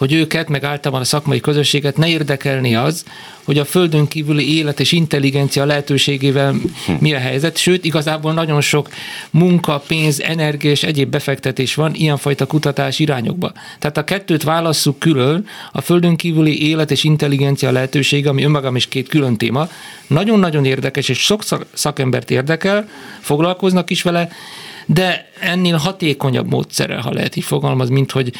hogy 0.00 0.12
őket, 0.12 0.48
meg 0.48 0.64
általában 0.64 1.00
a 1.00 1.04
szakmai 1.04 1.40
közösséget 1.40 1.96
ne 1.96 2.08
érdekelni 2.08 2.74
az, 2.74 3.04
hogy 3.44 3.58
a 3.58 3.64
földön 3.64 4.06
kívüli 4.06 4.56
élet 4.56 4.80
és 4.80 4.92
intelligencia 4.92 5.64
lehetőségével 5.64 6.54
mi 6.98 7.14
a 7.14 7.18
helyzet, 7.18 7.56
sőt, 7.56 7.84
igazából 7.84 8.32
nagyon 8.32 8.60
sok 8.60 8.88
munka, 9.30 9.82
pénz, 9.86 10.20
energia 10.20 10.70
és 10.70 10.82
egyéb 10.82 11.10
befektetés 11.10 11.74
van 11.74 11.94
ilyenfajta 11.94 12.46
kutatás 12.46 12.98
irányokba. 12.98 13.52
Tehát 13.78 13.96
a 13.96 14.04
kettőt 14.04 14.42
válasszuk 14.42 14.98
külön, 14.98 15.46
a 15.72 15.80
földön 15.80 16.16
kívüli 16.16 16.68
élet 16.68 16.90
és 16.90 17.04
intelligencia 17.04 17.70
lehetősége, 17.70 18.28
ami 18.28 18.44
önmagam 18.44 18.76
is 18.76 18.88
két 18.88 19.08
külön 19.08 19.36
téma, 19.36 19.68
nagyon-nagyon 20.06 20.64
érdekes, 20.64 21.08
és 21.08 21.18
sok 21.18 21.42
szakembert 21.72 22.30
érdekel, 22.30 22.88
foglalkoznak 23.20 23.90
is 23.90 24.02
vele, 24.02 24.28
de 24.86 25.30
ennél 25.40 25.76
hatékonyabb 25.76 26.50
módszere, 26.50 27.00
ha 27.00 27.12
lehet 27.12 27.36
így 27.36 27.44
fogalmaz, 27.44 27.88
mint 27.88 28.10
hogy 28.10 28.32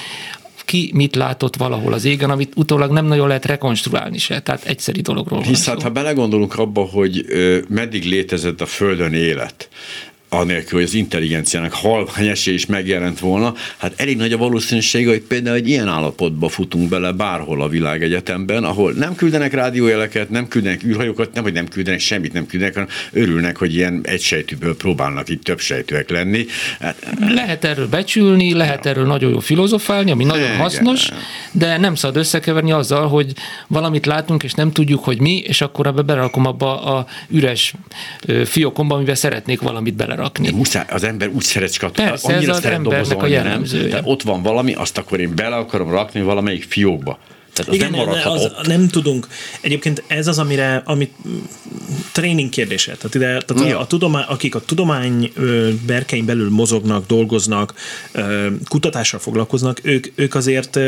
ki 0.70 0.90
mit 0.94 1.16
látott 1.16 1.56
valahol 1.56 1.92
az 1.92 2.04
égen, 2.04 2.30
amit 2.30 2.52
utólag 2.56 2.90
nem 2.90 3.06
nagyon 3.06 3.28
lehet 3.28 3.44
rekonstruálni 3.44 4.18
se. 4.18 4.40
Tehát 4.40 4.64
egyszeri 4.64 5.00
dologról 5.00 5.42
Hisz 5.42 5.66
hát, 5.66 5.82
ha 5.82 5.90
belegondolunk 5.90 6.58
abba, 6.58 6.80
hogy 6.80 7.24
meddig 7.68 8.04
létezett 8.04 8.60
a 8.60 8.66
Földön 8.66 9.14
élet, 9.14 9.68
anélkül, 10.32 10.78
hogy 10.78 10.88
az 10.88 10.94
intelligenciának 10.94 11.72
halvány 11.72 12.32
is 12.44 12.66
megjelent 12.66 13.18
volna, 13.18 13.54
hát 13.76 13.92
elég 13.96 14.16
nagy 14.16 14.32
a 14.32 14.36
valószínűség, 14.36 15.08
hogy 15.08 15.20
például 15.20 15.56
egy 15.56 15.68
ilyen 15.68 15.88
állapotba 15.88 16.48
futunk 16.48 16.88
bele 16.88 17.12
bárhol 17.12 17.62
a 17.62 17.68
világegyetemben, 17.68 18.64
ahol 18.64 18.92
nem 18.92 19.14
küldenek 19.14 19.52
rádiójeleket, 19.52 20.30
nem 20.30 20.48
küldenek 20.48 20.84
űrhajókat, 20.84 21.34
nem, 21.34 21.42
hogy 21.42 21.52
nem 21.52 21.68
küldenek 21.68 22.00
semmit, 22.00 22.32
nem 22.32 22.46
küldenek, 22.46 22.74
hanem 22.74 22.88
örülnek, 23.12 23.56
hogy 23.56 23.74
ilyen 23.74 24.00
egysejtűből 24.02 24.76
próbálnak 24.76 25.28
itt 25.28 25.44
több 25.44 25.60
sejtőek 25.60 26.10
lenni. 26.10 26.46
Hát, 26.80 27.06
lehet 27.20 27.64
erről 27.64 27.88
becsülni, 27.88 28.54
lehet 28.54 28.86
erről 28.86 29.06
nagyon 29.06 29.30
jó 29.30 29.38
filozofálni, 29.38 30.10
ami 30.10 30.24
nagyon 30.24 30.56
hasznos, 30.56 31.08
de 31.52 31.76
nem 31.76 31.94
szabad 31.94 32.16
összekeverni 32.16 32.72
azzal, 32.72 33.08
hogy 33.08 33.32
valamit 33.66 34.06
látunk, 34.06 34.42
és 34.42 34.52
nem 34.52 34.72
tudjuk, 34.72 35.04
hogy 35.04 35.20
mi, 35.20 35.36
és 35.36 35.60
akkor 35.60 35.86
ebbe 35.86 36.02
berakom 36.02 36.46
abba 36.46 36.82
a 36.82 37.06
üres 37.28 37.74
fiókomba, 38.44 38.94
amivel 38.94 39.14
szeretnék 39.14 39.60
valamit 39.60 39.94
bele 39.94 40.14
belerakni. 40.20 40.50
De 40.50 40.56
muszáj, 40.56 40.84
az 40.90 41.04
ember 41.04 41.28
úgy 41.28 41.42
szeret 41.42 41.72
skatolni, 41.72 42.12
annyira 42.22 42.52
az 42.52 42.60
szeret 42.60 42.82
dobozolni, 42.82 43.34
a 43.34 43.42
nem? 43.42 43.62
De 43.62 44.00
ott 44.04 44.22
van 44.22 44.42
valami, 44.42 44.72
azt 44.72 44.98
akkor 44.98 45.20
én 45.20 45.34
bele 45.34 45.56
akarom 45.56 45.90
rakni 45.90 46.20
valamelyik 46.20 46.64
fiókba. 46.68 47.18
Tehát 47.52 47.70
az 47.70 47.76
Igen, 47.76 47.90
nem 47.90 48.06
maradhat 48.06 48.36
az, 48.36 48.44
ott. 48.44 48.66
Nem 48.66 48.88
tudunk. 48.88 49.26
Egyébként 49.60 50.02
ez 50.06 50.26
az, 50.26 50.38
amire, 50.38 50.82
amit 50.84 51.12
tréning 52.12 52.48
kérdése. 52.48 52.92
Tehát, 52.96 53.14
ide, 53.14 53.40
tehát 53.46 53.68
ja. 53.68 53.78
a, 53.78 53.80
a 53.80 53.86
tudomány, 53.86 54.24
akik 54.28 54.54
a 54.54 54.60
tudomány 54.60 55.32
berkein 55.86 56.24
belül 56.24 56.50
mozognak, 56.50 57.06
dolgoznak, 57.06 57.74
kutatással 58.68 59.20
foglalkoznak, 59.20 59.80
ők, 59.82 60.06
ők 60.14 60.34
azért, 60.34 60.78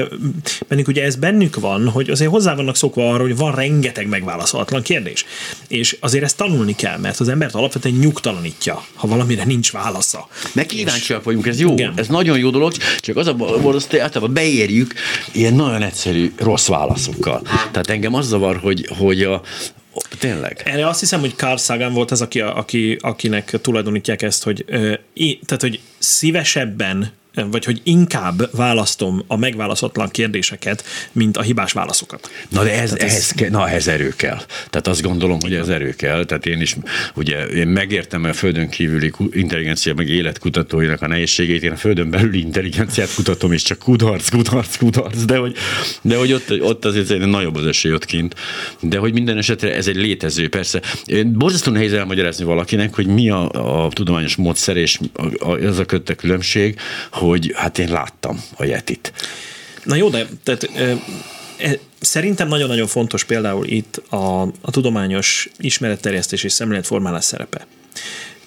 bennük 0.68 0.88
ugye 0.88 1.04
ez 1.04 1.16
bennük 1.16 1.60
van, 1.60 1.88
hogy 1.88 2.10
azért 2.10 2.30
hozzá 2.30 2.54
vannak 2.54 2.76
szokva 2.76 3.12
arra, 3.12 3.22
hogy 3.22 3.36
van 3.36 3.54
rengeteg 3.54 4.08
megválaszolatlan 4.08 4.82
kérdés. 4.82 5.24
És 5.72 5.96
azért 6.00 6.24
ezt 6.24 6.36
tanulni 6.36 6.74
kell, 6.74 6.98
mert 6.98 7.20
az 7.20 7.28
embert 7.28 7.54
alapvetően 7.54 7.94
nyugtalanítja, 7.94 8.84
ha 8.94 9.06
valamire 9.06 9.44
nincs 9.44 9.72
válasza. 9.72 10.28
Meg 10.52 10.66
kíváncsiak 10.66 11.24
vagyunk, 11.24 11.46
ez 11.46 11.60
jó, 11.60 11.72
Igen. 11.72 11.92
ez 11.96 12.08
nagyon 12.08 12.38
jó 12.38 12.50
dolog, 12.50 12.72
csak 13.00 13.16
az 13.16 13.26
a 13.26 13.34
hogy 13.90 13.98
általában 13.98 14.34
beérjük 14.34 14.94
ilyen 15.32 15.54
nagyon 15.54 15.82
egyszerű 15.82 16.32
rossz 16.36 16.66
válaszokkal. 16.66 17.42
Tehát 17.42 17.90
engem 17.90 18.14
az 18.14 18.26
zavar, 18.26 18.56
hogy, 18.56 18.88
hogy 18.98 19.22
a, 19.22 19.42
Tényleg? 20.18 20.62
Erre 20.64 20.86
azt 20.86 21.00
hiszem, 21.00 21.20
hogy 21.20 21.34
Carl 21.36 21.56
Sagan 21.56 21.92
volt 21.92 22.10
az, 22.10 22.20
aki, 22.20 22.40
aki, 22.40 22.98
akinek 23.00 23.60
tulajdonítják 23.60 24.22
ezt, 24.22 24.42
hogy, 24.42 24.64
ö, 24.66 24.94
tehát, 25.44 25.60
hogy 25.60 25.80
szívesebben 25.98 27.12
vagy 27.34 27.64
hogy 27.64 27.80
inkább 27.82 28.56
választom 28.56 29.24
a 29.26 29.36
megválaszthatlan 29.36 30.08
kérdéseket, 30.08 30.84
mint 31.12 31.36
a 31.36 31.42
hibás 31.42 31.72
válaszokat. 31.72 32.30
Na 32.48 32.62
de 32.62 32.80
ez, 32.80 32.92
ehhez, 32.92 33.14
ez... 33.14 33.32
Ke, 33.32 33.50
na, 33.50 33.68
ehhez 33.68 33.88
erő 33.88 34.12
kell. 34.16 34.38
Tehát 34.70 34.86
azt 34.86 35.02
gondolom, 35.02 35.38
hogy 35.40 35.54
ez 35.54 35.68
erő 35.68 35.90
kell. 35.90 36.24
Tehát 36.24 36.46
én 36.46 36.60
is, 36.60 36.76
ugye 37.14 37.46
én 37.46 37.66
megértem 37.66 38.24
a 38.24 38.32
földön 38.32 38.68
kívüli 38.68 39.12
intelligencia 39.30 39.94
meg 39.94 40.08
életkutatóinak 40.08 41.02
a 41.02 41.06
nehézségét, 41.06 41.62
én 41.62 41.72
a 41.72 41.76
földön 41.76 42.10
belüli 42.10 42.40
intelligenciát 42.40 43.14
kutatom, 43.14 43.52
és 43.52 43.62
csak 43.62 43.78
kudarc, 43.78 44.28
kudarc, 44.28 44.76
kudarc, 44.76 45.24
de 45.24 45.36
hogy, 45.36 45.56
de 46.02 46.16
hogy 46.16 46.32
ott, 46.32 46.62
ott 46.62 46.84
azért 46.84 47.10
egy 47.10 47.26
nagyobb 47.26 47.56
az 47.56 47.66
esély 47.66 47.92
ott 47.92 48.04
kint. 48.04 48.34
De 48.80 48.98
hogy 48.98 49.12
minden 49.12 49.38
esetre 49.38 49.74
ez 49.74 49.86
egy 49.86 49.96
létező, 49.96 50.48
persze. 50.48 50.80
Borzasztó 51.26 51.72
nehéz 51.72 51.92
elmagyarázni 51.92 52.44
valakinek, 52.44 52.94
hogy 52.94 53.06
mi 53.06 53.30
a, 53.30 53.48
a 53.84 53.88
tudományos 53.88 54.36
módszer, 54.36 54.76
és 54.76 54.98
a, 55.12 55.50
a, 55.50 55.58
ez 55.58 55.78
a 55.78 55.84
kötte 55.84 56.14
különbség, 56.14 56.78
hogy 57.22 57.52
hát 57.54 57.78
én 57.78 57.90
láttam 57.90 58.44
a 58.56 58.64
Yetit. 58.64 59.12
Na 59.84 59.94
jó, 59.94 60.08
de 60.08 60.26
tehát, 60.42 60.62
e, 60.62 61.78
szerintem 62.00 62.48
nagyon-nagyon 62.48 62.86
fontos 62.86 63.24
például 63.24 63.66
itt 63.66 63.96
a, 63.96 64.42
a 64.42 64.70
tudományos 64.70 65.48
ismeretterjesztés 65.58 66.44
és 66.44 66.52
szemléletformálás 66.52 67.24
szerepe. 67.24 67.66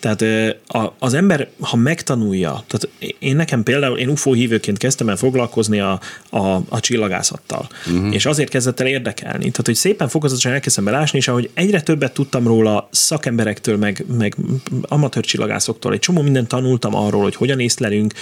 Tehát 0.05 0.55
az 0.99 1.13
ember, 1.13 1.49
ha 1.59 1.75
megtanulja, 1.75 2.63
tehát 2.67 2.89
én 3.19 3.35
nekem 3.35 3.63
például, 3.63 3.97
én 3.97 4.09
UFO 4.09 4.33
hívőként 4.33 4.77
kezdtem 4.77 5.09
el 5.09 5.15
foglalkozni 5.15 5.79
a, 5.79 5.99
a, 6.29 6.39
a 6.69 6.79
csillagászattal, 6.79 7.67
uh-huh. 7.87 8.13
és 8.13 8.25
azért 8.25 8.49
kezdett 8.49 8.79
el 8.79 8.87
érdekelni. 8.87 9.37
Tehát, 9.37 9.65
hogy 9.65 9.75
szépen 9.75 10.07
fokozatosan 10.07 10.51
elkezdtem 10.51 10.83
belásni, 10.83 11.17
és 11.17 11.27
ahogy 11.27 11.49
egyre 11.53 11.81
többet 11.81 12.13
tudtam 12.13 12.47
róla 12.47 12.87
szakemberektől, 12.91 13.77
meg, 13.77 14.05
meg 14.17 14.35
amatőr 14.81 15.23
csillagászoktól, 15.23 15.93
egy 15.93 15.99
csomó 15.99 16.21
mindent 16.21 16.47
tanultam 16.47 16.95
arról, 16.95 17.21
hogy 17.21 17.35
hogyan 17.35 17.59
észlelünk, 17.59 18.13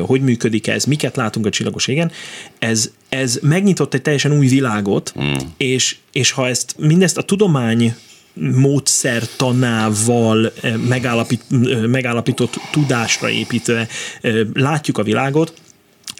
hogy 0.00 0.20
működik 0.20 0.66
ez, 0.66 0.84
miket 0.84 1.16
látunk 1.16 1.46
a 1.46 1.50
csillagos 1.50 1.86
égen, 1.86 2.10
ez, 2.58 2.90
ez 3.08 3.38
megnyitott 3.42 3.94
egy 3.94 4.02
teljesen 4.02 4.32
új 4.32 4.46
világot, 4.46 5.12
uh-huh. 5.16 5.42
és, 5.56 5.96
és 6.12 6.30
ha 6.30 6.48
ezt 6.48 6.74
mindezt 6.78 7.18
a 7.18 7.22
tudomány 7.22 7.94
módszertanával 8.34 10.52
eh, 10.60 10.76
megállapít, 10.76 11.42
eh, 11.50 11.86
megállapított 11.86 12.54
tudásra 12.70 13.30
építve 13.30 13.88
eh, 14.20 14.40
látjuk 14.52 14.98
a 14.98 15.02
világot, 15.02 15.52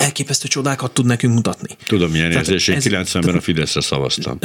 elképesztő 0.01 0.48
csodákat 0.48 0.92
tud 0.92 1.07
nekünk 1.07 1.34
mutatni. 1.34 1.76
Tudom, 1.86 2.11
milyen 2.11 2.30
tehát 2.30 2.48
érzés, 2.48 2.68
én 2.68 3.05
90-ben 3.05 3.34
a 3.34 3.40
Fideszre 3.40 3.80
szavaztam. 3.80 4.38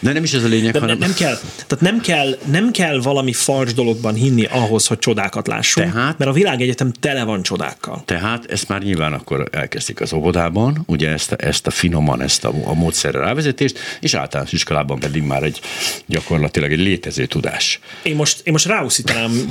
De 0.00 0.12
nem 0.12 0.22
is 0.22 0.32
ez 0.32 0.44
a 0.44 0.48
lényeg, 0.48 0.76
hanem... 0.76 0.98
Nem 0.98 1.14
kell, 1.14 1.38
tehát 1.66 1.80
nem 1.80 2.00
kell, 2.00 2.38
nem 2.50 2.70
kell 2.70 3.00
valami 3.00 3.32
fals 3.32 3.74
dologban 3.74 4.14
hinni 4.14 4.44
ahhoz, 4.44 4.86
hogy 4.86 4.98
csodákat 4.98 5.46
lássunk, 5.46 5.92
tehát, 5.92 6.18
mert 6.18 6.30
a 6.30 6.34
világegyetem 6.34 6.92
tele 6.92 7.24
van 7.24 7.42
csodákkal. 7.42 8.02
Tehát 8.04 8.50
ezt 8.50 8.68
már 8.68 8.82
nyilván 8.82 9.12
akkor 9.12 9.48
elkezdik 9.52 10.00
az 10.00 10.12
óvodában, 10.12 10.82
ugye 10.86 11.08
ezt, 11.08 11.32
ezt 11.32 11.66
a 11.66 11.70
finoman, 11.70 12.22
ezt 12.22 12.44
a, 12.44 12.52
a 12.64 12.74
módszerre 12.74 13.18
rávezetést, 13.18 13.78
és 14.00 14.14
általános 14.14 14.52
iskolában 14.52 14.98
pedig 14.98 15.22
már 15.22 15.42
egy 15.42 15.60
gyakorlatilag 16.06 16.72
egy 16.72 16.78
létező 16.78 17.26
tudás. 17.26 17.80
Én 18.02 18.14
most, 18.14 18.40
én 18.44 18.52
most 18.52 18.66
ráúszítanám, 18.66 19.46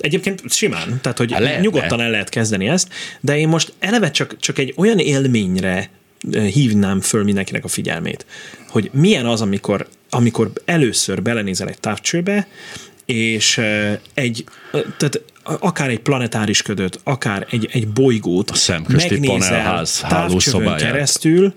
egyébként 0.00 0.42
simán, 0.52 0.98
tehát 1.00 1.18
hogy 1.18 1.32
hát 1.32 1.60
nyugodtan 1.60 2.00
el 2.00 2.10
lehet 2.10 2.28
kezdeni 2.28 2.68
ezt, 2.68 2.88
de 3.20 3.38
én 3.38 3.48
most 3.48 3.72
eleve 3.78 4.10
csak, 4.10 4.36
csak 4.38 4.58
egy 4.58 4.74
olyan 4.76 4.98
élményre 4.98 5.90
hívnám 6.52 7.00
föl 7.00 7.24
mindenkinek 7.24 7.64
a 7.64 7.68
figyelmét, 7.68 8.26
hogy 8.68 8.90
milyen 8.92 9.26
az, 9.26 9.40
amikor, 9.40 9.88
amikor 10.10 10.52
először 10.64 11.22
belenézel 11.22 11.68
egy 11.68 11.78
távcsőbe, 11.78 12.46
és 13.04 13.60
egy, 14.14 14.44
tehát 14.72 15.22
akár 15.42 15.88
egy 15.88 16.00
planetáris 16.00 16.62
ködöt, 16.62 17.00
akár 17.04 17.46
egy, 17.50 17.68
egy 17.72 17.88
bolygót 17.88 18.50
a 18.50 18.54
szemközti 18.54 19.18
megnézel 19.18 19.86
távcsövön 20.08 20.76
keresztül, 20.76 21.54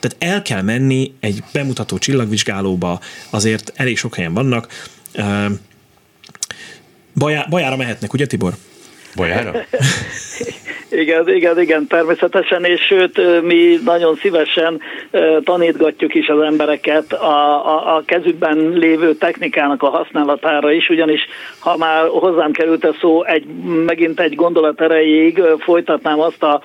tehát 0.00 0.34
el 0.34 0.42
kell 0.42 0.62
menni 0.62 1.12
egy 1.20 1.42
bemutató 1.52 1.98
csillagvizsgálóba, 1.98 3.00
azért 3.30 3.72
elég 3.74 3.98
sok 3.98 4.14
helyen 4.14 4.34
vannak. 4.34 4.90
Bajá, 7.14 7.46
bajára 7.50 7.76
mehetnek, 7.76 8.12
ugye 8.12 8.26
Tibor? 8.26 8.56
Bajára? 9.16 9.52
Igen, 10.90 11.28
igen, 11.28 11.60
igen, 11.60 11.86
természetesen, 11.86 12.64
és 12.64 12.80
sőt, 12.80 13.42
mi 13.42 13.78
nagyon 13.84 14.14
szívesen 14.14 14.80
tanítgatjuk 15.44 16.14
is 16.14 16.28
az 16.28 16.40
embereket 16.40 17.12
a, 17.12 17.66
a, 17.66 17.96
a 17.96 18.02
kezükben 18.06 18.68
lévő 18.74 19.14
technikának 19.14 19.82
a 19.82 19.88
használatára 19.88 20.72
is, 20.72 20.88
ugyanis 20.88 21.20
ha 21.58 21.76
már 21.76 22.06
hozzám 22.06 22.52
került 22.52 22.84
a 22.84 22.94
szó, 23.00 23.24
egy, 23.24 23.44
megint 23.86 24.20
egy 24.20 24.34
gondolat 24.34 24.80
erejéig 24.80 25.42
folytatnám 25.58 26.20
azt 26.20 26.42
a 26.42 26.60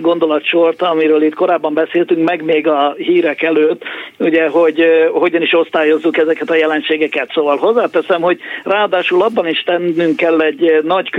gondolatsort, 0.00 0.82
amiről 0.82 1.22
itt 1.22 1.34
korábban 1.34 1.74
beszéltünk, 1.74 2.24
meg 2.28 2.44
még 2.44 2.68
a 2.68 2.94
hírek 2.96 3.42
előtt, 3.42 3.82
ugye, 4.18 4.48
hogy 4.48 4.84
hogyan 5.12 5.42
is 5.42 5.52
osztályozzuk 5.52 6.16
ezeket 6.16 6.50
a 6.50 6.54
jelenségeket. 6.54 7.30
Szóval 7.32 7.56
hozzáteszem, 7.56 8.20
hogy 8.20 8.40
ráadásul 8.64 9.22
abban 9.22 9.46
is 9.46 9.62
tennünk 9.62 10.16
kell 10.16 10.40
egy 10.40 10.80
nagy 10.84 11.10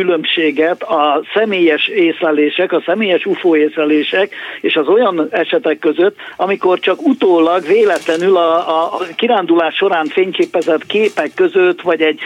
különbséget 0.54 0.84
a 0.84 1.22
személyes 1.34 1.88
észlelés 1.88 2.12
észlelések, 2.14 2.72
a 2.72 2.82
személyes 2.86 3.26
UFO 3.26 3.56
észlelések, 3.56 4.36
és 4.62 4.76
az 4.76 4.88
olyan 4.88 5.28
esetek 5.30 5.80
között, 5.80 6.16
amikor 6.36 6.80
csak 6.80 7.02
utólag 7.02 7.66
véletlenül 7.66 8.38
a, 8.38 8.56
a 8.56 8.98
kirándulás 9.16 9.76
során 9.76 10.06
fényképezett 10.06 10.86
képek 10.86 11.32
között, 11.36 11.82
vagy 11.82 12.02
egy 12.02 12.20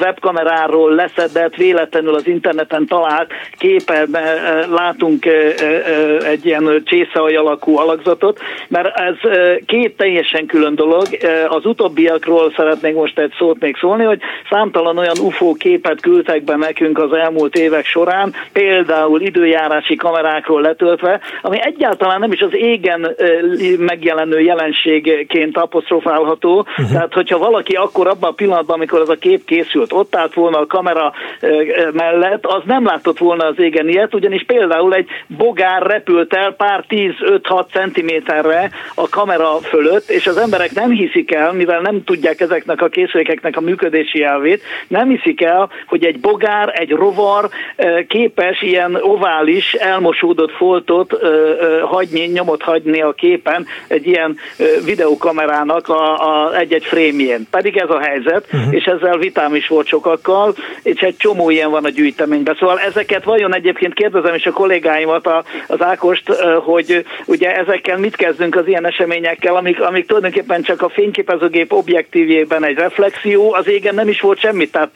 webkameráról 0.00 0.94
leszedett, 0.94 1.54
véletlenül 1.54 2.14
az 2.14 2.26
interneten 2.26 2.86
talált 2.86 3.32
képe 3.58 4.06
látunk 4.70 5.26
egy 6.24 6.46
ilyen 6.46 6.82
csészehaj 6.84 7.36
alakú 7.36 7.76
alakzatot, 7.78 8.40
mert 8.68 8.98
ez 8.98 9.30
két 9.66 9.96
teljesen 9.96 10.46
külön 10.46 10.74
dolog. 10.74 11.06
Az 11.48 11.66
utóbbiakról 11.66 12.52
szeretnék 12.56 12.94
most 12.94 13.18
egy 13.18 13.32
szót 13.38 13.60
még 13.60 13.76
szólni, 13.76 14.04
hogy 14.04 14.20
számtalan 14.50 14.98
olyan 14.98 15.18
UFO 15.18 15.52
képet 15.52 16.00
küldtek 16.00 16.44
be 16.44 16.56
nekünk 16.56 16.98
az 16.98 17.12
elmúlt 17.12 17.43
évek 17.52 17.84
során, 17.84 18.34
például 18.52 19.20
időjárási 19.20 19.96
kamerákról 19.96 20.60
letöltve, 20.60 21.20
ami 21.42 21.58
egyáltalán 21.60 22.20
nem 22.20 22.32
is 22.32 22.40
az 22.40 22.52
égen 22.52 23.16
megjelenő 23.78 24.40
jelenségként 24.40 25.56
apostrofálható, 25.56 26.58
uh-huh. 26.58 26.92
tehát 26.92 27.12
hogyha 27.12 27.38
valaki 27.38 27.74
akkor 27.74 28.06
abban 28.06 28.30
a 28.30 28.34
pillanatban, 28.34 28.76
amikor 28.76 29.00
az 29.00 29.08
a 29.08 29.14
kép 29.14 29.44
készült, 29.44 29.92
ott 29.92 30.16
állt 30.16 30.34
volna 30.34 30.58
a 30.58 30.66
kamera 30.66 31.12
mellett, 31.92 32.46
az 32.46 32.62
nem 32.64 32.84
látott 32.84 33.18
volna 33.18 33.44
az 33.46 33.58
égen 33.58 33.88
ilyet, 33.88 34.14
ugyanis 34.14 34.44
például 34.46 34.94
egy 34.94 35.08
bogár 35.26 35.82
repült 35.82 36.34
el 36.34 36.52
pár 36.52 36.84
10-5-6 36.88 37.72
centiméterre 37.72 38.70
a 38.94 39.08
kamera 39.08 39.56
fölött, 39.62 40.08
és 40.08 40.26
az 40.26 40.36
emberek 40.36 40.72
nem 40.72 40.90
hiszik 40.90 41.34
el, 41.34 41.52
mivel 41.52 41.80
nem 41.80 42.04
tudják 42.04 42.40
ezeknek 42.40 42.82
a 42.82 42.88
készülékeknek 42.88 43.56
a 43.56 43.60
működési 43.60 44.22
elvét, 44.22 44.62
nem 44.88 45.08
hiszik 45.08 45.42
el, 45.42 45.70
hogy 45.86 46.04
egy 46.04 46.20
bogár, 46.20 46.80
egy 46.80 46.90
rovar 46.90 47.33
képes 48.08 48.62
ilyen 48.62 48.98
ovális, 49.00 49.72
elmosódott 49.72 50.52
foltot 50.52 51.16
hagyni, 51.82 52.20
nyomot 52.20 52.62
hagyni 52.62 53.00
a 53.00 53.12
képen 53.12 53.66
egy 53.88 54.06
ilyen 54.06 54.36
videokamerának 54.84 55.88
a, 55.88 56.28
a 56.28 56.56
egy-egy 56.56 56.84
frémjén. 56.84 57.46
Pedig 57.50 57.76
ez 57.76 57.90
a 57.90 57.98
helyzet, 57.98 58.46
uh-huh. 58.52 58.74
és 58.74 58.84
ezzel 58.84 59.18
vitám 59.18 59.54
is 59.54 59.68
volt 59.68 59.86
sokakkal, 59.86 60.54
és 60.82 61.00
egy 61.00 61.16
csomó 61.16 61.50
ilyen 61.50 61.70
van 61.70 61.84
a 61.84 61.88
gyűjteményben. 61.88 62.56
Szóval 62.58 62.78
ezeket 62.78 63.24
vajon 63.24 63.54
egyébként 63.54 63.94
kérdezem 63.94 64.34
is 64.34 64.46
a 64.46 64.52
kollégáimat, 64.52 65.26
az 65.66 65.82
Ákost, 65.82 66.32
hogy 66.64 67.04
ugye 67.26 67.56
ezekkel 67.56 67.98
mit 67.98 68.16
kezdünk 68.16 68.56
az 68.56 68.66
ilyen 68.66 68.86
eseményekkel, 68.86 69.56
amik, 69.56 69.80
amik 69.80 70.06
tulajdonképpen 70.06 70.62
csak 70.62 70.82
a 70.82 70.88
fényképezőgép 70.88 71.72
objektívjében 71.72 72.64
egy 72.64 72.76
reflexió, 72.76 73.52
az 73.52 73.68
égen 73.68 73.94
nem 73.94 74.08
is 74.08 74.20
volt 74.20 74.38
semmi, 74.38 74.68
tehát, 74.68 74.90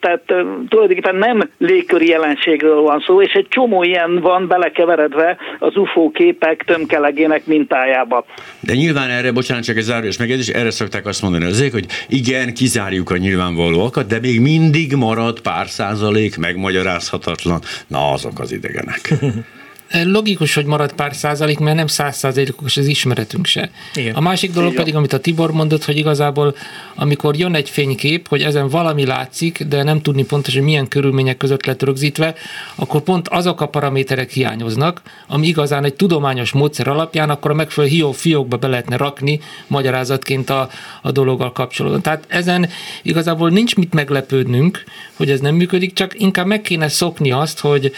tehát 0.00 0.22
tulajdonképpen 0.68 1.16
nem 1.16 1.39
légköri 1.58 2.08
jelenségről 2.08 2.80
van 2.80 3.02
szó, 3.06 3.22
és 3.22 3.32
egy 3.32 3.46
csomó 3.48 3.82
ilyen 3.82 4.20
van 4.20 4.46
belekeveredve 4.46 5.36
az 5.58 5.76
UFO 5.76 6.10
képek 6.10 6.62
tömkelegének 6.66 7.46
mintájába. 7.46 8.24
De 8.60 8.74
nyilván 8.74 9.10
erre, 9.10 9.32
bocsánat, 9.32 9.64
csak 9.64 9.76
egy 9.76 9.82
zárójas 9.82 10.18
megjegyzés, 10.18 10.54
erre 10.54 10.70
szokták 10.70 11.06
azt 11.06 11.22
mondani 11.22 11.44
azért, 11.44 11.72
hogy 11.72 11.86
igen, 12.08 12.54
kizárjuk 12.54 13.10
a 13.10 13.16
nyilvánvalóakat, 13.16 14.06
de 14.06 14.18
még 14.20 14.40
mindig 14.40 14.94
marad 14.94 15.40
pár 15.40 15.66
százalék 15.66 16.38
megmagyarázhatatlan. 16.38 17.60
Na, 17.86 18.12
azok 18.12 18.40
az 18.40 18.52
idegenek. 18.52 19.08
Logikus, 20.04 20.54
hogy 20.54 20.64
marad 20.64 20.92
pár 20.92 21.14
százalék, 21.14 21.58
mert 21.58 21.76
nem 21.76 21.86
száz 21.86 22.16
százalékos 22.16 22.76
az 22.76 22.86
ismeretünk 22.86 23.46
se. 23.46 23.70
Igen. 23.94 24.14
A 24.14 24.20
másik 24.20 24.52
dolog 24.52 24.70
Igen. 24.70 24.82
pedig, 24.82 24.96
amit 24.96 25.12
a 25.12 25.18
Tibor 25.18 25.52
mondott, 25.52 25.84
hogy 25.84 25.96
igazából 25.96 26.54
amikor 26.94 27.36
jön 27.36 27.54
egy 27.54 27.70
fénykép, 27.70 28.28
hogy 28.28 28.42
ezen 28.42 28.68
valami 28.68 29.04
látszik, 29.04 29.62
de 29.62 29.82
nem 29.82 30.00
tudni 30.02 30.24
pontosan, 30.24 30.62
milyen 30.62 30.88
körülmények 30.88 31.36
között 31.36 31.66
lett 31.66 31.82
rögzítve, 31.82 32.34
akkor 32.74 33.00
pont 33.00 33.28
azok 33.28 33.60
a 33.60 33.68
paraméterek 33.68 34.30
hiányoznak, 34.30 35.02
ami 35.26 35.46
igazán 35.46 35.84
egy 35.84 35.94
tudományos 35.94 36.52
módszer 36.52 36.88
alapján 36.88 37.30
akkor 37.30 37.50
a 37.50 37.54
megfelelő 37.54 37.92
hió 37.92 38.12
fiókba 38.12 38.56
be 38.56 38.66
lehetne 38.66 38.96
rakni 38.96 39.40
magyarázatként 39.66 40.50
a, 40.50 40.68
a 41.02 41.10
dologgal 41.10 41.52
kapcsolatban. 41.52 42.02
Tehát 42.02 42.24
ezen 42.28 42.68
igazából 43.02 43.50
nincs 43.50 43.76
mit 43.76 43.94
meglepődnünk, 43.94 44.84
hogy 45.16 45.30
ez 45.30 45.40
nem 45.40 45.54
működik, 45.54 45.92
csak 45.92 46.20
inkább 46.20 46.46
meg 46.46 46.60
kéne 46.60 46.88
szokni 46.88 47.30
azt, 47.30 47.60
hogy 47.60 47.92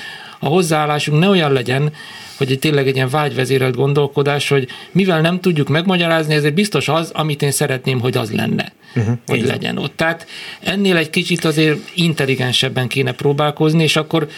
a 0.45 0.49
hozzáállásunk 0.49 1.18
ne 1.18 1.28
olyan 1.28 1.53
legyen, 1.53 1.93
hogy 2.36 2.59
tényleg 2.59 2.86
egy 2.86 2.95
ilyen 2.95 3.09
vágyvezérelt 3.09 3.76
gondolkodás, 3.76 4.49
hogy 4.49 4.68
mivel 4.93 5.20
nem 5.20 5.40
tudjuk 5.40 5.68
megmagyarázni, 5.68 6.34
ezért 6.34 6.55
biztos 6.55 6.88
az, 6.88 7.11
amit 7.11 7.43
én 7.43 7.51
szeretném, 7.51 8.01
hogy 8.01 8.16
az 8.16 8.32
lenne, 8.32 8.72
uh-huh, 8.95 9.14
hogy 9.26 9.36
igen. 9.36 9.49
legyen 9.49 9.78
ott. 9.78 9.97
Tehát 9.97 10.26
ennél 10.61 10.97
egy 10.97 11.11
kicsit 11.11 11.45
azért 11.45 11.78
intelligensebben 11.95 12.88
kéne 12.88 13.12
próbálkozni, 13.12 13.82
és 13.82 13.97
akkor 13.97 14.28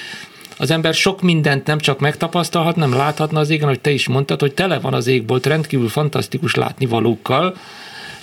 az 0.57 0.71
ember 0.71 0.95
sok 0.95 1.23
mindent 1.23 1.67
nem 1.67 1.79
csak 1.79 2.01
megtapasztalhat, 2.01 2.77
nem 2.77 2.95
láthatna 2.95 3.41
az 3.41 3.51
égen, 3.51 3.69
hogy 3.69 3.81
te 3.81 3.91
is 3.91 4.09
mondtad, 4.09 4.41
hogy 4.41 4.55
tele 4.55 4.79
van 4.79 4.95
az 4.95 5.07
égbolt 5.07 5.47
rendkívül 5.47 5.89
fantasztikus 5.89 6.55
látnivalókkal, 6.55 7.57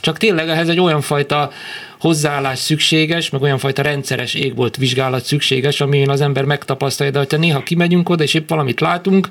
csak 0.01 0.17
tényleg 0.17 0.49
ehhez 0.49 0.69
egy 0.69 0.79
olyan 0.79 1.01
fajta 1.01 1.51
hozzáállás 1.99 2.59
szükséges, 2.59 3.29
meg 3.29 3.41
olyan 3.41 3.57
fajta 3.57 3.81
rendszeres 3.81 4.33
égbolt 4.33 4.75
vizsgálat 4.75 5.23
szükséges, 5.23 5.81
amin 5.81 6.09
az 6.09 6.21
ember 6.21 6.43
megtapasztalja, 6.43 7.11
de 7.11 7.25
ha 7.29 7.37
néha 7.37 7.63
kimegyünk 7.63 8.09
oda, 8.09 8.23
és 8.23 8.33
épp 8.33 8.49
valamit 8.49 8.79
látunk, 8.79 9.29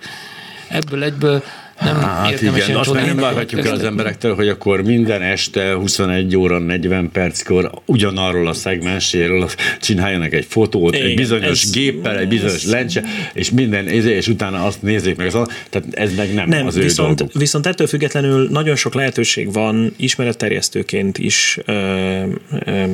ebből 0.68 1.04
egyből 1.04 1.42
nem 1.80 1.96
hát 1.96 2.40
igen, 2.40 2.76
azt 2.76 2.92
nem 2.92 3.16
várhatjuk 3.16 3.66
el 3.66 3.72
az 3.72 3.82
emberektől, 3.82 4.34
hogy 4.34 4.48
akkor 4.48 4.82
minden 4.82 5.22
este 5.22 5.74
21 5.74 6.36
óra 6.36 6.58
40 6.58 7.10
perckor 7.12 7.70
ugyanarról 7.86 8.48
a 8.48 8.52
szegmenséről 8.52 9.50
csináljanak 9.80 10.32
egy 10.32 10.46
fotót, 10.48 10.94
igen, 10.94 11.06
egy 11.06 11.14
bizonyos 11.16 11.62
ez, 11.62 11.70
géppel, 11.70 12.18
egy 12.18 12.28
bizonyos 12.28 12.64
ez, 12.64 12.70
lencse, 12.70 13.04
és 13.32 13.50
minden, 13.50 13.86
és 13.88 14.28
utána 14.28 14.64
azt 14.64 14.82
nézzék 14.82 15.16
meg. 15.16 15.34
Az, 15.34 15.48
tehát 15.70 15.88
ez 15.90 16.14
meg 16.14 16.34
nem, 16.34 16.48
nem 16.48 16.66
az 16.66 16.76
ő 16.76 16.82
viszont, 16.82 17.18
dolguk. 17.18 17.36
viszont 17.36 17.66
ettől 17.66 17.86
függetlenül 17.86 18.48
nagyon 18.50 18.76
sok 18.76 18.94
lehetőség 18.94 19.52
van 19.52 19.94
ismeretterjesztőként 19.96 21.18
is. 21.18 21.58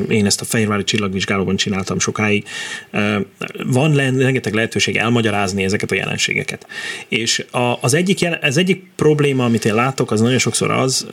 Én 0.09 0.27
ezt 0.27 0.41
a 0.41 0.45
Fehérvári 0.45 0.85
csillagvizsgálóban 0.85 1.57
csináltam 1.57 1.99
sokáig. 1.99 2.45
Van 3.67 3.95
rengeteg 3.95 4.55
lehetőség 4.55 4.97
elmagyarázni 4.97 5.65
ezeket 5.65 5.91
a 5.91 5.95
jelenségeket. 5.95 6.67
És 7.09 7.45
az 7.81 7.95
egyik, 7.95 8.25
ez 8.41 8.57
egyik 8.57 8.76
probléma, 8.97 9.45
amit 9.45 9.65
én 9.65 9.75
látok, 9.75 10.11
az 10.11 10.21
nagyon 10.21 10.39
sokszor 10.39 10.71
az, 10.71 11.07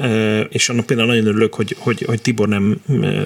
és 0.50 0.70
annak 0.70 0.86
például 0.86 1.08
nagyon 1.08 1.26
örülök, 1.26 1.54
hogy, 1.54 1.76
hogy, 1.80 2.04
hogy 2.06 2.22
Tibor 2.22 2.48
nem, 2.48 2.78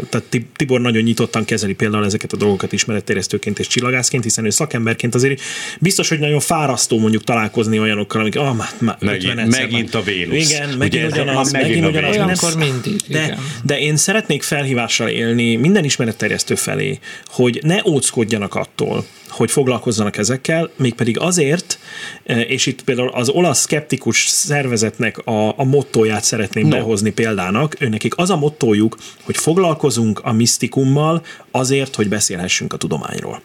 tehát 0.09 0.25
Tibor 0.55 0.81
nagyon 0.81 1.03
nyitottan 1.03 1.45
kezeli 1.45 1.73
például 1.73 2.05
ezeket 2.05 2.33
a 2.33 2.37
dolgokat 2.37 2.71
ismeretterjesztőként 2.73 3.59
és 3.59 3.67
csillagászként, 3.67 4.23
hiszen 4.23 4.45
ő 4.45 4.49
szakemberként 4.49 5.15
azért 5.15 5.41
biztos, 5.79 6.09
hogy 6.09 6.19
nagyon 6.19 6.39
fárasztó 6.39 6.99
mondjuk 6.99 7.23
találkozni 7.23 7.79
olyanokkal, 7.79 8.21
amik 8.21 8.35
ah, 8.35 8.55
már, 8.55 8.69
már 8.79 8.97
megint, 8.99 9.47
megint 9.47 9.95
a 9.95 10.01
Vénusz. 10.01 10.49
Igen, 10.49 10.69
megint 10.69 11.11
Ugye 11.11 11.21
ugyanaz, 11.21 11.51
megint, 11.51 11.81
megint 11.81 11.87
ugyanaz. 11.87 12.15
Olyankor 12.15 12.55
mindig. 12.55 13.01
De, 13.07 13.37
de 13.63 13.79
én 13.79 13.95
szeretnék 13.95 14.43
felhívással 14.43 15.07
élni 15.07 15.55
minden 15.55 15.83
ismeretterjesztő 15.83 16.55
felé, 16.55 16.99
hogy 17.25 17.59
ne 17.63 17.77
óckodjanak 17.85 18.55
attól, 18.55 19.05
hogy 19.29 19.51
foglalkozzanak 19.51 20.17
ezekkel, 20.17 20.69
mégpedig 20.75 21.19
azért, 21.19 21.79
e, 22.23 22.41
és 22.41 22.65
itt 22.65 22.83
például 22.83 23.09
az 23.09 23.29
olasz 23.29 23.61
skeptikus 23.61 24.27
szervezetnek 24.27 25.17
a, 25.17 25.59
a 25.59 25.63
mottóját 25.63 26.23
szeretném 26.23 26.67
no. 26.67 26.75
behozni 26.75 27.11
példának, 27.11 27.81
őnekik 27.81 28.17
az 28.17 28.29
a 28.29 28.37
mottójuk, 28.37 28.97
hogy 29.23 29.37
foglalkozunk 29.37 30.19
a 30.19 30.31
misztikummal 30.31 31.23
azért, 31.51 31.95
hogy 31.95 32.09
beszélhessünk 32.09 32.73
a 32.73 32.77
tudományról. 32.77 33.41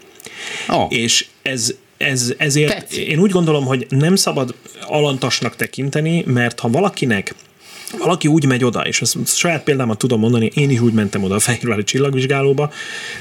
Oh. 0.69 0.87
És 0.89 1.27
ez 1.43 1.75
ez, 2.03 2.35
ezért 2.39 2.75
Tetszik. 2.75 3.07
én 3.07 3.19
úgy 3.19 3.31
gondolom, 3.31 3.65
hogy 3.65 3.87
nem 3.89 4.17
szabad 4.17 4.55
alantasnak 4.87 5.57
tekinteni, 5.57 6.25
mert 6.27 6.61
ha 6.61 6.69
valakinek 6.69 7.35
valaki 7.99 8.29
úgy 8.29 8.47
megy 8.47 8.65
oda, 8.65 8.81
és 8.81 9.01
ezt 9.01 9.37
saját 9.37 9.63
példámat 9.63 9.99
tudom 9.99 10.21
mondani, 10.21 10.51
én 10.55 10.71
is 10.71 10.81
úgy 10.81 10.93
mentem 10.93 11.23
oda 11.23 11.35
a 11.35 11.39
Fehérvári 11.39 11.85
csillagvizsgálóba, 11.85 12.71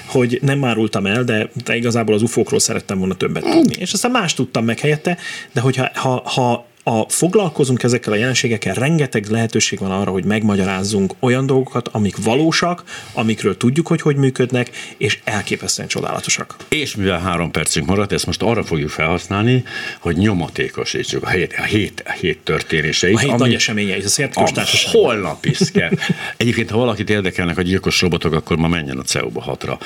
hogy 0.05 0.39
nem 0.41 0.63
árultam 0.63 1.05
el, 1.05 1.23
de, 1.23 1.49
de 1.63 1.75
igazából 1.75 2.15
az 2.15 2.21
ufókról 2.21 2.59
szerettem 2.59 2.97
volna 2.97 3.15
többet 3.15 3.43
tudni. 3.43 3.75
És 3.79 3.93
aztán 3.93 4.11
más 4.11 4.33
tudtam 4.33 4.65
meg 4.65 4.79
helyette, 4.79 5.17
de 5.51 5.61
hogyha 5.61 5.89
ha, 5.93 6.21
ha 6.25 6.65
a 6.83 7.09
foglalkozunk 7.09 7.83
ezekkel 7.83 8.13
a 8.13 8.15
jelenségekkel, 8.15 8.73
rengeteg 8.73 9.25
lehetőség 9.25 9.79
van 9.79 9.91
arra, 9.91 10.11
hogy 10.11 10.23
megmagyarázzunk 10.23 11.13
olyan 11.19 11.45
dolgokat, 11.45 11.87
amik 11.87 12.15
valósak, 12.23 12.83
amikről 13.13 13.57
tudjuk, 13.57 13.87
hogy 13.87 14.01
hogy 14.01 14.15
működnek, 14.15 14.69
és 14.97 15.19
elképesztően 15.23 15.87
csodálatosak. 15.87 16.55
És 16.69 16.95
mivel 16.95 17.19
három 17.19 17.51
percünk 17.51 17.87
maradt, 17.87 18.11
ezt 18.11 18.25
most 18.25 18.41
arra 18.41 18.63
fogjuk 18.63 18.89
felhasználni, 18.89 19.63
hogy 19.99 20.15
nyomatékosítsuk 20.15 21.23
a 21.23 21.29
hét, 21.29 21.53
a 21.57 21.63
hét, 21.63 22.03
a 22.05 22.11
hét 22.11 22.39
történéseit. 22.43 23.15
A 23.15 23.19
hét 23.19 23.29
ami, 23.29 23.39
nagy 23.39 23.53
eseményei, 23.53 24.01
ez 24.03 24.19
a 24.19 24.29
a 24.35 24.63
holnapi 24.91 25.53
szker. 25.53 25.97
Egyébként, 26.37 26.69
ha 26.69 26.77
valakit 26.77 27.09
érdekelnek 27.09 27.57
a 27.57 27.61
gyilkos 27.61 28.01
robotok, 28.01 28.33
akkor 28.33 28.57
ma 28.57 28.67
menjen 28.67 28.97
a 28.97 29.03
CEU-ba 29.03 29.41
hatra, 29.41 29.77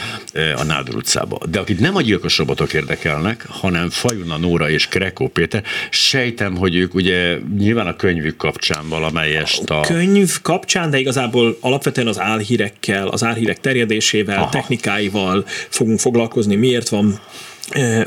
a 0.56 0.64
Nádor 0.64 0.96
utcába. 0.96 1.40
De 1.50 1.60
akit 1.60 1.80
nem 1.80 1.96
a 1.96 2.02
gyilkos 2.02 2.38
robotok 2.38 2.74
érdekelnek, 2.74 3.46
hanem 3.50 3.90
Fajuna 3.90 4.38
Nóra 4.38 4.70
és 4.70 4.88
Krekó 4.88 5.28
Péter, 5.28 5.64
sejtem, 5.90 6.56
hogy 6.56 6.85
ők 6.86 6.94
ugye 6.94 7.38
nyilván 7.58 7.88
a 7.88 7.96
könyvük 7.96 8.38
kapcsán 8.38 8.90
valamelyest 8.90 9.70
a... 9.70 9.80
a... 9.80 9.82
Könyv 9.82 10.42
kapcsán, 10.42 10.90
de 10.90 11.00
igazából 11.00 11.58
alapvetően 11.60 12.08
az 12.08 12.20
álhírekkel, 12.20 13.08
az 13.08 13.24
álhírek 13.24 13.60
terjedésével, 13.60 14.38
Aha. 14.38 14.50
technikáival 14.50 15.46
fogunk 15.70 16.00
foglalkozni, 16.00 16.56
miért 16.56 16.90
van 16.90 17.20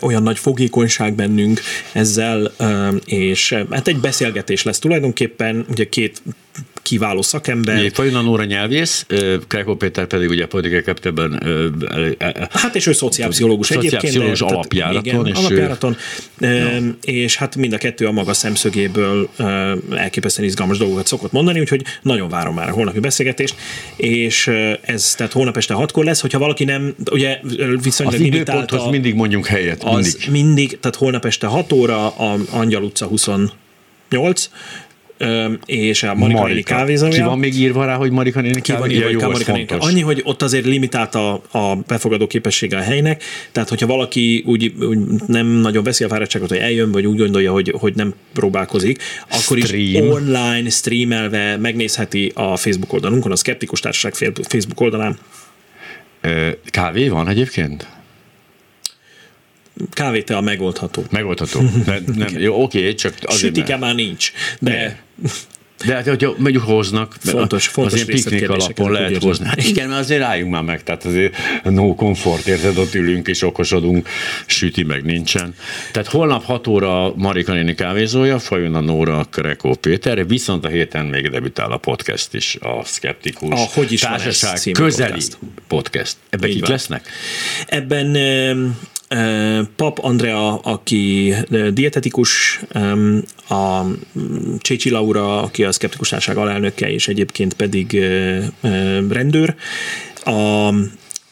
olyan 0.01 0.22
nagy 0.22 0.39
fogékonyság 0.39 1.14
bennünk 1.14 1.61
ezzel, 1.93 2.53
és 3.05 3.53
hát 3.70 3.89
egy 3.89 4.01
beszélgetés 4.01 4.62
lesz 4.62 4.79
tulajdonképpen, 4.79 5.66
ugye 5.70 5.89
két 5.89 6.22
kiváló 6.89 7.22
szakember. 7.22 7.91
Fajunan 7.93 8.24
Nóra 8.24 8.45
nyelvész, 8.45 9.05
ö, 9.09 9.36
Krekó 9.49 9.76
Péter 9.76 10.07
pedig 10.07 10.28
ugye 10.28 10.47
politikai 10.47 10.82
kapitában 10.82 11.41
Hát 12.51 12.74
és 12.76 12.86
ő 12.86 12.93
szociálpszichológus 12.93 13.70
egyébként. 13.70 13.93
Szociálpszichológus 14.03 14.41
alapjáraton, 14.41 15.05
Igen, 15.05 15.26
és 15.26 15.39
ő- 15.39 15.45
alapjáraton. 15.45 15.97
Ö, 16.41 16.76
És 17.01 17.36
hát 17.36 17.57
mind 17.57 17.72
a 17.72 17.78
kettő 17.78 18.07
a 18.07 18.12
maga 18.12 18.32
szemszögéből 18.34 19.28
elképesztően 19.97 20.49
izgalmas 20.49 20.78
dolgokat 20.78 21.07
szokott 21.07 21.32
mondani, 21.32 21.61
úgyhogy 21.61 21.82
nagyon 22.03 22.28
várom 22.28 22.55
már 22.55 22.68
a 22.68 22.72
holnapi 22.72 23.01
beszélgetést, 23.01 23.55
és 23.97 24.47
ez 24.82 25.14
tehát 25.14 25.32
holnap 25.32 25.57
este 25.57 25.74
hatkor 25.74 26.05
lesz, 26.05 26.20
hogyha 26.20 26.39
valaki 26.39 26.64
nem, 26.64 26.95
ugye 27.11 27.39
viszonylag 27.82 28.14
az 28.14 28.20
limitált 28.20 28.49
időponthoz 28.49 28.80
a- 28.80 28.91
mindig 28.91 29.14
mondjunk 29.14 29.47
helyet. 29.47 29.82
az 29.84 30.18
mindig. 30.30 30.78
tehát 30.80 30.97
holnap 30.97 31.24
este 31.24 31.47
6 31.47 31.72
óra 31.72 32.07
a 32.09 32.36
Angyal 32.51 32.82
utca 32.82 33.07
28, 33.07 33.51
ö, 34.11 34.88
és 35.66 36.03
a 36.03 36.14
Marika, 36.14 36.47
néni 36.47 36.62
kávézója. 36.62 37.12
Ki 37.12 37.21
van 37.21 37.39
még 37.39 37.55
írva 37.55 37.85
rá, 37.85 37.95
hogy 37.95 38.11
Marika 38.11 38.41
néni 38.41 38.61
Ki 38.61 38.73
van 38.73 38.91
írva, 38.91 39.09
Ja, 39.09 39.12
hogy 39.12 39.23
jó, 39.23 39.29
az 39.29 39.33
Marika 39.33 39.53
néni 39.53 39.66
fontos. 39.66 39.89
Annyi, 39.89 40.01
hogy 40.01 40.21
ott 40.25 40.43
azért 40.43 40.64
limitált 40.64 41.14
a, 41.14 41.43
a 41.51 41.77
befogadó 41.87 42.27
képessége 42.27 42.77
a 42.77 42.81
helynek, 42.81 43.23
tehát 43.53 43.69
hogyha 43.69 43.87
valaki 43.87 44.43
úgy, 44.47 44.75
úgy 44.81 44.99
nem 45.27 45.47
nagyon 45.47 45.85
veszi 45.85 46.05
a 46.05 46.09
fáradtságot, 46.09 46.49
hogy 46.49 46.59
eljön, 46.59 46.93
vagy 46.93 47.07
úgy 47.07 47.19
gondolja, 47.19 47.53
hogy, 47.53 47.75
hogy 47.79 47.95
nem 47.95 48.14
próbálkozik, 48.33 49.03
akkor 49.23 49.59
Stream. 49.59 50.05
is 50.05 50.12
online 50.12 50.69
streamelve 50.69 51.57
megnézheti 51.57 52.33
a 52.35 52.57
Facebook 52.57 52.93
oldalunkon, 52.93 53.33
a 53.33 53.37
Skeptikus 53.37 53.81
Társaság 53.81 54.14
Facebook 54.49 54.81
oldalán. 54.81 55.19
Kávé 56.71 57.09
van 57.09 57.29
egyébként? 57.29 57.97
Kávétel 59.93 60.41
megoldható. 60.41 61.05
Megoldható. 61.11 61.61
Nem, 61.87 62.05
nem, 62.16 62.39
jó, 62.39 62.62
oké, 62.62 62.95
csak 62.95 63.14
azért 63.22 63.41
Sütike 63.55 63.76
már 63.76 63.95
nincs, 63.95 64.33
de 64.61 65.03
De 65.87 65.95
hát, 65.95 66.07
hogyha 66.09 66.35
mondjuk 66.39 66.62
hoznak, 66.62 67.16
Fontos- 67.20 67.66
fontos 67.66 67.93
az 68.01 68.09
ilyen 68.09 68.22
piknik 68.22 68.51
alapon 68.51 68.91
lehet 68.93 69.11
érzem. 69.11 69.29
hozni. 69.29 69.47
Hát 69.47 69.64
igen, 69.64 69.89
mert 69.89 70.01
azért 70.01 70.22
álljunk 70.22 70.53
már 70.53 70.62
meg, 70.62 70.83
tehát 70.83 71.05
azért 71.05 71.37
no 71.64 71.95
komfort, 71.95 72.47
érted, 72.47 72.76
ott 72.79 72.95
ülünk 72.95 73.29
és 73.29 73.43
okosodunk, 73.43 74.09
süti 74.47 74.83
meg 74.83 75.05
nincsen. 75.05 75.55
Tehát 75.93 76.09
holnap 76.09 76.45
6 76.45 76.66
óra 76.66 77.12
Marika 77.16 77.53
néni 77.53 77.74
kávézója, 77.74 78.39
Fajon 78.39 78.74
a 78.74 78.81
Nóra, 78.81 79.24
Krekó 79.31 79.74
Péter, 79.74 80.26
viszont 80.26 80.64
a 80.64 80.68
héten 80.68 81.07
még 81.07 81.29
debütál 81.31 81.72
a 81.72 81.76
podcast 81.76 82.35
is, 82.35 82.57
a 82.61 82.85
Skeptikus 82.85 83.51
A 83.61 83.68
Hogy 83.74 83.93
is 83.93 84.01
Társaság 84.01 84.61
közeli 84.72 85.11
podcast. 85.11 85.39
podcast. 85.68 86.16
Ebben 86.31 86.51
kik 86.51 86.66
lesznek? 86.66 87.09
Ebben 87.66 88.16
Pap 89.77 89.99
Andrea, 89.99 90.55
aki 90.57 91.35
dietetikus, 91.73 92.61
a 93.49 93.83
Csécsi 94.59 94.91
Laura, 94.91 95.43
aki 95.43 95.65
a 95.65 95.73
Szkeptikus 95.73 96.09
Társaság 96.09 96.37
alelnöke, 96.37 96.93
és 96.93 97.09
egyébként 97.09 97.55
pedig 97.55 98.05
rendőr, 99.09 99.55
a 100.25 100.71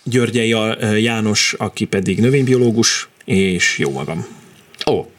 Györgyei 0.05 0.55
János, 1.03 1.55
aki 1.59 1.85
pedig 1.85 2.21
növénybiológus, 2.21 3.09
és 3.25 3.79
jó 3.79 3.91
magam. 3.91 4.27
Ó, 4.91 5.11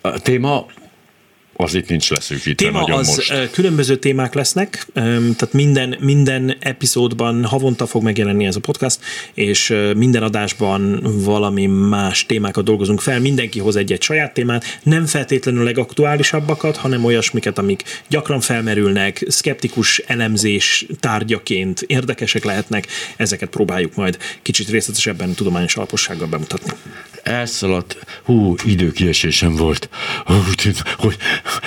a 0.00 0.18
téma 0.18 0.66
az 1.60 1.74
itt 1.74 1.88
nincs 1.88 2.10
leszűkítve 2.10 2.66
Téma 2.66 2.80
nagyon 2.80 2.98
az 2.98 3.06
most. 3.06 3.50
különböző 3.50 3.96
témák 3.96 4.34
lesznek, 4.34 4.86
tehát 4.92 5.52
minden, 5.52 5.96
minden 6.00 6.56
epizódban 6.60 7.44
havonta 7.44 7.86
fog 7.86 8.02
megjelenni 8.02 8.46
ez 8.46 8.56
a 8.56 8.60
podcast, 8.60 9.00
és 9.34 9.74
minden 9.96 10.22
adásban 10.22 11.00
valami 11.24 11.66
más 11.66 12.26
témákat 12.26 12.64
dolgozunk 12.64 13.00
fel, 13.00 13.20
mindenki 13.20 13.58
hoz 13.58 13.76
egy-egy 13.76 14.02
saját 14.02 14.34
témát, 14.34 14.78
nem 14.82 15.06
feltétlenül 15.06 15.64
legaktuálisabbakat, 15.64 16.76
hanem 16.76 17.04
olyasmiket, 17.04 17.58
amik 17.58 17.82
gyakran 18.08 18.40
felmerülnek, 18.40 19.24
szkeptikus 19.28 19.98
elemzés 19.98 20.86
tárgyaként 21.00 21.80
érdekesek 21.86 22.44
lehetnek, 22.44 22.86
ezeket 23.16 23.48
próbáljuk 23.48 23.94
majd 23.94 24.18
kicsit 24.42 24.68
részletesebben 24.68 25.34
tudományos 25.34 25.76
alapossággal 25.76 26.28
bemutatni. 26.28 26.72
Elszaladt, 27.28 27.96
hú, 28.22 28.54
időkiesésem 28.64 29.56
volt, 29.56 29.88
úgy 30.48 30.54
tűnt, 30.62 30.82
hogy 30.96 31.16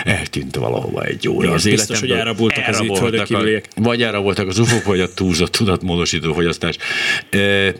eltűnt 0.03 0.55
valahova 0.55 1.03
egy 1.03 1.28
óra 1.28 1.43
Igen, 1.43 1.55
az 1.55 1.64
biztos, 1.64 2.01
életemből. 2.01 2.49
hogy 2.49 2.59
elraboltak 2.68 3.20
az 3.20 3.28
kívüliek. 3.28 3.68
Vagy 3.76 4.03
elraboltak 4.03 4.47
az 4.47 4.59
ufok, 4.59 4.84
vagy 4.84 4.99
a 4.99 5.14
túlzott 5.14 5.51
tudatmódosító 5.51 6.34
fogyasztás. 6.34 6.78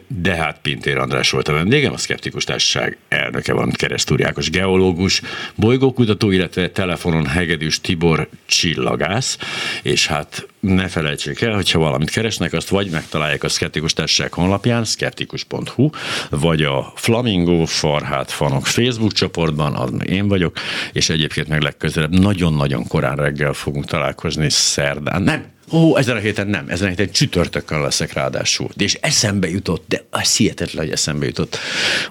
De 0.08 0.36
hát 0.36 0.60
Pintér 0.62 0.98
András 0.98 1.30
volt 1.30 1.48
a 1.48 1.54
vendégem, 1.54 1.94
a 1.94 1.98
Szkeptikus 1.98 2.44
Társaság 2.44 2.98
elnöke 3.08 3.54
van, 3.54 3.72
Keresztúr 3.72 4.26
Ákos 4.26 4.50
geológus, 4.50 5.22
bolygókutató, 5.56 6.32
illetve 6.32 6.70
telefonon 6.70 7.26
hegedűs 7.26 7.82
Tibor 7.82 8.30
csillagász, 8.46 9.38
és 9.82 10.08
hát 10.08 10.46
ne 10.62 10.88
felejtsék 10.88 11.42
el, 11.42 11.54
hogyha 11.54 11.80
valamit 11.80 12.10
keresnek, 12.10 12.54
azt 12.54 12.70
vagy 12.70 12.90
megtalálják 12.90 13.44
a 13.44 13.50
Szkeptikus 13.50 13.94
Társaság 13.94 14.34
honlapján, 14.34 14.84
skeptikus.hu, 14.84 15.90
vagy 16.30 16.64
a 16.64 16.94
Flamingo 16.96 17.66
Farhát 17.66 18.32
Fanok 18.32 18.66
Facebook 18.66 19.12
csoportban, 19.12 19.76
az 19.76 19.90
meg 19.90 20.10
én 20.10 20.28
vagyok, 20.28 20.58
és 20.92 21.10
egyébként 21.10 21.48
meg 21.48 21.62
legközelebb 21.62 22.20
nagyon-nagyon 22.20 22.88
korán 22.88 23.16
reggel 23.16 23.54
fogunk 23.54 23.86
találkozni 23.86 24.50
szerdán. 24.50 25.22
Nem, 25.22 25.46
Ó, 25.74 25.98
ezen 25.98 26.16
a 26.16 26.20
héten 26.20 26.48
nem, 26.48 26.70
ezen 26.70 26.86
a 26.86 26.90
héten 26.90 27.12
csütörtökön 27.12 27.82
leszek 27.82 28.14
ráadásul. 28.14 28.70
És 28.78 28.98
eszembe 29.02 29.50
jutott, 29.50 29.84
de 29.88 30.04
az 30.10 30.36
hihetetlen, 30.36 30.84
hogy 30.84 30.94
eszembe 30.94 31.26
jutott. 31.26 31.58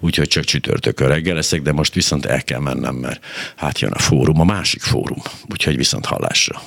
Úgyhogy 0.00 0.28
csak 0.28 0.44
csütörtökön 0.44 1.08
reggel 1.08 1.34
leszek, 1.34 1.62
de 1.62 1.72
most 1.72 1.94
viszont 1.94 2.26
el 2.26 2.42
kell 2.42 2.60
mennem, 2.60 2.94
mert 2.94 3.24
hát 3.56 3.80
jön 3.80 3.92
a 3.92 3.98
fórum, 3.98 4.40
a 4.40 4.44
másik 4.44 4.82
fórum. 4.82 5.18
Úgyhogy 5.48 5.76
viszont 5.76 6.06
hallásra. 6.06 6.62